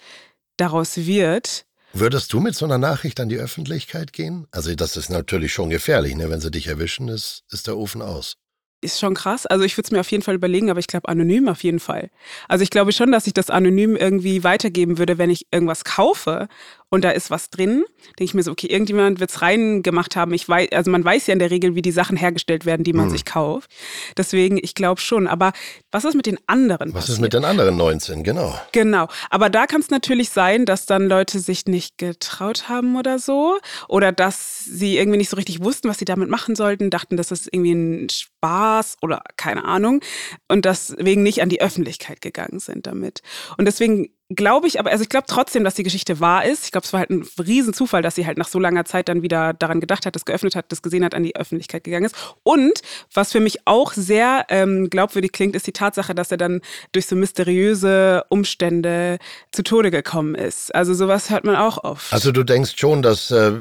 daraus 0.57 0.97
wird. 0.97 1.67
Würdest 1.97 2.33
du 2.33 2.41
mit 2.41 2.57
so 2.57 2.65
einer 2.65 2.77
Nachricht 2.77 3.21
an 3.21 3.29
die 3.29 3.37
Öffentlichkeit 3.37 4.13
gehen? 4.13 4.49
Also 4.51 4.75
das 4.75 4.97
ist 4.97 5.11
natürlich 5.11 5.53
schon 5.53 5.71
gefährlich, 5.71 6.17
ne? 6.17 6.29
wenn 6.29 6.41
sie 6.41 6.51
dich 6.51 6.67
erwischen, 6.67 7.07
ist, 7.07 7.45
ist 7.53 7.69
der 7.69 7.77
Ofen 7.77 8.03
aus 8.03 8.37
ist 8.85 9.01
schon 9.01 9.15
krass. 9.15 9.47
Also 9.47 9.65
ich 9.65 9.77
würde 9.77 9.87
es 9.87 9.91
mir 9.91 10.01
auf 10.01 10.11
jeden 10.11 10.23
Fall 10.23 10.35
überlegen, 10.35 10.71
aber 10.71 10.79
ich 10.79 10.87
glaube 10.87 11.09
anonym 11.09 11.49
auf 11.49 11.65
jeden 11.65 11.81
Fall. 11.81 12.11
Also 12.49 12.63
ich 12.63 12.71
glaube 12.71 12.93
schon, 12.93 13.11
dass 13.11 13.27
ich 13.27 13.33
das 13.33 13.51
anonym 13.51 13.97
irgendwie 13.97 14.45
weitergeben 14.45 14.99
würde, 14.99 15.19
wenn 15.19 15.31
ich 15.31 15.47
irgendwas 15.51 15.85
kaufe 15.85 16.49
und 16.95 17.03
da 17.03 17.11
ist 17.11 17.29
was 17.29 17.51
drin, 17.51 17.85
denke 18.19 18.25
ich 18.25 18.35
mir 18.35 18.45
so, 18.45 18.53
okay, 18.53 18.69
irgendjemand 18.69 19.19
wird 19.19 19.31
es 19.31 19.43
reingemacht 19.43 20.15
haben. 20.15 20.33
Ich 20.33 20.49
weiß, 20.49 20.69
also 20.71 20.93
man 20.93 21.05
weiß 21.05 21.27
ja 21.27 21.33
in 21.33 21.41
der 21.41 21.51
Regel, 21.51 21.75
wie 21.75 21.83
die 21.83 21.91
Sachen 21.91 22.17
hergestellt 22.17 22.67
werden, 22.67 22.85
die 22.85 22.93
man 22.93 23.07
hm. 23.07 23.11
sich 23.11 23.25
kauft. 23.25 23.69
Deswegen, 24.17 24.59
ich 24.63 24.77
glaube 24.77 25.01
schon. 25.01 25.27
Aber 25.27 25.53
was 25.91 26.05
ist 26.05 26.15
mit 26.15 26.27
den 26.27 26.39
anderen? 26.47 26.95
Was 26.95 27.07
passiert? 27.07 27.17
ist 27.17 27.21
mit 27.21 27.33
den 27.33 27.45
anderen 27.45 27.77
19, 27.77 28.23
genau. 28.23 28.57
Genau. 28.71 29.09
Aber 29.29 29.51
da 29.51 29.67
kann 29.67 29.81
es 29.81 29.91
natürlich 29.91 30.31
sein, 30.31 30.67
dass 30.67 30.87
dann 30.87 31.09
Leute 31.09 31.41
sich 31.41 31.67
nicht 31.67 31.99
getraut 31.99 32.69
haben 32.69 32.97
oder 32.97 33.19
so. 33.19 33.59
Oder 33.89 34.13
dass 34.13 34.65
sie 34.65 34.97
irgendwie 34.97 35.19
nicht 35.19 35.31
so 35.31 35.37
richtig 35.37 35.65
wussten, 35.65 35.89
was 35.89 35.99
sie 35.99 36.05
damit 36.05 36.31
machen 36.31 36.55
sollten, 36.55 36.91
dachten, 36.91 37.17
das 37.17 37.33
ist 37.33 37.49
irgendwie 37.51 37.73
ein 37.73 38.09
Spaß 38.09 38.99
oder 39.03 39.25
keine 39.37 39.65
Ahnung. 39.65 40.01
Und 40.47 40.65
deswegen 40.65 41.25
nicht 41.25 41.43
an 41.43 41.49
die 41.49 41.61
Öffentlichkeit 41.61 42.21
gegangen 42.21 42.61
sind 42.61 42.87
damit. 42.87 43.23
Und 43.59 43.65
deswegen 43.65 44.11
glaube 44.35 44.66
ich, 44.66 44.79
aber 44.79 44.90
also 44.90 45.03
ich 45.03 45.09
glaube 45.09 45.27
trotzdem, 45.29 45.64
dass 45.64 45.75
die 45.75 45.83
Geschichte 45.83 46.20
wahr 46.20 46.44
ist. 46.44 46.64
Ich 46.64 46.73
glaube, 46.73 46.85
es 46.85 46.92
war 46.92 47.01
halt 47.01 47.11
ein 47.11 47.27
Riesenzufall, 47.38 48.03
dass 48.03 48.14
sie 48.14 48.27
halt 48.27 48.38
nach 48.38 48.49
so 48.49 48.59
langer 48.59 48.85
Zeit 48.85 49.09
dann 49.09 49.23
wieder 49.23 49.53
daran 49.53 49.81
gedacht 49.81 50.07
hat, 50.07 50.14
das 50.14 50.25
geöffnet 50.25 50.57
hat, 50.57 50.66
das 50.70 50.83
gesehen 50.83 51.05
hat, 51.05 51.14
an 51.14 51.23
die 51.23 51.37
Öffentlichkeit 51.37 51.85
gegangen 51.85 52.07
ist. 52.07 52.16
Und 52.42 52.81
was 53.12 53.33
für 53.33 53.40
mich 53.40 53.66
auch 53.66 53.92
sehr 53.92 54.47
ähm, 54.49 54.90
glaubwürdig 54.90 55.33
klingt, 55.33 55.57
ist 55.57 55.66
die 55.66 55.73
Tatsache, 55.73 56.14
dass 56.14 56.31
er 56.31 56.37
dann 56.37 56.61
durch 56.92 57.07
so 57.07 57.16
mysteriöse 57.16 58.25
Umstände 58.29 59.18
zu 59.53 59.62
Tode 59.62 59.90
gekommen 59.90 60.35
ist. 60.35 60.75
Also 60.75 60.94
sowas 60.94 61.31
hört 61.31 61.44
man 61.44 61.57
auch 61.57 61.83
oft. 61.85 62.12
Also 62.12 62.33
du 62.33 62.44
denkst 62.44 62.75
schon, 62.77 63.03
dass 63.03 63.31
äh, 63.31 63.53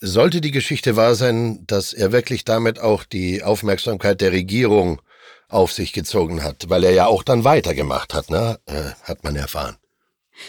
sollte 0.00 0.40
die 0.40 0.50
Geschichte 0.50 0.96
wahr 0.96 1.14
sein, 1.14 1.64
dass 1.66 1.92
er 1.92 2.12
wirklich 2.12 2.44
damit 2.44 2.80
auch 2.80 3.04
die 3.04 3.42
Aufmerksamkeit 3.42 4.20
der 4.20 4.32
Regierung 4.32 5.00
auf 5.48 5.72
sich 5.72 5.92
gezogen 5.92 6.42
hat, 6.42 6.68
weil 6.68 6.84
er 6.84 6.92
ja 6.92 7.06
auch 7.06 7.22
dann 7.22 7.44
weitergemacht 7.44 8.14
hat, 8.14 8.30
ne? 8.30 8.58
Äh, 8.66 8.90
hat 9.02 9.22
man 9.24 9.36
erfahren. 9.36 9.76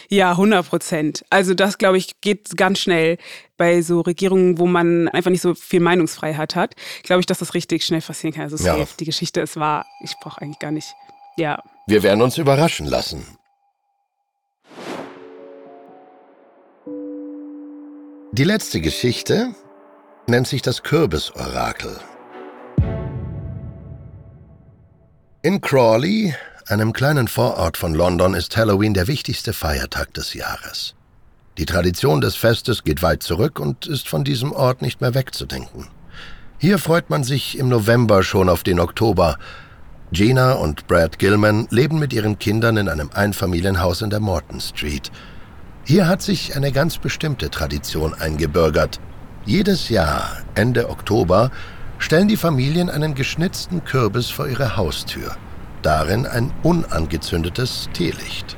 Ja, 0.08 0.32
100 0.32 0.68
Prozent. 0.68 1.24
Also 1.30 1.54
das, 1.54 1.78
glaube 1.78 1.98
ich, 1.98 2.20
geht 2.20 2.56
ganz 2.56 2.78
schnell 2.78 3.18
bei 3.56 3.82
so 3.82 4.00
Regierungen, 4.00 4.58
wo 4.58 4.66
man 4.66 5.08
einfach 5.08 5.30
nicht 5.30 5.42
so 5.42 5.54
viel 5.54 5.80
Meinungsfreiheit 5.80 6.54
hat. 6.54 6.74
Glaube 7.02 7.20
ich, 7.20 7.26
dass 7.26 7.38
das 7.38 7.54
richtig 7.54 7.84
schnell 7.84 8.00
passieren 8.00 8.34
kann. 8.34 8.44
Also 8.44 8.56
safe. 8.56 8.80
Ja. 8.80 8.86
Die 9.00 9.04
Geschichte 9.04 9.40
ist 9.40 9.56
wahr. 9.56 9.86
Ich 10.02 10.14
brauche 10.20 10.40
eigentlich 10.40 10.58
gar 10.58 10.70
nicht. 10.70 10.94
Ja. 11.36 11.62
Wir 11.86 12.02
werden 12.02 12.22
uns 12.22 12.38
überraschen 12.38 12.86
lassen. 12.86 13.26
Die 18.32 18.44
letzte 18.44 18.80
Geschichte 18.80 19.54
nennt 20.26 20.46
sich 20.46 20.62
das 20.62 20.82
Kürbisorakel. 20.82 21.98
In 25.42 25.60
Crawley 25.60 26.34
einem 26.70 26.92
kleinen 26.92 27.28
Vorort 27.28 27.76
von 27.76 27.94
London 27.94 28.34
ist 28.34 28.56
Halloween 28.56 28.92
der 28.92 29.06
wichtigste 29.06 29.52
Feiertag 29.52 30.12
des 30.12 30.34
Jahres. 30.34 30.94
Die 31.56 31.64
Tradition 31.64 32.20
des 32.20 32.36
Festes 32.36 32.84
geht 32.84 33.02
weit 33.02 33.22
zurück 33.22 33.58
und 33.58 33.86
ist 33.86 34.08
von 34.08 34.22
diesem 34.22 34.52
Ort 34.52 34.82
nicht 34.82 35.00
mehr 35.00 35.14
wegzudenken. 35.14 35.88
Hier 36.58 36.78
freut 36.78 37.08
man 37.08 37.24
sich 37.24 37.58
im 37.58 37.68
November 37.68 38.22
schon 38.22 38.48
auf 38.48 38.62
den 38.62 38.80
Oktober. 38.80 39.38
Gina 40.12 40.52
und 40.52 40.86
Brad 40.86 41.18
Gilman 41.18 41.68
leben 41.70 41.98
mit 41.98 42.12
ihren 42.12 42.38
Kindern 42.38 42.76
in 42.76 42.88
einem 42.88 43.10
Einfamilienhaus 43.14 44.02
in 44.02 44.10
der 44.10 44.20
Morton 44.20 44.60
Street. 44.60 45.10
Hier 45.84 46.06
hat 46.06 46.20
sich 46.20 46.54
eine 46.54 46.70
ganz 46.70 46.98
bestimmte 46.98 47.50
Tradition 47.50 48.12
eingebürgert. 48.12 49.00
Jedes 49.46 49.88
Jahr, 49.88 50.36
Ende 50.54 50.90
Oktober, 50.90 51.50
stellen 51.98 52.28
die 52.28 52.36
Familien 52.36 52.90
einen 52.90 53.14
geschnitzten 53.14 53.84
Kürbis 53.84 54.28
vor 54.28 54.48
ihre 54.48 54.76
Haustür 54.76 55.34
darin 55.82 56.26
ein 56.26 56.52
unangezündetes 56.62 57.88
Teelicht. 57.92 58.56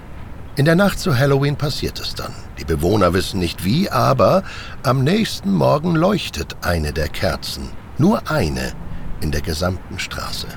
In 0.57 0.65
der 0.65 0.77
Nacht 0.77 0.99
zu 0.99 1.17
Halloween 1.17 1.57
passiert 1.57 2.01
es 2.01 2.15
dann. 2.15 2.35
Die 2.59 2.65
Bewohner 2.65 3.15
wissen 3.15 3.41
nicht 3.41 3.65
wie, 3.65 3.89
aber 3.89 4.43
am 4.83 5.05
nächsten 5.05 5.53
Morgen 5.53 5.95
leuchtet 5.95 6.57
eine 6.63 6.93
der 6.93 7.09
Kerzen, 7.09 7.71
nur 7.99 8.31
eine, 8.31 8.73
in 9.21 9.31
der 9.31 9.41
gesamten 9.41 9.99
Straße. 9.99 10.49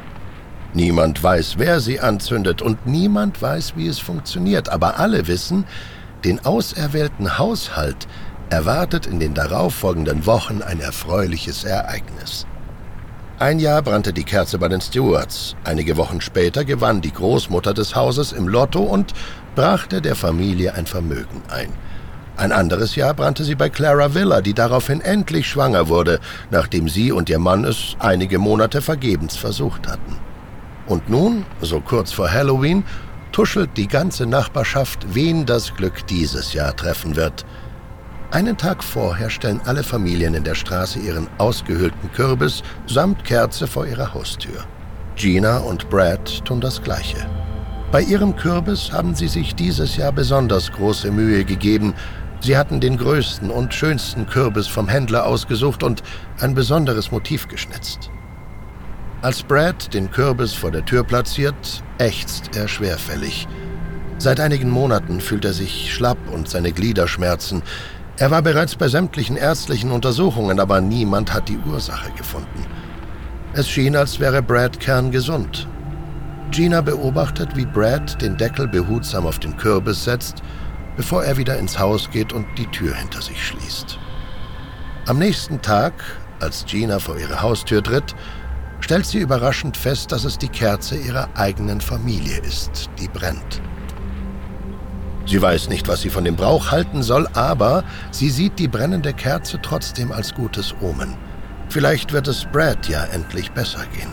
Niemand 0.73 1.21
weiß, 1.21 1.55
wer 1.57 1.79
sie 1.79 1.99
anzündet 1.99 2.61
und 2.61 2.87
niemand 2.87 3.41
weiß, 3.41 3.75
wie 3.75 3.87
es 3.87 3.99
funktioniert, 3.99 4.69
aber 4.69 4.99
alle 4.99 5.27
wissen, 5.27 5.65
den 6.25 6.43
auserwählten 6.43 7.37
Haushalt 7.37 8.07
erwartet 8.49 9.05
in 9.05 9.19
den 9.19 9.33
darauffolgenden 9.33 10.25
Wochen 10.25 10.61
ein 10.61 10.79
erfreuliches 10.79 11.63
Ereignis. 11.63 12.47
Ein 13.43 13.59
Jahr 13.59 13.81
brannte 13.81 14.13
die 14.13 14.23
Kerze 14.23 14.57
bei 14.57 14.69
den 14.69 14.79
Stewarts. 14.79 15.57
Einige 15.65 15.97
Wochen 15.97 16.21
später 16.21 16.63
gewann 16.63 17.01
die 17.01 17.11
Großmutter 17.11 17.73
des 17.73 17.93
Hauses 17.93 18.31
im 18.31 18.47
Lotto 18.47 18.79
und 18.83 19.11
brachte 19.53 20.01
der 20.01 20.15
Familie 20.15 20.75
ein 20.75 20.85
Vermögen 20.85 21.41
ein. 21.49 21.67
Ein 22.37 22.53
anderes 22.53 22.95
Jahr 22.95 23.13
brannte 23.13 23.43
sie 23.43 23.55
bei 23.55 23.67
Clara 23.67 24.13
Villa, 24.13 24.39
die 24.39 24.53
daraufhin 24.53 25.01
endlich 25.01 25.45
schwanger 25.45 25.89
wurde, 25.89 26.21
nachdem 26.51 26.87
sie 26.87 27.11
und 27.11 27.29
ihr 27.29 27.37
Mann 27.37 27.65
es 27.65 27.97
einige 27.99 28.39
Monate 28.39 28.81
vergebens 28.81 29.35
versucht 29.35 29.89
hatten. 29.89 30.15
Und 30.87 31.09
nun, 31.09 31.45
so 31.59 31.81
kurz 31.81 32.13
vor 32.13 32.31
Halloween, 32.31 32.85
tuschelt 33.33 33.71
die 33.75 33.89
ganze 33.89 34.25
Nachbarschaft, 34.25 35.05
wen 35.13 35.45
das 35.45 35.73
Glück 35.75 36.07
dieses 36.07 36.53
Jahr 36.53 36.73
treffen 36.77 37.17
wird. 37.17 37.43
Einen 38.33 38.57
Tag 38.57 38.83
vorher 38.83 39.29
stellen 39.29 39.61
alle 39.65 39.83
Familien 39.83 40.33
in 40.33 40.43
der 40.43 40.55
Straße 40.55 40.97
ihren 40.97 41.27
ausgehöhlten 41.37 42.11
Kürbis 42.13 42.63
samt 42.87 43.23
Kerze 43.23 43.67
vor 43.67 43.85
ihrer 43.85 44.11
Haustür. 44.11 44.65
Gina 45.15 45.59
und 45.59 45.87
Brad 45.91 46.43
tun 46.43 46.59
das 46.59 46.81
Gleiche. 46.81 47.27
Bei 47.91 48.01
ihrem 48.01 48.35
Kürbis 48.35 48.91
haben 48.91 49.13
sie 49.13 49.27
sich 49.27 49.53
dieses 49.53 49.97
Jahr 49.97 50.11
besonders 50.11 50.71
große 50.71 51.11
Mühe 51.11 51.45
gegeben. 51.45 51.93
Sie 52.39 52.57
hatten 52.57 52.79
den 52.79 52.97
größten 52.97 53.51
und 53.51 53.71
schönsten 53.71 54.25
Kürbis 54.25 54.65
vom 54.65 54.87
Händler 54.87 55.27
ausgesucht 55.27 55.83
und 55.83 56.01
ein 56.39 56.55
besonderes 56.55 57.11
Motiv 57.11 57.47
geschnitzt. 57.47 58.09
Als 59.21 59.43
Brad 59.43 59.93
den 59.93 60.09
Kürbis 60.09 60.53
vor 60.53 60.71
der 60.71 60.83
Tür 60.83 61.03
platziert, 61.03 61.83
ächzt 61.99 62.55
er 62.55 62.67
schwerfällig. 62.67 63.47
Seit 64.17 64.39
einigen 64.39 64.69
Monaten 64.69 65.19
fühlt 65.19 65.43
er 65.43 65.51
sich 65.51 65.93
schlapp 65.93 66.17
und 66.31 66.47
seine 66.47 66.71
Glieder 66.71 67.07
schmerzen. 67.07 67.61
Er 68.17 68.29
war 68.29 68.43
bereits 68.43 68.75
bei 68.75 68.87
sämtlichen 68.87 69.37
ärztlichen 69.37 69.91
Untersuchungen, 69.91 70.59
aber 70.59 70.81
niemand 70.81 71.33
hat 71.33 71.49
die 71.49 71.57
Ursache 71.57 72.11
gefunden. 72.11 72.65
Es 73.53 73.67
schien, 73.67 73.95
als 73.95 74.19
wäre 74.19 74.43
Brad 74.43 74.79
kerngesund. 74.79 75.67
Gina 76.51 76.81
beobachtet, 76.81 77.55
wie 77.55 77.65
Brad 77.65 78.21
den 78.21 78.37
Deckel 78.37 78.67
behutsam 78.67 79.25
auf 79.25 79.39
den 79.39 79.57
Kürbis 79.57 80.03
setzt, 80.03 80.43
bevor 80.95 81.23
er 81.23 81.37
wieder 81.37 81.57
ins 81.57 81.79
Haus 81.79 82.09
geht 82.11 82.33
und 82.33 82.45
die 82.57 82.67
Tür 82.67 82.95
hinter 82.95 83.21
sich 83.21 83.43
schließt. 83.43 83.97
Am 85.07 85.17
nächsten 85.17 85.59
Tag, 85.61 85.93
als 86.39 86.65
Gina 86.65 86.99
vor 86.99 87.17
ihre 87.17 87.41
Haustür 87.41 87.81
tritt, 87.81 88.15
stellt 88.79 89.07
sie 89.07 89.19
überraschend 89.19 89.75
fest, 89.75 90.11
dass 90.11 90.23
es 90.23 90.37
die 90.37 90.49
Kerze 90.49 90.95
ihrer 90.95 91.29
eigenen 91.35 91.81
Familie 91.81 92.37
ist, 92.41 92.89
die 92.99 93.07
brennt. 93.07 93.61
Sie 95.25 95.41
weiß 95.41 95.69
nicht, 95.69 95.87
was 95.87 96.01
sie 96.01 96.09
von 96.09 96.25
dem 96.25 96.35
Brauch 96.35 96.71
halten 96.71 97.01
soll, 97.01 97.27
aber 97.33 97.83
sie 98.11 98.29
sieht 98.29 98.59
die 98.59 98.67
brennende 98.67 99.13
Kerze 99.13 99.59
trotzdem 99.61 100.11
als 100.11 100.33
gutes 100.33 100.75
Omen. 100.81 101.15
Vielleicht 101.69 102.13
wird 102.13 102.27
es 102.27 102.45
Brad 102.51 102.87
ja 102.87 103.03
endlich 103.05 103.51
besser 103.51 103.85
gehen. 103.95 104.11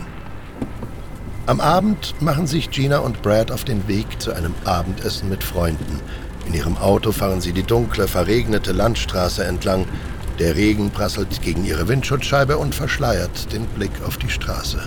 Am 1.47 1.59
Abend 1.59 2.15
machen 2.21 2.47
sich 2.47 2.71
Gina 2.71 2.99
und 2.99 3.21
Brad 3.21 3.51
auf 3.51 3.65
den 3.65 3.87
Weg 3.87 4.21
zu 4.21 4.31
einem 4.31 4.55
Abendessen 4.63 5.27
mit 5.27 5.43
Freunden. 5.43 5.99
In 6.47 6.53
ihrem 6.53 6.77
Auto 6.77 7.11
fahren 7.11 7.41
sie 7.41 7.51
die 7.51 7.63
dunkle, 7.63 8.07
verregnete 8.07 8.71
Landstraße 8.71 9.43
entlang. 9.43 9.85
Der 10.39 10.55
Regen 10.55 10.91
prasselt 10.91 11.41
gegen 11.41 11.65
ihre 11.65 11.87
Windschutzscheibe 11.87 12.57
und 12.57 12.73
verschleiert 12.73 13.51
den 13.51 13.65
Blick 13.65 13.91
auf 14.07 14.17
die 14.17 14.29
Straße. 14.29 14.79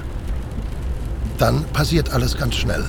Dann 1.38 1.64
passiert 1.72 2.12
alles 2.12 2.36
ganz 2.36 2.54
schnell. 2.54 2.84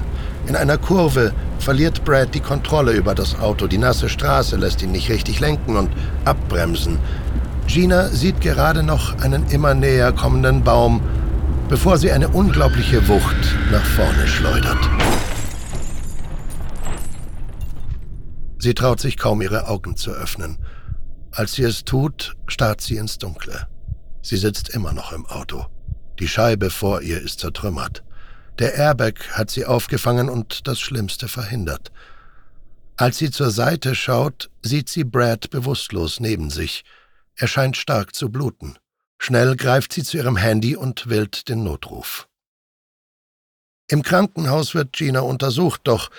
In 0.47 0.55
einer 0.55 0.77
Kurve 0.77 1.33
verliert 1.59 2.05
Brad 2.05 2.33
die 2.35 2.39
Kontrolle 2.39 2.91
über 2.91 3.15
das 3.15 3.39
Auto. 3.39 3.67
Die 3.67 3.77
nasse 3.77 4.09
Straße 4.09 4.55
lässt 4.55 4.81
ihn 4.81 4.91
nicht 4.91 5.09
richtig 5.09 5.39
lenken 5.39 5.77
und 5.77 5.89
abbremsen. 6.25 6.99
Gina 7.67 8.09
sieht 8.09 8.41
gerade 8.41 8.83
noch 8.83 9.19
einen 9.19 9.47
immer 9.49 9.73
näher 9.73 10.11
kommenden 10.11 10.63
Baum 10.63 11.01
bevor 11.69 11.97
sie 11.97 12.11
eine 12.11 12.29
unglaubliche 12.29 13.07
Wucht 13.07 13.55
nach 13.71 13.83
vorne 13.83 14.27
schleudert. 14.27 14.77
Sie 18.59 18.73
traut 18.73 18.99
sich 18.99 19.17
kaum 19.17 19.41
ihre 19.41 19.67
Augen 19.67 19.95
zu 19.95 20.11
öffnen. 20.11 20.57
Als 21.31 21.53
sie 21.53 21.63
es 21.63 21.83
tut, 21.83 22.35
starrt 22.47 22.81
sie 22.81 22.97
ins 22.97 23.17
Dunkle. 23.17 23.67
Sie 24.21 24.37
sitzt 24.37 24.69
immer 24.69 24.93
noch 24.93 25.11
im 25.11 25.25
Auto. 25.25 25.65
Die 26.19 26.27
Scheibe 26.27 26.69
vor 26.69 27.01
ihr 27.01 27.21
ist 27.21 27.39
zertrümmert. 27.39 28.03
Der 28.59 28.75
Airbag 28.75 29.31
hat 29.31 29.51
sie 29.51 29.65
aufgefangen 29.65 30.29
und 30.29 30.67
das 30.67 30.79
Schlimmste 30.79 31.27
verhindert. 31.27 31.91
Als 32.97 33.17
sie 33.17 33.29
zur 33.29 33.51
Seite 33.51 33.93
schaut, 33.93 34.49
sieht 34.61 34.87
sie 34.87 35.03
Brad 35.03 35.49
bewusstlos 35.49 36.21
neben 36.21 36.49
sich. 36.49 36.85
Er 37.35 37.47
scheint 37.47 37.75
stark 37.75 38.15
zu 38.15 38.29
bluten. 38.29 38.77
Schnell 39.17 39.57
greift 39.57 39.91
sie 39.91 40.03
zu 40.03 40.17
ihrem 40.17 40.37
Handy 40.37 40.77
und 40.77 41.09
wählt 41.09 41.49
den 41.49 41.63
Notruf. 41.63 42.29
Im 43.89 44.01
Krankenhaus 44.01 44.73
wird 44.73 44.93
Gina 44.93 45.19
untersucht, 45.19 45.81
doch 45.83 46.09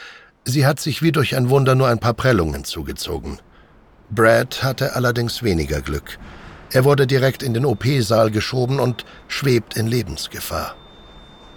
sie 0.45 0.67
hat 0.67 0.79
sich 0.79 1.01
wie 1.03 1.13
durch 1.13 1.35
ein 1.35 1.49
Wunder 1.49 1.75
nur 1.75 1.89
ein 1.89 1.99
paar 1.99 2.15
Prellungen 2.15 2.65
zugezogen. 2.65 3.39
Brad 4.11 4.63
hatte 4.63 4.95
allerdings 4.95 5.43
weniger 5.43 5.81
Glück. 5.81 6.19
Er 6.73 6.85
wurde 6.85 7.07
direkt 7.07 7.43
in 7.43 7.55
den 7.55 7.65
OP-Saal 7.65 8.31
geschoben 8.31 8.79
und 8.79 9.07
schwebt 9.29 9.77
in 9.77 9.87
Lebensgefahr. 9.87 10.77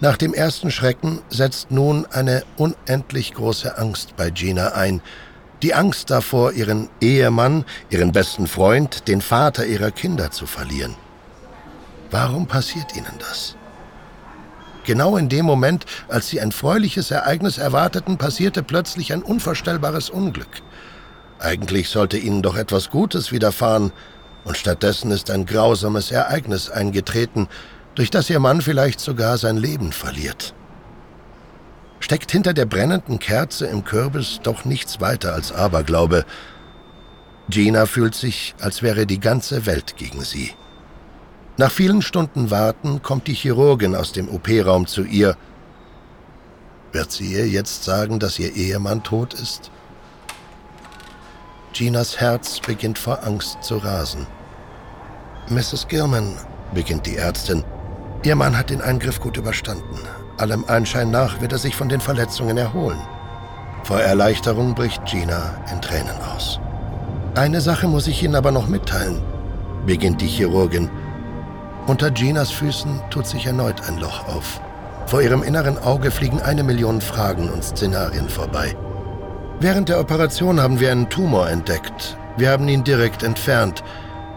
Nach 0.02 0.16
dem 0.16 0.32
ersten 0.32 0.70
Schrecken 0.70 1.20
setzt 1.28 1.70
nun 1.70 2.06
eine 2.06 2.42
unendlich 2.56 3.34
große 3.34 3.76
Angst 3.76 4.16
bei 4.16 4.30
Gina 4.30 4.72
ein. 4.72 5.02
Die 5.62 5.74
Angst 5.74 6.08
davor, 6.08 6.52
ihren 6.52 6.88
Ehemann, 7.02 7.66
ihren 7.90 8.10
besten 8.12 8.46
Freund, 8.46 9.08
den 9.08 9.20
Vater 9.20 9.66
ihrer 9.66 9.90
Kinder 9.90 10.30
zu 10.30 10.46
verlieren. 10.46 10.96
Warum 12.10 12.46
passiert 12.46 12.96
ihnen 12.96 13.12
das? 13.18 13.56
Genau 14.84 15.18
in 15.18 15.28
dem 15.28 15.44
Moment, 15.44 15.84
als 16.08 16.28
sie 16.28 16.40
ein 16.40 16.50
freuliches 16.52 17.10
Ereignis 17.10 17.58
erwarteten, 17.58 18.16
passierte 18.16 18.62
plötzlich 18.62 19.12
ein 19.12 19.22
unvorstellbares 19.22 20.08
Unglück. 20.08 20.62
Eigentlich 21.38 21.90
sollte 21.90 22.16
ihnen 22.16 22.40
doch 22.40 22.56
etwas 22.56 22.88
Gutes 22.88 23.32
widerfahren, 23.32 23.92
und 24.44 24.56
stattdessen 24.56 25.10
ist 25.10 25.30
ein 25.30 25.44
grausames 25.44 26.10
Ereignis 26.10 26.70
eingetreten, 26.70 27.48
durch 27.94 28.10
das 28.10 28.30
ihr 28.30 28.40
Mann 28.40 28.60
vielleicht 28.60 29.00
sogar 29.00 29.38
sein 29.38 29.56
Leben 29.56 29.92
verliert. 29.92 30.54
Steckt 32.00 32.32
hinter 32.32 32.54
der 32.54 32.64
brennenden 32.64 33.18
Kerze 33.18 33.66
im 33.66 33.84
Kürbis 33.84 34.40
doch 34.42 34.64
nichts 34.64 35.00
weiter 35.00 35.34
als 35.34 35.52
Aberglaube. 35.52 36.24
Gina 37.48 37.86
fühlt 37.86 38.14
sich, 38.14 38.54
als 38.60 38.82
wäre 38.82 39.06
die 39.06 39.20
ganze 39.20 39.66
Welt 39.66 39.96
gegen 39.96 40.22
sie. 40.22 40.52
Nach 41.56 41.70
vielen 41.70 42.00
Stunden 42.00 42.50
Warten 42.50 43.02
kommt 43.02 43.26
die 43.26 43.34
Chirurgin 43.34 43.94
aus 43.94 44.12
dem 44.12 44.28
OP-Raum 44.28 44.86
zu 44.86 45.04
ihr. 45.04 45.36
Wird 46.92 47.12
sie 47.12 47.34
ihr 47.34 47.46
jetzt 47.46 47.84
sagen, 47.84 48.18
dass 48.18 48.38
ihr 48.38 48.54
Ehemann 48.54 49.02
tot 49.02 49.34
ist? 49.34 49.70
Ginas 51.72 52.18
Herz 52.18 52.60
beginnt 52.60 52.98
vor 52.98 53.24
Angst 53.24 53.62
zu 53.62 53.76
rasen. 53.76 54.26
Mrs. 55.48 55.86
Gilman, 55.88 56.36
beginnt 56.72 57.06
die 57.06 57.16
Ärztin, 57.16 57.64
Ihr 58.22 58.36
Mann 58.36 58.56
hat 58.56 58.70
den 58.70 58.82
Eingriff 58.82 59.20
gut 59.20 59.36
überstanden. 59.36 59.98
Allem 60.36 60.64
Anschein 60.66 61.10
nach 61.10 61.40
wird 61.40 61.52
er 61.52 61.58
sich 61.58 61.76
von 61.76 61.88
den 61.88 62.00
Verletzungen 62.00 62.56
erholen. 62.56 63.00
Vor 63.84 64.00
Erleichterung 64.00 64.74
bricht 64.74 65.04
Gina 65.06 65.54
in 65.72 65.80
Tränen 65.80 66.20
aus. 66.34 66.60
Eine 67.34 67.60
Sache 67.60 67.88
muss 67.88 68.06
ich 68.06 68.22
Ihnen 68.22 68.34
aber 68.34 68.50
noch 68.50 68.68
mitteilen, 68.68 69.22
beginnt 69.86 70.20
die 70.20 70.26
Chirurgin 70.26 70.90
unter 71.90 72.12
Ginas 72.12 72.52
Füßen 72.52 73.00
tut 73.10 73.26
sich 73.26 73.46
erneut 73.46 73.88
ein 73.88 73.98
Loch 73.98 74.28
auf. 74.28 74.60
Vor 75.06 75.22
ihrem 75.22 75.42
inneren 75.42 75.76
Auge 75.76 76.12
fliegen 76.12 76.40
eine 76.40 76.62
Million 76.62 77.00
Fragen 77.00 77.50
und 77.50 77.64
Szenarien 77.64 78.28
vorbei. 78.28 78.76
Während 79.58 79.88
der 79.88 79.98
Operation 79.98 80.60
haben 80.60 80.78
wir 80.78 80.92
einen 80.92 81.08
Tumor 81.08 81.50
entdeckt. 81.50 82.16
Wir 82.36 82.50
haben 82.50 82.68
ihn 82.68 82.84
direkt 82.84 83.24
entfernt. 83.24 83.82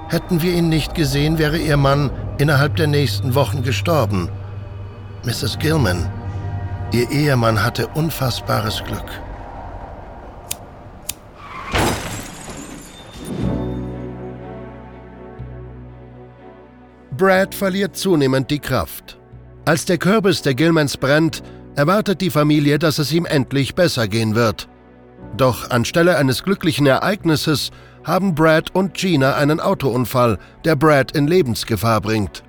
Hätten 0.09 0.41
wir 0.41 0.53
ihn 0.53 0.69
nicht 0.69 0.95
gesehen, 0.95 1.37
wäre 1.37 1.57
Ihr 1.57 1.77
Mann 1.77 2.09
innerhalb 2.37 2.75
der 2.75 2.87
nächsten 2.87 3.35
Wochen 3.35 3.63
gestorben. 3.63 4.29
Mrs. 5.25 5.57
Gilman, 5.59 6.09
Ihr 6.91 7.09
Ehemann 7.09 7.63
hatte 7.63 7.87
unfassbares 7.87 8.83
Glück. 8.83 9.09
Brad 17.17 17.55
verliert 17.55 17.95
zunehmend 17.95 18.51
die 18.51 18.59
Kraft. 18.59 19.17
Als 19.65 19.85
der 19.85 19.97
Kürbis 19.97 20.41
der 20.41 20.55
Gilmans 20.55 20.97
brennt, 20.97 21.41
erwartet 21.75 22.21
die 22.21 22.29
Familie, 22.29 22.77
dass 22.77 22.99
es 22.99 23.11
ihm 23.11 23.25
endlich 23.25 23.75
besser 23.75 24.07
gehen 24.07 24.35
wird. 24.35 24.67
Doch 25.37 25.69
anstelle 25.69 26.17
eines 26.17 26.43
glücklichen 26.43 26.85
Ereignisses 26.85 27.71
haben 28.03 28.35
Brad 28.35 28.75
und 28.75 28.93
Gina 28.93 29.35
einen 29.35 29.59
Autounfall, 29.59 30.37
der 30.65 30.75
Brad 30.75 31.13
in 31.13 31.27
Lebensgefahr 31.27 32.01
bringt. 32.01 32.43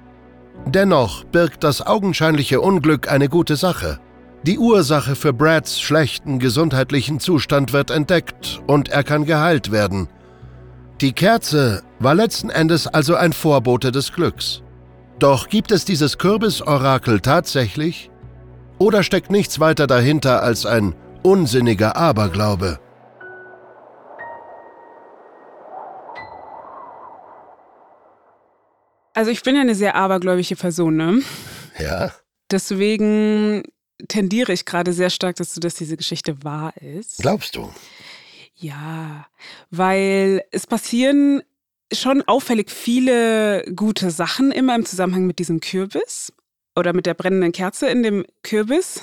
Dennoch 0.67 1.25
birgt 1.25 1.64
das 1.64 1.87
augenscheinliche 1.87 2.61
Unglück 2.61 3.11
eine 3.11 3.29
gute 3.29 3.57
Sache. 3.57 3.99
Die 4.45 4.59
Ursache 4.59 5.14
für 5.14 5.33
Brads 5.33 5.81
schlechten 5.81 6.38
gesundheitlichen 6.38 7.21
Zustand 7.21 7.73
wird 7.73 7.90
entdeckt 7.90 8.61
und 8.67 8.88
er 8.88 9.03
kann 9.03 9.25
geheilt 9.25 9.71
werden. 9.71 10.09
Die 11.01 11.12
Kerze 11.12 11.83
war 11.99 12.14
letzten 12.14 12.51
Endes 12.51 12.87
also 12.87 13.14
ein 13.14 13.33
Vorbote 13.33 13.90
des 13.90 14.12
Glücks. 14.12 14.62
Doch 15.19 15.49
gibt 15.49 15.73
es 15.73 15.85
dieses 15.85 16.19
Kürbisorakel 16.19 17.21
tatsächlich? 17.21 18.11
Oder 18.79 19.03
steckt 19.03 19.31
nichts 19.31 19.61
weiter 19.61 19.87
dahinter 19.87 20.43
als 20.43 20.67
ein 20.67 20.95
unsinniger 21.23 21.97
Aberglaube? 21.97 22.79
Also 29.14 29.31
ich 29.31 29.42
bin 29.42 29.55
ja 29.55 29.62
eine 29.62 29.77
sehr 29.77 29.94
abergläubige 29.94 30.57
Person, 30.57 30.96
ne? 30.96 31.22
Ja. 31.79 32.12
Deswegen 32.50 33.62
tendiere 34.09 34.53
ich 34.53 34.66
gerade 34.66 34.92
sehr 34.92 35.11
stark 35.11 35.37
dazu, 35.37 35.61
dass 35.61 35.77
diese 35.77 35.96
Geschichte 35.96 36.42
wahr 36.42 36.77
ist. 36.77 37.18
Glaubst 37.18 37.57
du? 37.57 37.72
Ja, 38.57 39.27
weil 39.70 40.42
es 40.50 40.66
passieren 40.66 41.42
schon 41.92 42.22
auffällig 42.22 42.70
viele 42.70 43.64
gute 43.74 44.11
Sachen 44.11 44.50
immer 44.50 44.74
im 44.74 44.85
Zusammenhang 44.85 45.27
mit 45.27 45.38
diesem 45.38 45.61
Kürbis 45.61 46.33
oder 46.74 46.92
mit 46.92 47.07
der 47.07 47.14
brennenden 47.14 47.53
Kerze 47.53 47.88
in 47.88 48.03
dem 48.03 48.24
Kürbis. 48.42 49.03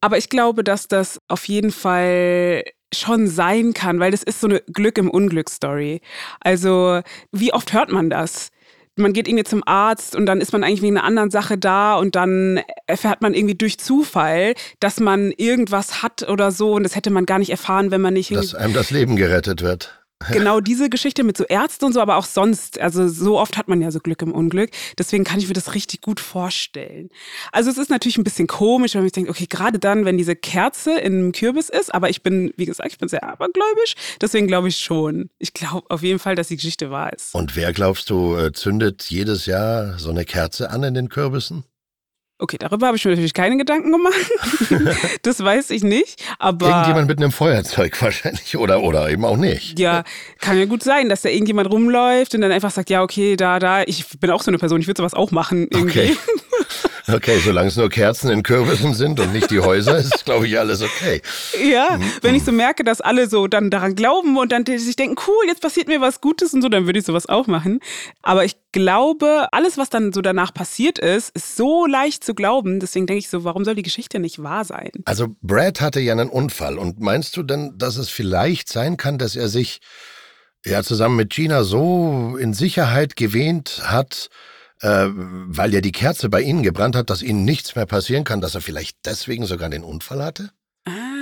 Aber 0.00 0.18
ich 0.18 0.28
glaube, 0.28 0.62
dass 0.64 0.86
das 0.86 1.18
auf 1.28 1.48
jeden 1.48 1.72
Fall 1.72 2.64
schon 2.94 3.26
sein 3.26 3.74
kann, 3.74 4.00
weil 4.00 4.10
das 4.10 4.22
ist 4.22 4.40
so 4.40 4.48
eine 4.48 4.60
Glück 4.60 4.98
im 4.98 5.10
Unglück-Story. 5.10 6.00
Also, 6.40 7.00
wie 7.32 7.52
oft 7.52 7.72
hört 7.72 7.90
man 7.90 8.10
das? 8.10 8.50
Man 8.98 9.12
geht 9.12 9.28
irgendwie 9.28 9.44
zum 9.44 9.62
Arzt 9.66 10.14
und 10.16 10.26
dann 10.26 10.40
ist 10.40 10.52
man 10.52 10.64
eigentlich 10.64 10.82
wegen 10.82 10.96
einer 10.96 11.06
anderen 11.06 11.30
Sache 11.30 11.58
da 11.58 11.96
und 11.96 12.16
dann 12.16 12.60
erfährt 12.86 13.22
man 13.22 13.34
irgendwie 13.34 13.54
durch 13.54 13.78
Zufall, 13.78 14.54
dass 14.80 15.00
man 15.00 15.32
irgendwas 15.32 16.02
hat 16.02 16.28
oder 16.28 16.50
so 16.50 16.74
und 16.74 16.82
das 16.82 16.96
hätte 16.96 17.10
man 17.10 17.26
gar 17.26 17.38
nicht 17.38 17.50
erfahren, 17.50 17.90
wenn 17.90 18.00
man 18.00 18.14
nicht. 18.14 18.34
Dass 18.34 18.54
einem 18.54 18.74
das 18.74 18.90
Leben 18.90 19.16
gerettet 19.16 19.62
wird. 19.62 19.97
Genau 20.32 20.60
diese 20.60 20.90
Geschichte 20.90 21.22
mit 21.22 21.36
so 21.36 21.44
Ärzten 21.44 21.86
und 21.86 21.92
so, 21.92 22.00
aber 22.00 22.16
auch 22.16 22.24
sonst. 22.24 22.80
Also 22.80 23.08
so 23.08 23.38
oft 23.38 23.56
hat 23.56 23.68
man 23.68 23.80
ja 23.80 23.90
so 23.90 24.00
Glück 24.00 24.20
im 24.22 24.32
Unglück. 24.32 24.70
Deswegen 24.98 25.24
kann 25.24 25.38
ich 25.38 25.46
mir 25.46 25.54
das 25.54 25.74
richtig 25.74 26.00
gut 26.00 26.18
vorstellen. 26.18 27.10
Also 27.52 27.70
es 27.70 27.78
ist 27.78 27.88
natürlich 27.88 28.18
ein 28.18 28.24
bisschen 28.24 28.48
komisch, 28.48 28.94
wenn 28.94 29.02
man 29.02 29.06
sich 29.06 29.12
denkt, 29.12 29.30
okay, 29.30 29.46
gerade 29.48 29.78
dann, 29.78 30.04
wenn 30.04 30.18
diese 30.18 30.34
Kerze 30.34 30.98
in 30.98 31.14
einem 31.14 31.32
Kürbis 31.32 31.68
ist, 31.68 31.94
aber 31.94 32.10
ich 32.10 32.22
bin, 32.22 32.52
wie 32.56 32.66
gesagt, 32.66 32.90
ich 32.90 32.98
bin 32.98 33.08
sehr 33.08 33.22
abergläubisch. 33.22 33.94
Deswegen 34.20 34.48
glaube 34.48 34.68
ich 34.68 34.78
schon. 34.78 35.30
Ich 35.38 35.54
glaube 35.54 35.88
auf 35.88 36.02
jeden 36.02 36.18
Fall, 36.18 36.34
dass 36.34 36.48
die 36.48 36.56
Geschichte 36.56 36.90
wahr 36.90 37.12
ist. 37.12 37.34
Und 37.34 37.54
wer 37.54 37.72
glaubst 37.72 38.10
du, 38.10 38.36
äh, 38.36 38.52
zündet 38.52 39.04
jedes 39.04 39.46
Jahr 39.46 39.98
so 39.98 40.10
eine 40.10 40.24
Kerze 40.24 40.70
an 40.70 40.82
in 40.82 40.94
den 40.94 41.08
Kürbissen? 41.08 41.64
Okay, 42.40 42.56
darüber 42.56 42.86
habe 42.86 42.96
ich 42.96 43.04
mir 43.04 43.10
natürlich 43.10 43.34
keine 43.34 43.56
Gedanken 43.56 43.90
gemacht. 43.90 44.14
das 45.22 45.42
weiß 45.42 45.70
ich 45.70 45.82
nicht. 45.82 46.22
Aber 46.38 46.68
irgendjemand 46.68 47.08
mit 47.08 47.18
einem 47.18 47.32
Feuerzeug 47.32 47.96
wahrscheinlich 48.02 48.56
oder 48.56 48.82
oder 48.82 49.10
eben 49.10 49.24
auch 49.24 49.36
nicht. 49.36 49.78
Ja, 49.78 50.04
kann 50.38 50.56
ja 50.56 50.66
gut 50.66 50.84
sein, 50.84 51.08
dass 51.08 51.22
da 51.22 51.30
irgendjemand 51.30 51.68
rumläuft 51.70 52.36
und 52.36 52.42
dann 52.42 52.52
einfach 52.52 52.70
sagt, 52.70 52.90
ja 52.90 53.02
okay, 53.02 53.36
da 53.36 53.58
da. 53.58 53.82
Ich 53.82 54.06
bin 54.20 54.30
auch 54.30 54.42
so 54.42 54.52
eine 54.52 54.58
Person, 54.58 54.80
ich 54.80 54.86
würde 54.86 54.98
sowas 54.98 55.14
auch 55.14 55.32
machen 55.32 55.66
irgendwie. 55.70 56.12
Okay. 56.12 56.16
Okay, 57.10 57.38
solange 57.42 57.68
es 57.68 57.76
nur 57.76 57.88
Kerzen 57.88 58.30
in 58.30 58.42
Kürbissen 58.42 58.92
sind 58.92 59.18
und 59.18 59.32
nicht 59.32 59.50
die 59.50 59.60
Häuser, 59.60 59.96
ist, 59.96 60.24
glaube 60.24 60.46
ich, 60.46 60.58
alles 60.58 60.82
okay. 60.82 61.22
Ja, 61.62 61.96
mhm. 61.96 62.04
wenn 62.22 62.34
ich 62.34 62.44
so 62.44 62.52
merke, 62.52 62.84
dass 62.84 63.00
alle 63.00 63.28
so 63.28 63.46
dann 63.46 63.70
daran 63.70 63.94
glauben 63.94 64.36
und 64.36 64.52
dann 64.52 64.64
sich 64.66 64.96
denken, 64.96 65.16
cool, 65.26 65.46
jetzt 65.46 65.62
passiert 65.62 65.88
mir 65.88 66.00
was 66.00 66.20
Gutes 66.20 66.52
und 66.52 66.62
so, 66.62 66.68
dann 66.68 66.86
würde 66.86 66.98
ich 66.98 67.06
sowas 67.06 67.26
auch 67.26 67.46
machen. 67.46 67.80
Aber 68.22 68.44
ich 68.44 68.56
glaube, 68.72 69.48
alles, 69.52 69.78
was 69.78 69.88
dann 69.88 70.12
so 70.12 70.20
danach 70.20 70.52
passiert 70.52 70.98
ist, 70.98 71.34
ist 71.34 71.56
so 71.56 71.86
leicht 71.86 72.24
zu 72.24 72.34
glauben. 72.34 72.80
Deswegen 72.80 73.06
denke 73.06 73.20
ich 73.20 73.30
so, 73.30 73.44
warum 73.44 73.64
soll 73.64 73.74
die 73.74 73.82
Geschichte 73.82 74.18
nicht 74.18 74.42
wahr 74.42 74.64
sein? 74.64 74.90
Also 75.04 75.34
Brad 75.40 75.80
hatte 75.80 76.00
ja 76.00 76.12
einen 76.12 76.28
Unfall. 76.28 76.78
Und 76.78 77.00
meinst 77.00 77.36
du 77.36 77.42
denn, 77.42 77.78
dass 77.78 77.96
es 77.96 78.10
vielleicht 78.10 78.68
sein 78.68 78.96
kann, 78.96 79.18
dass 79.18 79.34
er 79.34 79.48
sich 79.48 79.80
ja 80.64 80.82
zusammen 80.82 81.16
mit 81.16 81.30
Gina 81.30 81.64
so 81.64 82.36
in 82.38 82.52
Sicherheit 82.52 83.16
gewähnt 83.16 83.82
hat, 83.84 84.28
äh, 84.80 85.08
weil 85.10 85.72
ja 85.72 85.80
die 85.80 85.92
Kerze 85.92 86.28
bei 86.28 86.42
Ihnen 86.42 86.62
gebrannt 86.62 86.96
hat, 86.96 87.10
dass 87.10 87.22
Ihnen 87.22 87.44
nichts 87.44 87.74
mehr 87.74 87.86
passieren 87.86 88.24
kann, 88.24 88.40
dass 88.40 88.54
er 88.54 88.60
vielleicht 88.60 88.98
deswegen 89.04 89.46
sogar 89.46 89.68
den 89.68 89.84
Unfall 89.84 90.22
hatte? 90.22 90.50
Ah, 90.84 91.18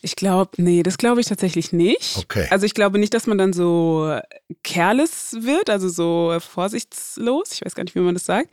ich 0.00 0.16
glaube, 0.16 0.50
nee, 0.56 0.82
das 0.82 0.98
glaube 0.98 1.20
ich 1.20 1.26
tatsächlich 1.26 1.72
nicht. 1.72 2.16
Okay. 2.16 2.46
Also 2.50 2.66
ich 2.66 2.74
glaube 2.74 2.98
nicht, 2.98 3.14
dass 3.14 3.26
man 3.26 3.38
dann 3.38 3.52
so 3.52 4.18
careless 4.62 5.36
wird, 5.40 5.70
also 5.70 5.88
so 5.88 6.36
vorsichtslos, 6.40 7.52
ich 7.52 7.64
weiß 7.64 7.74
gar 7.74 7.84
nicht, 7.84 7.94
wie 7.94 8.00
man 8.00 8.14
das 8.14 8.24
sagt. 8.24 8.50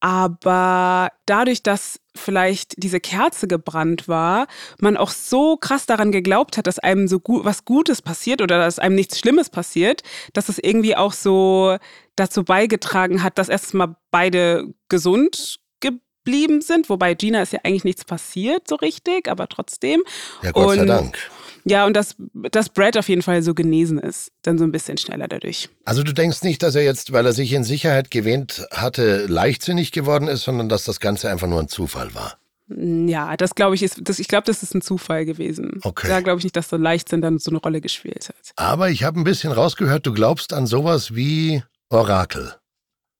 Aber 0.00 1.10
dadurch, 1.26 1.62
dass 1.62 2.00
vielleicht 2.14 2.82
diese 2.82 3.00
Kerze 3.00 3.46
gebrannt 3.46 4.08
war, 4.08 4.46
man 4.78 4.96
auch 4.96 5.10
so 5.10 5.56
krass 5.56 5.86
daran 5.86 6.12
geglaubt 6.12 6.58
hat, 6.58 6.66
dass 6.66 6.78
einem 6.78 7.08
so 7.08 7.20
gut, 7.20 7.44
was 7.44 7.64
Gutes 7.64 8.02
passiert 8.02 8.42
oder 8.42 8.58
dass 8.58 8.78
einem 8.78 8.96
nichts 8.96 9.18
Schlimmes 9.18 9.48
passiert, 9.48 10.02
dass 10.32 10.48
es 10.48 10.58
irgendwie 10.58 10.96
auch 10.96 11.12
so 11.12 11.78
dazu 12.16 12.44
beigetragen 12.44 13.22
hat, 13.22 13.38
dass 13.38 13.48
erstmal 13.48 13.96
beide 14.10 14.72
gesund 14.88 15.60
geblieben 15.80 16.60
sind. 16.60 16.88
Wobei 16.88 17.14
Gina 17.14 17.42
ist 17.42 17.52
ja 17.52 17.60
eigentlich 17.64 17.84
nichts 17.84 18.04
passiert 18.04 18.68
so 18.68 18.76
richtig, 18.76 19.28
aber 19.28 19.48
trotzdem. 19.48 20.02
Ja, 20.42 20.52
Gott 20.52 20.66
und, 20.68 20.78
sei 20.78 20.84
Dank. 20.84 21.18
Ja, 21.64 21.86
und 21.86 21.94
dass, 21.94 22.16
dass 22.32 22.68
Brad 22.68 22.96
auf 22.96 23.08
jeden 23.08 23.22
Fall 23.22 23.42
so 23.42 23.54
genesen 23.54 23.98
ist, 23.98 24.32
dann 24.42 24.58
so 24.58 24.64
ein 24.64 24.72
bisschen 24.72 24.98
schneller 24.98 25.28
dadurch. 25.28 25.68
Also 25.84 26.02
du 26.02 26.12
denkst 26.12 26.42
nicht, 26.42 26.62
dass 26.62 26.74
er 26.74 26.82
jetzt, 26.82 27.12
weil 27.12 27.24
er 27.24 27.32
sich 27.32 27.52
in 27.52 27.62
Sicherheit 27.64 28.10
gewähnt 28.10 28.66
hatte, 28.72 29.26
leichtsinnig 29.26 29.92
geworden 29.92 30.26
ist, 30.26 30.42
sondern 30.42 30.68
dass 30.68 30.84
das 30.84 30.98
Ganze 30.98 31.30
einfach 31.30 31.46
nur 31.46 31.60
ein 31.60 31.68
Zufall 31.68 32.14
war? 32.14 32.36
Ja, 32.68 33.36
das 33.36 33.54
glaube 33.54 33.74
ich 33.74 33.82
ist, 33.82 34.00
das, 34.02 34.18
ich 34.18 34.28
glaube, 34.28 34.46
das 34.46 34.62
ist 34.62 34.74
ein 34.74 34.82
Zufall 34.82 35.24
gewesen. 35.24 35.80
Okay. 35.82 36.08
Da 36.08 36.20
glaube 36.20 36.38
ich 36.38 36.44
nicht, 36.44 36.56
dass 36.56 36.68
so 36.68 36.76
Leichtsinn 36.76 37.20
dann 37.20 37.38
so 37.38 37.50
eine 37.50 37.58
Rolle 37.58 37.80
gespielt 37.80 38.28
hat. 38.28 38.52
Aber 38.56 38.88
ich 38.90 39.04
habe 39.04 39.20
ein 39.20 39.24
bisschen 39.24 39.52
rausgehört, 39.52 40.06
du 40.06 40.12
glaubst 40.12 40.52
an 40.52 40.66
sowas 40.66 41.14
wie 41.14 41.62
Orakel. 41.92 42.54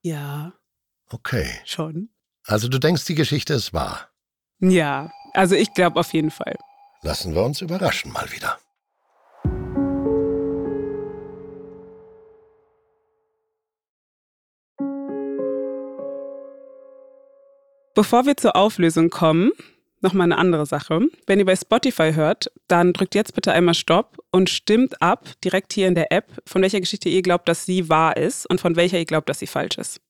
Ja. 0.01 0.55
Okay. 1.11 1.47
Schon. 1.67 2.09
Also 2.47 2.69
du 2.69 2.79
denkst, 2.79 3.05
die 3.05 3.15
Geschichte 3.15 3.53
ist 3.53 3.75
wahr? 3.75 4.09
Ja, 4.61 5.11
also 5.35 5.55
ich 5.55 5.75
glaube 5.75 6.01
auf 6.01 6.15
jeden 6.15 6.31
Fall. 6.31 6.57
Lassen 7.03 7.35
wir 7.35 7.43
uns 7.43 7.61
überraschen 7.61 8.13
mal 8.13 8.33
wieder. 8.33 8.59
Bevor 17.95 18.25
wir 18.25 18.39
zur 18.39 18.57
Auflösung 18.57 19.11
kommen, 19.11 19.53
nochmal 20.03 20.27
eine 20.27 20.39
andere 20.39 20.67
Sache. 20.67 21.01
Wenn 21.27 21.39
ihr 21.39 21.45
bei 21.45 21.57
Spotify 21.57 22.13
hört, 22.15 22.51
dann 22.69 22.93
drückt 22.93 23.15
jetzt 23.15 23.35
bitte 23.35 23.53
einmal 23.53 23.75
Stopp 23.75 24.19
und 24.31 24.51
stimmt 24.51 25.01
ab, 25.01 25.29
direkt 25.45 25.73
hier 25.73 25.89
in 25.89 25.95
der 25.95 26.13
App, 26.13 26.27
von 26.47 26.63
welcher 26.63 26.81
Geschichte 26.81 27.09
ihr 27.09 27.23
glaubt, 27.23 27.49
dass 27.49 27.67
sie 27.67 27.89
wahr 27.89 28.17
ist 28.17 28.49
und 28.49 28.61
von 28.61 28.77
welcher 28.77 28.99
ihr 28.99 29.05
glaubt, 29.05 29.29
dass 29.29 29.39
sie 29.39 29.47
falsch 29.47 29.79
ist. 29.79 30.01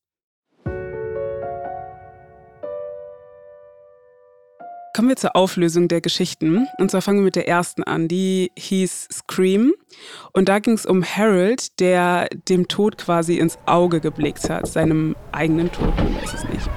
Kommen 4.95 5.09
wir 5.09 5.17
zur 5.17 5.35
Auflösung 5.35 5.89
der 5.89 6.03
Geschichten. 6.03 6.69
Und 6.77 6.91
zwar 6.91 7.01
fangen 7.01 7.21
wir 7.21 7.25
mit 7.25 7.37
der 7.37 7.49
ersten 7.49 7.83
an. 7.83 8.09
Die 8.09 8.53
hieß 8.59 9.09
Scream. 9.11 9.73
Und 10.35 10.51
da 10.51 10.59
ging 10.59 10.75
es 10.75 10.85
um 10.85 11.03
Harold, 11.03 11.81
der 11.81 12.29
dem 12.49 12.69
Tod 12.69 12.99
quasi 12.99 13.39
ins 13.39 13.59
Auge 13.65 14.01
geblickt 14.01 14.51
hat, 14.51 14.69
seinem 14.69 15.17
eigenen 15.33 15.73
Tod, 15.73 15.97
man 15.97 16.15
weiß 16.17 16.35
es 16.35 16.45
nicht. 16.51 16.69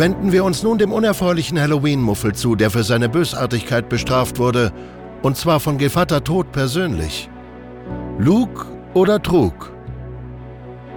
Wenden 0.00 0.32
wir 0.32 0.44
uns 0.44 0.62
nun 0.62 0.78
dem 0.78 0.92
unerfreulichen 0.92 1.60
Halloween-Muffel 1.60 2.34
zu, 2.34 2.56
der 2.56 2.70
für 2.70 2.84
seine 2.84 3.10
Bösartigkeit 3.10 3.90
bestraft 3.90 4.38
wurde, 4.38 4.72
und 5.20 5.36
zwar 5.36 5.60
von 5.60 5.76
Gevatter 5.76 6.24
Tod 6.24 6.52
persönlich. 6.52 7.28
Lug 8.18 8.64
oder 8.94 9.20
Trug? 9.20 9.70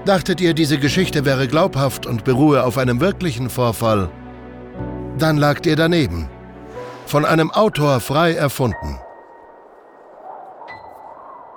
Dachtet 0.05 0.39
ihr, 0.39 0.53
diese 0.53 0.77
Geschichte 0.77 1.25
wäre 1.25 1.49
glaubhaft 1.49 2.05
und 2.05 2.23
beruhe 2.23 2.63
auf 2.63 2.77
einem 2.77 3.01
wirklichen 3.01 3.49
Vorfall? 3.49 4.09
Dann 5.17 5.35
lagt 5.35 5.65
ihr 5.65 5.75
daneben. 5.75 6.29
Von 7.05 7.25
einem 7.25 7.51
Autor 7.51 7.99
frei 7.99 8.31
erfunden. 8.31 9.01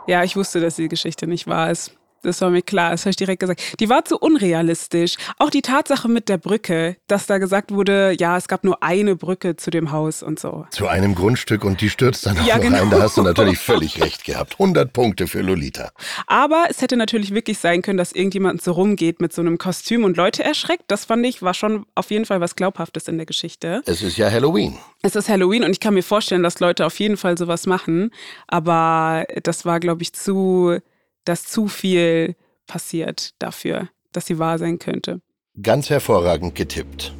Ja, 0.08 0.24
ich 0.24 0.34
wusste, 0.34 0.60
dass 0.60 0.74
die 0.74 0.88
Geschichte 0.88 1.28
nicht 1.28 1.46
wahr 1.46 1.70
ist. 1.70 1.96
Das 2.26 2.40
war 2.40 2.50
mir 2.50 2.62
klar, 2.62 2.90
das 2.90 3.02
habe 3.02 3.10
ich 3.10 3.16
direkt 3.16 3.40
gesagt. 3.40 3.62
Die 3.80 3.88
war 3.88 4.04
zu 4.04 4.18
unrealistisch. 4.18 5.16
Auch 5.38 5.50
die 5.50 5.62
Tatsache 5.62 6.08
mit 6.08 6.28
der 6.28 6.38
Brücke, 6.38 6.96
dass 7.06 7.26
da 7.26 7.38
gesagt 7.38 7.72
wurde, 7.72 8.14
ja, 8.18 8.36
es 8.36 8.48
gab 8.48 8.64
nur 8.64 8.82
eine 8.82 9.16
Brücke 9.16 9.56
zu 9.56 9.70
dem 9.70 9.92
Haus 9.92 10.22
und 10.22 10.40
so. 10.40 10.66
Zu 10.70 10.88
einem 10.88 11.14
Grundstück 11.14 11.64
und 11.64 11.80
die 11.80 11.88
stürzt 11.88 12.26
dann 12.26 12.38
auch 12.38 12.46
ja, 12.46 12.56
noch 12.56 12.62
genau. 12.62 12.78
rein. 12.78 12.90
Da 12.90 13.02
hast 13.02 13.16
du 13.16 13.22
natürlich 13.22 13.58
völlig 13.58 14.00
recht 14.02 14.24
gehabt. 14.24 14.54
100 14.54 14.92
Punkte 14.92 15.26
für 15.28 15.40
Lolita. 15.40 15.90
Aber 16.26 16.66
es 16.68 16.82
hätte 16.82 16.96
natürlich 16.96 17.32
wirklich 17.32 17.58
sein 17.58 17.82
können, 17.82 17.98
dass 17.98 18.12
irgendjemand 18.12 18.62
so 18.62 18.72
rumgeht 18.72 19.20
mit 19.20 19.32
so 19.32 19.40
einem 19.40 19.58
Kostüm 19.58 20.04
und 20.04 20.16
Leute 20.16 20.42
erschreckt. 20.42 20.84
Das 20.88 21.04
fand 21.04 21.24
ich, 21.24 21.42
war 21.42 21.54
schon 21.54 21.86
auf 21.94 22.10
jeden 22.10 22.24
Fall 22.24 22.40
was 22.40 22.56
Glaubhaftes 22.56 23.08
in 23.08 23.18
der 23.18 23.26
Geschichte. 23.26 23.82
Es 23.86 24.02
ist 24.02 24.16
ja 24.16 24.30
Halloween. 24.30 24.76
Es 25.02 25.14
ist 25.14 25.28
Halloween 25.28 25.62
und 25.62 25.70
ich 25.70 25.80
kann 25.80 25.94
mir 25.94 26.02
vorstellen, 26.02 26.42
dass 26.42 26.58
Leute 26.58 26.84
auf 26.84 26.98
jeden 26.98 27.16
Fall 27.16 27.38
sowas 27.38 27.66
machen. 27.66 28.10
Aber 28.48 29.24
das 29.42 29.64
war, 29.64 29.78
glaube 29.78 30.02
ich, 30.02 30.12
zu 30.12 30.78
dass 31.26 31.44
zu 31.44 31.68
viel 31.68 32.34
passiert 32.66 33.34
dafür, 33.38 33.88
dass 34.12 34.26
sie 34.26 34.38
wahr 34.38 34.58
sein 34.58 34.78
könnte. 34.78 35.20
Ganz 35.60 35.90
hervorragend 35.90 36.54
getippt. 36.54 37.12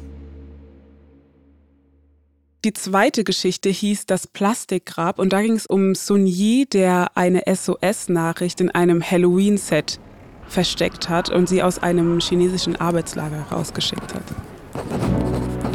Die 2.65 2.73
zweite 2.73 3.23
Geschichte 3.23 3.69
hieß 3.69 4.07
Das 4.07 4.25
Plastikgrab 4.27 5.19
und 5.19 5.31
da 5.31 5.41
ging 5.41 5.53
es 5.53 5.67
um 5.67 5.93
Sun 5.93 6.25
Yi, 6.25 6.65
der 6.65 7.15
eine 7.15 7.43
SOS-Nachricht 7.45 8.59
in 8.59 8.71
einem 8.71 9.01
Halloween-Set 9.01 9.99
versteckt 10.47 11.07
hat 11.07 11.29
und 11.29 11.47
sie 11.47 11.61
aus 11.61 11.79
einem 11.79 12.19
chinesischen 12.19 12.75
Arbeitslager 12.75 13.43
rausgeschickt 13.51 14.13
hat. 14.13 15.66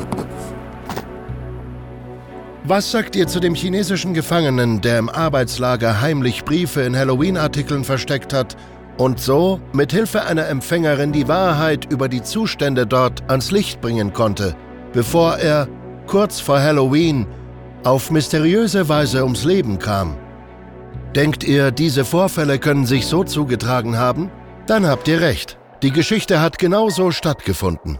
Was 2.64 2.92
sagt 2.92 3.16
ihr 3.16 3.26
zu 3.26 3.40
dem 3.40 3.56
chinesischen 3.56 4.14
Gefangenen, 4.14 4.80
der 4.80 5.00
im 5.00 5.08
Arbeitslager 5.08 6.00
heimlich 6.00 6.44
Briefe 6.44 6.82
in 6.82 6.96
Halloween-Artikeln 6.96 7.82
versteckt 7.82 8.32
hat 8.32 8.56
und 8.98 9.18
so 9.18 9.60
mit 9.72 9.90
Hilfe 9.90 10.22
einer 10.22 10.46
Empfängerin 10.46 11.10
die 11.10 11.26
Wahrheit 11.26 11.92
über 11.92 12.08
die 12.08 12.22
Zustände 12.22 12.86
dort 12.86 13.28
ans 13.28 13.50
Licht 13.50 13.80
bringen 13.80 14.12
konnte, 14.12 14.54
bevor 14.92 15.38
er 15.38 15.66
kurz 16.06 16.38
vor 16.38 16.60
Halloween 16.60 17.26
auf 17.82 18.12
mysteriöse 18.12 18.88
Weise 18.88 19.24
ums 19.24 19.42
Leben 19.42 19.80
kam. 19.80 20.16
Denkt 21.16 21.42
ihr, 21.42 21.72
diese 21.72 22.04
Vorfälle 22.04 22.60
können 22.60 22.86
sich 22.86 23.06
so 23.06 23.24
zugetragen 23.24 23.98
haben? 23.98 24.30
Dann 24.68 24.86
habt 24.86 25.08
ihr 25.08 25.20
recht. 25.20 25.58
Die 25.82 25.90
Geschichte 25.90 26.40
hat 26.40 26.58
genauso 26.58 27.10
stattgefunden. 27.10 27.98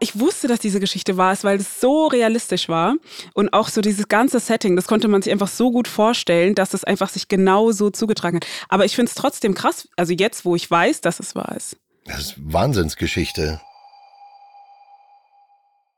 Ich 0.00 0.18
wusste, 0.20 0.46
dass 0.46 0.60
diese 0.60 0.78
Geschichte 0.78 1.16
wahr 1.16 1.32
ist, 1.32 1.42
weil 1.42 1.58
es 1.58 1.80
so 1.80 2.06
realistisch 2.06 2.68
war 2.68 2.94
und 3.34 3.52
auch 3.52 3.68
so 3.68 3.80
dieses 3.80 4.06
ganze 4.06 4.38
Setting, 4.38 4.76
das 4.76 4.86
konnte 4.86 5.08
man 5.08 5.22
sich 5.22 5.32
einfach 5.32 5.48
so 5.48 5.72
gut 5.72 5.88
vorstellen, 5.88 6.54
dass 6.54 6.72
es 6.72 6.84
einfach 6.84 7.08
sich 7.08 7.26
genau 7.26 7.72
so 7.72 7.90
zugetragen 7.90 8.36
hat. 8.36 8.46
Aber 8.68 8.84
ich 8.84 8.94
finde 8.94 9.10
es 9.10 9.16
trotzdem 9.16 9.54
krass, 9.54 9.88
also 9.96 10.12
jetzt, 10.12 10.44
wo 10.44 10.54
ich 10.54 10.70
weiß, 10.70 11.00
dass 11.00 11.18
es 11.18 11.34
wahr 11.34 11.54
ist. 11.56 11.76
Das 12.04 12.20
ist 12.20 12.34
Wahnsinnsgeschichte. 12.38 13.60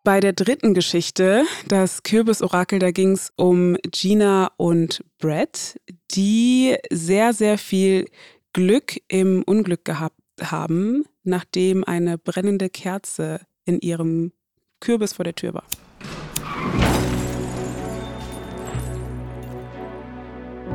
Bei 0.03 0.20
der 0.20 0.32
dritten 0.32 0.72
Geschichte, 0.72 1.44
das 1.68 2.03
Kürbisorakel, 2.03 2.78
da 2.78 2.90
ging 2.90 3.12
es 3.12 3.32
um 3.36 3.76
Gina 3.90 4.51
und 4.57 5.05
Brett, 5.18 5.78
die 6.12 6.74
sehr, 6.90 7.34
sehr 7.34 7.59
viel 7.59 8.07
Glück 8.55 8.96
im 9.09 9.42
Unglück 9.42 9.84
gehabt 9.84 10.16
haben, 10.40 11.05
nachdem 11.22 11.84
eine 11.84 12.16
brennende 12.16 12.70
Kerze 12.70 13.40
in 13.70 13.80
ihrem 13.80 14.32
Kürbis 14.80 15.12
vor 15.12 15.24
der 15.24 15.34
Tür 15.34 15.54
war. 15.54 15.64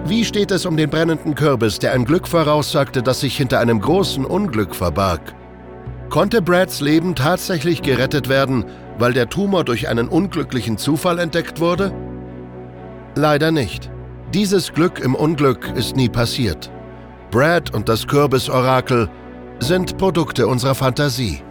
Wie 0.06 0.24
steht 0.24 0.52
es 0.52 0.66
um 0.66 0.78
den 0.78 0.90
brennenden 0.90 1.34
Kürbis, 1.34 1.80
der 1.80 1.94
ein 1.94 2.06
Glück 2.06 2.28
voraussagte, 2.28 3.02
das 3.02 3.22
sich 3.22 3.36
hinter 3.36 3.60
einem 3.60 3.82
großen 3.82 4.24
Unglück 4.24 4.76
verbarg? 4.76 5.34
Konnte 6.10 6.42
Brads 6.42 6.80
Leben 6.80 7.16
tatsächlich 7.16 7.82
gerettet 7.82 8.30
werden, 8.30 8.66
weil 9.00 9.14
der 9.14 9.30
Tumor 9.30 9.64
durch 9.64 9.88
einen 9.88 10.08
unglücklichen 10.08 10.78
Zufall 10.78 11.20
entdeckt 11.20 11.60
wurde? 11.60 11.92
Leider 13.16 13.52
nicht. 13.52 13.90
Dieses 14.34 14.72
Glück 14.74 15.00
im 15.00 15.16
Unglück 15.16 15.72
ist 15.76 15.96
nie 15.96 16.10
passiert. 16.10 16.72
Brad 17.32 17.74
und 17.74 17.90
das 17.90 18.06
Kürbisorakel 18.08 19.10
sind 19.60 19.98
Produkte 19.98 20.48
unserer 20.48 20.76
Fantasie. 20.76 21.42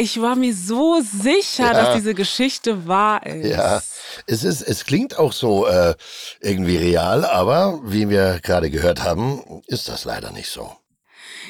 Ich 0.00 0.22
war 0.22 0.36
mir 0.36 0.54
so 0.54 1.00
sicher, 1.00 1.64
ja. 1.64 1.72
dass 1.72 1.96
diese 1.96 2.14
Geschichte 2.14 2.86
wahr 2.86 3.26
ist. 3.26 3.50
Ja, 3.50 3.82
es 4.26 4.44
ist, 4.44 4.62
es 4.62 4.84
klingt 4.84 5.18
auch 5.18 5.32
so 5.32 5.66
äh, 5.66 5.96
irgendwie 6.40 6.76
real, 6.76 7.24
aber 7.24 7.80
wie 7.82 8.08
wir 8.08 8.38
gerade 8.40 8.70
gehört 8.70 9.02
haben, 9.02 9.42
ist 9.66 9.88
das 9.88 10.04
leider 10.04 10.30
nicht 10.30 10.50
so. 10.50 10.70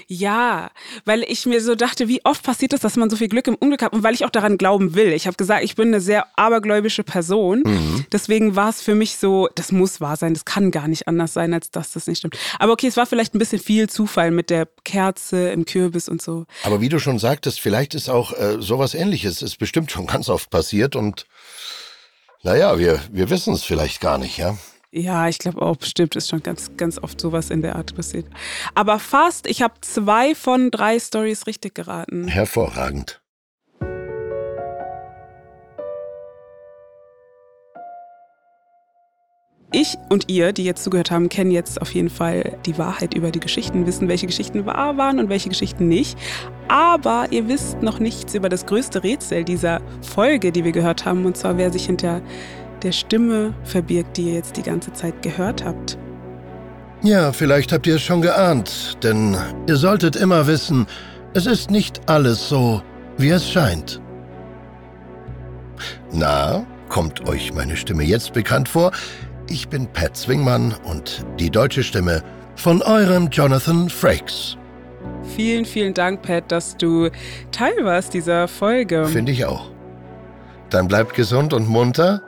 Ja, 0.07 0.71
weil 1.05 1.23
ich 1.23 1.47
mir 1.47 1.61
so 1.61 1.75
dachte, 1.75 2.09
wie 2.09 2.25
oft 2.25 2.43
passiert 2.43 2.73
es, 2.73 2.81
dass 2.81 2.97
man 2.97 3.11
so 3.11 3.17
viel 3.17 3.29
Glück 3.29 3.47
im 3.47 3.55
Unglück 3.55 3.83
hat 3.83 3.93
und 3.93 4.03
weil 4.03 4.15
ich 4.15 4.25
auch 4.25 4.31
daran 4.31 4.59
glauben 4.59 4.95
will. 4.95 5.13
Ich 5.13 5.27
habe 5.27 5.37
gesagt, 5.37 5.65
ich 5.65 5.75
bin 5.75 5.89
eine 5.89 6.01
sehr 6.01 6.27
abergläubische 6.39 7.03
Person. 7.03 7.63
Mhm. 7.65 8.07
Deswegen 8.13 8.57
war 8.57 8.71
es 8.71 8.83
für 8.83 8.95
mich 8.95 9.17
so, 9.17 9.49
das 9.55 9.73
muss 9.73 10.01
wahr 10.01 10.17
sein, 10.17 10.35
das 10.35 10.45
kann 10.45 10.71
gar 10.71 10.89
nicht 10.89 11.09
anders 11.09 11.33
sein, 11.33 11.53
als 11.55 11.71
dass 11.71 11.93
das 11.93 12.07
nicht 12.07 12.19
stimmt. 12.19 12.39
Aber 12.59 12.73
okay, 12.73 12.87
es 12.87 12.97
war 12.97 13.07
vielleicht 13.07 13.35
ein 13.35 13.39
bisschen 13.39 13.61
viel 13.61 13.89
Zufall 13.89 14.31
mit 14.31 14.51
der 14.51 14.69
Kerze 14.85 15.51
im 15.51 15.65
Kürbis 15.65 16.09
und 16.09 16.23
so. 16.23 16.47
Aber 16.63 16.81
wie 16.81 16.89
du 16.89 16.99
schon 16.99 17.19
sagtest, 17.19 17.61
vielleicht 17.61 17.95
ist 17.95 18.09
auch 18.09 18.33
äh, 18.33 18.61
sowas 18.61 18.95
ähnliches, 18.95 19.43
ist 19.43 19.59
bestimmt 19.59 19.91
schon 19.91 20.07
ganz 20.09 20.29
oft 20.29 20.51
passiert 20.51 20.97
und 20.97 21.27
naja, 22.43 22.79
wir, 22.79 23.01
wir 23.11 23.31
wissen 23.31 23.53
es 23.53 23.65
vielleicht 23.65 24.01
gar 24.01 24.17
nicht, 24.17 24.39
ja. 24.39 24.57
Ja, 24.91 25.29
ich 25.29 25.39
glaube 25.39 25.61
auch, 25.61 25.77
bestimmt 25.77 26.17
ist 26.17 26.31
schon 26.31 26.43
ganz, 26.43 26.71
ganz 26.79 26.99
oft 26.99 27.21
sowas 27.21 27.51
in 27.51 27.61
der 27.61 27.77
Art 27.77 27.95
passiert. 27.95 28.27
Aber 28.75 28.99
fast, 28.99 29.47
ich 29.47 29.61
habe 29.61 29.75
zwei 29.83 30.35
von 30.35 30.71
drei 30.71 30.99
Stories 30.99 31.47
richtig 31.47 31.75
geraten. 31.75 32.27
Hervorragend. 32.27 33.21
Ich 39.71 39.99
und 40.09 40.31
ihr, 40.31 40.55
die 40.55 40.65
jetzt 40.65 40.83
zugehört 40.83 41.11
haben, 41.11 41.29
kennen 41.29 41.51
jetzt 41.51 41.83
auf 41.83 41.93
jeden 41.93 42.09
Fall 42.09 42.57
die 42.65 42.79
Wahrheit 42.79 43.13
über 43.13 43.31
die 43.31 43.41
Geschichten, 43.41 43.87
wissen, 43.87 44.09
welche 44.09 44.27
Geschichten 44.27 44.65
wahr 44.65 44.97
waren 44.97 45.19
und 45.19 45.29
welche 45.29 45.51
Geschichten 45.51 45.89
nicht. 45.89 46.19
Aber 46.69 47.27
ihr 47.31 47.47
wisst 47.49 47.83
noch 47.83 47.99
nichts 47.99 48.35
über 48.35 48.49
das 48.49 48.65
größte 48.65 49.03
Rätsel 49.03 49.45
dieser 49.45 49.83
Folge, 50.01 50.53
die 50.53 50.65
wir 50.65 50.73
gehört 50.73 51.05
haben, 51.05 51.27
und 51.27 51.37
zwar 51.37 51.59
wer 51.59 51.71
sich 51.71 51.85
hinter 51.85 52.23
der 52.83 52.93
Stimme 52.93 53.55
verbirgt, 53.65 54.17
die 54.17 54.29
ihr 54.29 54.35
jetzt 54.35 54.57
die 54.57 54.63
ganze 54.63 54.93
Zeit 54.93 55.23
gehört 55.23 55.65
habt. 55.65 55.99
Ja, 57.03 57.33
vielleicht 57.33 57.73
habt 57.73 57.87
ihr 57.87 57.97
es 57.97 58.03
schon 58.03 58.23
geahnt, 58.23 58.99
denn 59.05 59.37
ihr 59.69 59.77
solltet 59.77 60.17
immer 60.17 60.47
wissen, 60.47 60.87
es 61.35 61.47
ist 61.47 61.71
nicht 61.71 62.09
alles 62.09 62.49
so, 62.49 62.83
wie 63.17 63.29
es 63.31 63.49
scheint. 63.49 64.01
Na, 66.13 66.67
kommt 66.89 67.29
euch 67.29 67.55
meine 67.55 67.77
Stimme 67.77 68.03
jetzt 68.03 68.33
bekannt 68.33 68.69
vor? 68.69 68.91
Ich 69.49 69.69
bin 69.69 69.87
Pat 69.87 70.17
Zwingmann 70.17 70.75
und 70.85 71.25
die 71.39 71.51
deutsche 71.51 71.83
Stimme 71.83 72.23
von 72.57 72.83
eurem 72.83 73.29
Jonathan 73.31 73.89
Frakes. 73.89 74.57
Vielen, 75.37 75.65
vielen 75.65 75.95
Dank, 75.95 76.23
Pat, 76.23 76.51
dass 76.51 76.77
du 76.77 77.11
Teil 77.53 77.85
warst 77.85 78.15
dieser 78.15 78.49
Folge. 78.49 79.07
Finde 79.07 79.33
ich 79.33 79.45
auch. 79.45 79.71
Dann 80.71 80.89
bleibt 80.89 81.15
gesund 81.15 81.53
und 81.53 81.69
munter 81.69 82.23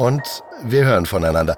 und 0.00 0.42
wir 0.64 0.84
hören 0.86 1.04
voneinander. 1.04 1.56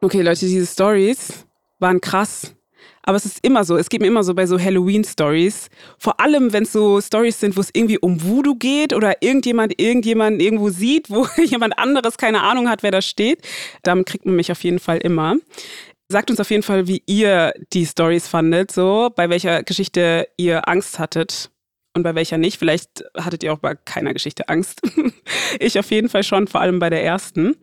Okay, 0.00 0.22
Leute, 0.22 0.46
diese 0.46 0.66
Stories 0.66 1.46
waren 1.80 2.00
krass. 2.00 2.54
Aber 3.02 3.16
es 3.16 3.24
ist 3.24 3.38
immer 3.42 3.64
so, 3.64 3.76
es 3.76 3.88
geht 3.88 4.00
mir 4.00 4.06
immer 4.06 4.22
so 4.22 4.34
bei 4.34 4.46
so 4.46 4.58
Halloween-Stories. 4.58 5.68
Vor 5.98 6.20
allem, 6.20 6.52
wenn 6.52 6.62
es 6.62 6.72
so 6.72 7.00
Stories 7.00 7.40
sind, 7.40 7.56
wo 7.56 7.60
es 7.60 7.70
irgendwie 7.72 7.98
um 7.98 8.22
Voodoo 8.22 8.54
geht 8.54 8.92
oder 8.92 9.20
irgendjemand 9.20 9.80
irgendjemand 9.80 10.40
irgendwo 10.40 10.70
sieht, 10.70 11.10
wo 11.10 11.26
jemand 11.44 11.76
anderes 11.76 12.16
keine 12.16 12.42
Ahnung 12.42 12.68
hat, 12.68 12.84
wer 12.84 12.92
da 12.92 13.02
steht. 13.02 13.42
Damit 13.82 14.06
kriegt 14.06 14.24
man 14.24 14.36
mich 14.36 14.52
auf 14.52 14.62
jeden 14.62 14.78
Fall 14.78 14.98
immer. 14.98 15.36
Sagt 16.08 16.30
uns 16.30 16.38
auf 16.38 16.50
jeden 16.50 16.62
Fall, 16.62 16.86
wie 16.86 17.02
ihr 17.06 17.52
die 17.72 17.86
Stories 17.86 18.28
fandet, 18.28 18.70
so 18.70 19.10
bei 19.14 19.28
welcher 19.28 19.64
Geschichte 19.64 20.28
ihr 20.36 20.68
Angst 20.68 21.00
hattet 21.00 21.50
und 21.94 22.02
bei 22.02 22.14
welcher 22.14 22.38
nicht. 22.38 22.58
Vielleicht 22.58 23.04
hattet 23.16 23.42
ihr 23.42 23.52
auch 23.52 23.58
bei 23.58 23.74
keiner 23.74 24.12
Geschichte 24.12 24.48
Angst. 24.48 24.80
ich 25.58 25.78
auf 25.78 25.90
jeden 25.90 26.08
Fall 26.08 26.22
schon, 26.22 26.46
vor 26.46 26.60
allem 26.60 26.78
bei 26.78 26.90
der 26.90 27.04
ersten. 27.04 27.56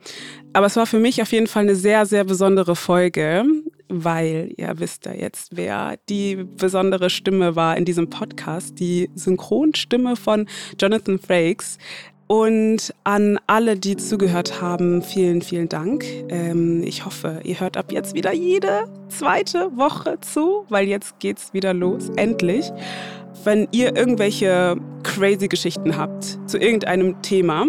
Aber 0.53 0.67
es 0.67 0.75
war 0.75 0.85
für 0.85 0.99
mich 0.99 1.21
auf 1.21 1.31
jeden 1.31 1.47
Fall 1.47 1.63
eine 1.63 1.75
sehr, 1.75 2.05
sehr 2.05 2.23
besondere 2.23 2.75
Folge, 2.75 3.43
weil 3.87 4.53
ihr 4.57 4.79
wisst 4.79 5.05
ja 5.05 5.13
jetzt, 5.13 5.57
wer 5.57 5.97
die 6.09 6.35
besondere 6.35 7.09
Stimme 7.09 7.55
war 7.55 7.75
in 7.77 7.85
diesem 7.85 8.09
Podcast, 8.09 8.79
die 8.79 9.09
Synchronstimme 9.15 10.15
von 10.15 10.47
Jonathan 10.79 11.19
Frakes. 11.19 11.77
Und 12.31 12.93
an 13.05 13.39
alle, 13.47 13.75
die 13.75 13.97
zugehört 13.97 14.61
haben, 14.61 15.01
vielen, 15.01 15.41
vielen 15.41 15.67
Dank. 15.67 16.05
Ähm, 16.29 16.83
ich 16.83 17.03
hoffe, 17.03 17.39
ihr 17.43 17.59
hört 17.59 17.75
ab 17.75 17.91
jetzt 17.91 18.13
wieder 18.13 18.31
jede 18.31 18.83
zweite 19.07 19.75
Woche 19.75 20.19
zu, 20.21 20.63
weil 20.69 20.87
jetzt 20.87 21.17
geht's 21.17 21.53
wieder 21.55 21.73
los, 21.73 22.09
endlich. 22.17 22.71
Wenn 23.43 23.67
ihr 23.71 23.95
irgendwelche 23.95 24.75
crazy 25.03 25.47
Geschichten 25.47 25.97
habt 25.97 26.37
zu 26.45 26.57
irgendeinem 26.57 27.21
Thema, 27.21 27.67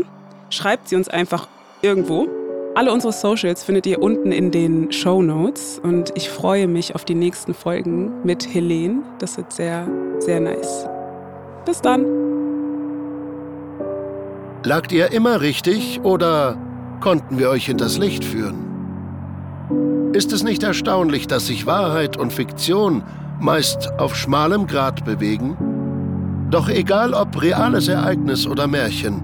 schreibt 0.50 0.88
sie 0.88 0.96
uns 0.96 1.08
einfach 1.08 1.48
irgendwo. 1.82 2.28
Alle 2.74 2.92
unsere 2.92 3.12
Socials 3.12 3.64
findet 3.64 3.86
ihr 3.86 4.00
unten 4.00 4.30
in 4.32 4.50
den 4.50 4.92
Show 4.92 5.22
Notes 5.22 5.80
und 5.82 6.12
ich 6.14 6.30
freue 6.30 6.68
mich 6.68 6.94
auf 6.94 7.04
die 7.04 7.14
nächsten 7.14 7.52
Folgen 7.52 8.12
mit 8.24 8.52
Helene. 8.54 9.02
Das 9.18 9.36
wird 9.36 9.52
sehr, 9.52 9.88
sehr 10.18 10.40
nice. 10.40 10.86
Bis 11.64 11.80
dann. 11.80 12.04
Lagt 14.62 14.92
ihr 14.92 15.12
immer 15.12 15.40
richtig 15.40 16.00
oder 16.02 16.56
konnten 17.00 17.38
wir 17.38 17.50
euch 17.50 17.66
hinters 17.66 17.98
Licht 17.98 18.24
führen? 18.24 18.70
Ist 20.12 20.32
es 20.32 20.42
nicht 20.42 20.62
erstaunlich, 20.62 21.26
dass 21.26 21.46
sich 21.46 21.66
Wahrheit 21.66 22.16
und 22.16 22.32
Fiktion 22.32 23.02
meist 23.40 23.90
auf 23.98 24.14
schmalem 24.16 24.66
Grat 24.66 25.04
bewegen? 25.04 25.56
Doch 26.50 26.68
egal 26.68 27.14
ob 27.14 27.40
reales 27.40 27.88
Ereignis 27.88 28.46
oder 28.46 28.66
Märchen, 28.66 29.22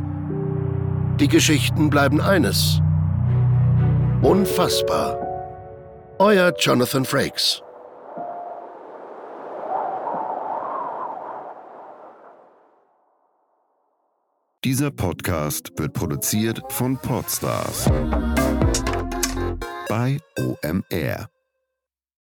Die 1.18 1.28
Geschichten 1.28 1.88
bleiben 1.88 2.20
eines. 2.20 2.80
Unfassbar. 4.20 5.16
Euer 6.18 6.52
Jonathan 6.58 7.06
Frakes. 7.06 7.62
Dieser 14.64 14.90
Podcast 14.90 15.72
wird 15.76 15.92
produziert 15.94 16.60
von 16.70 16.98
Podstars 16.98 17.86
bei 19.88 20.18
OMR. 20.38 21.28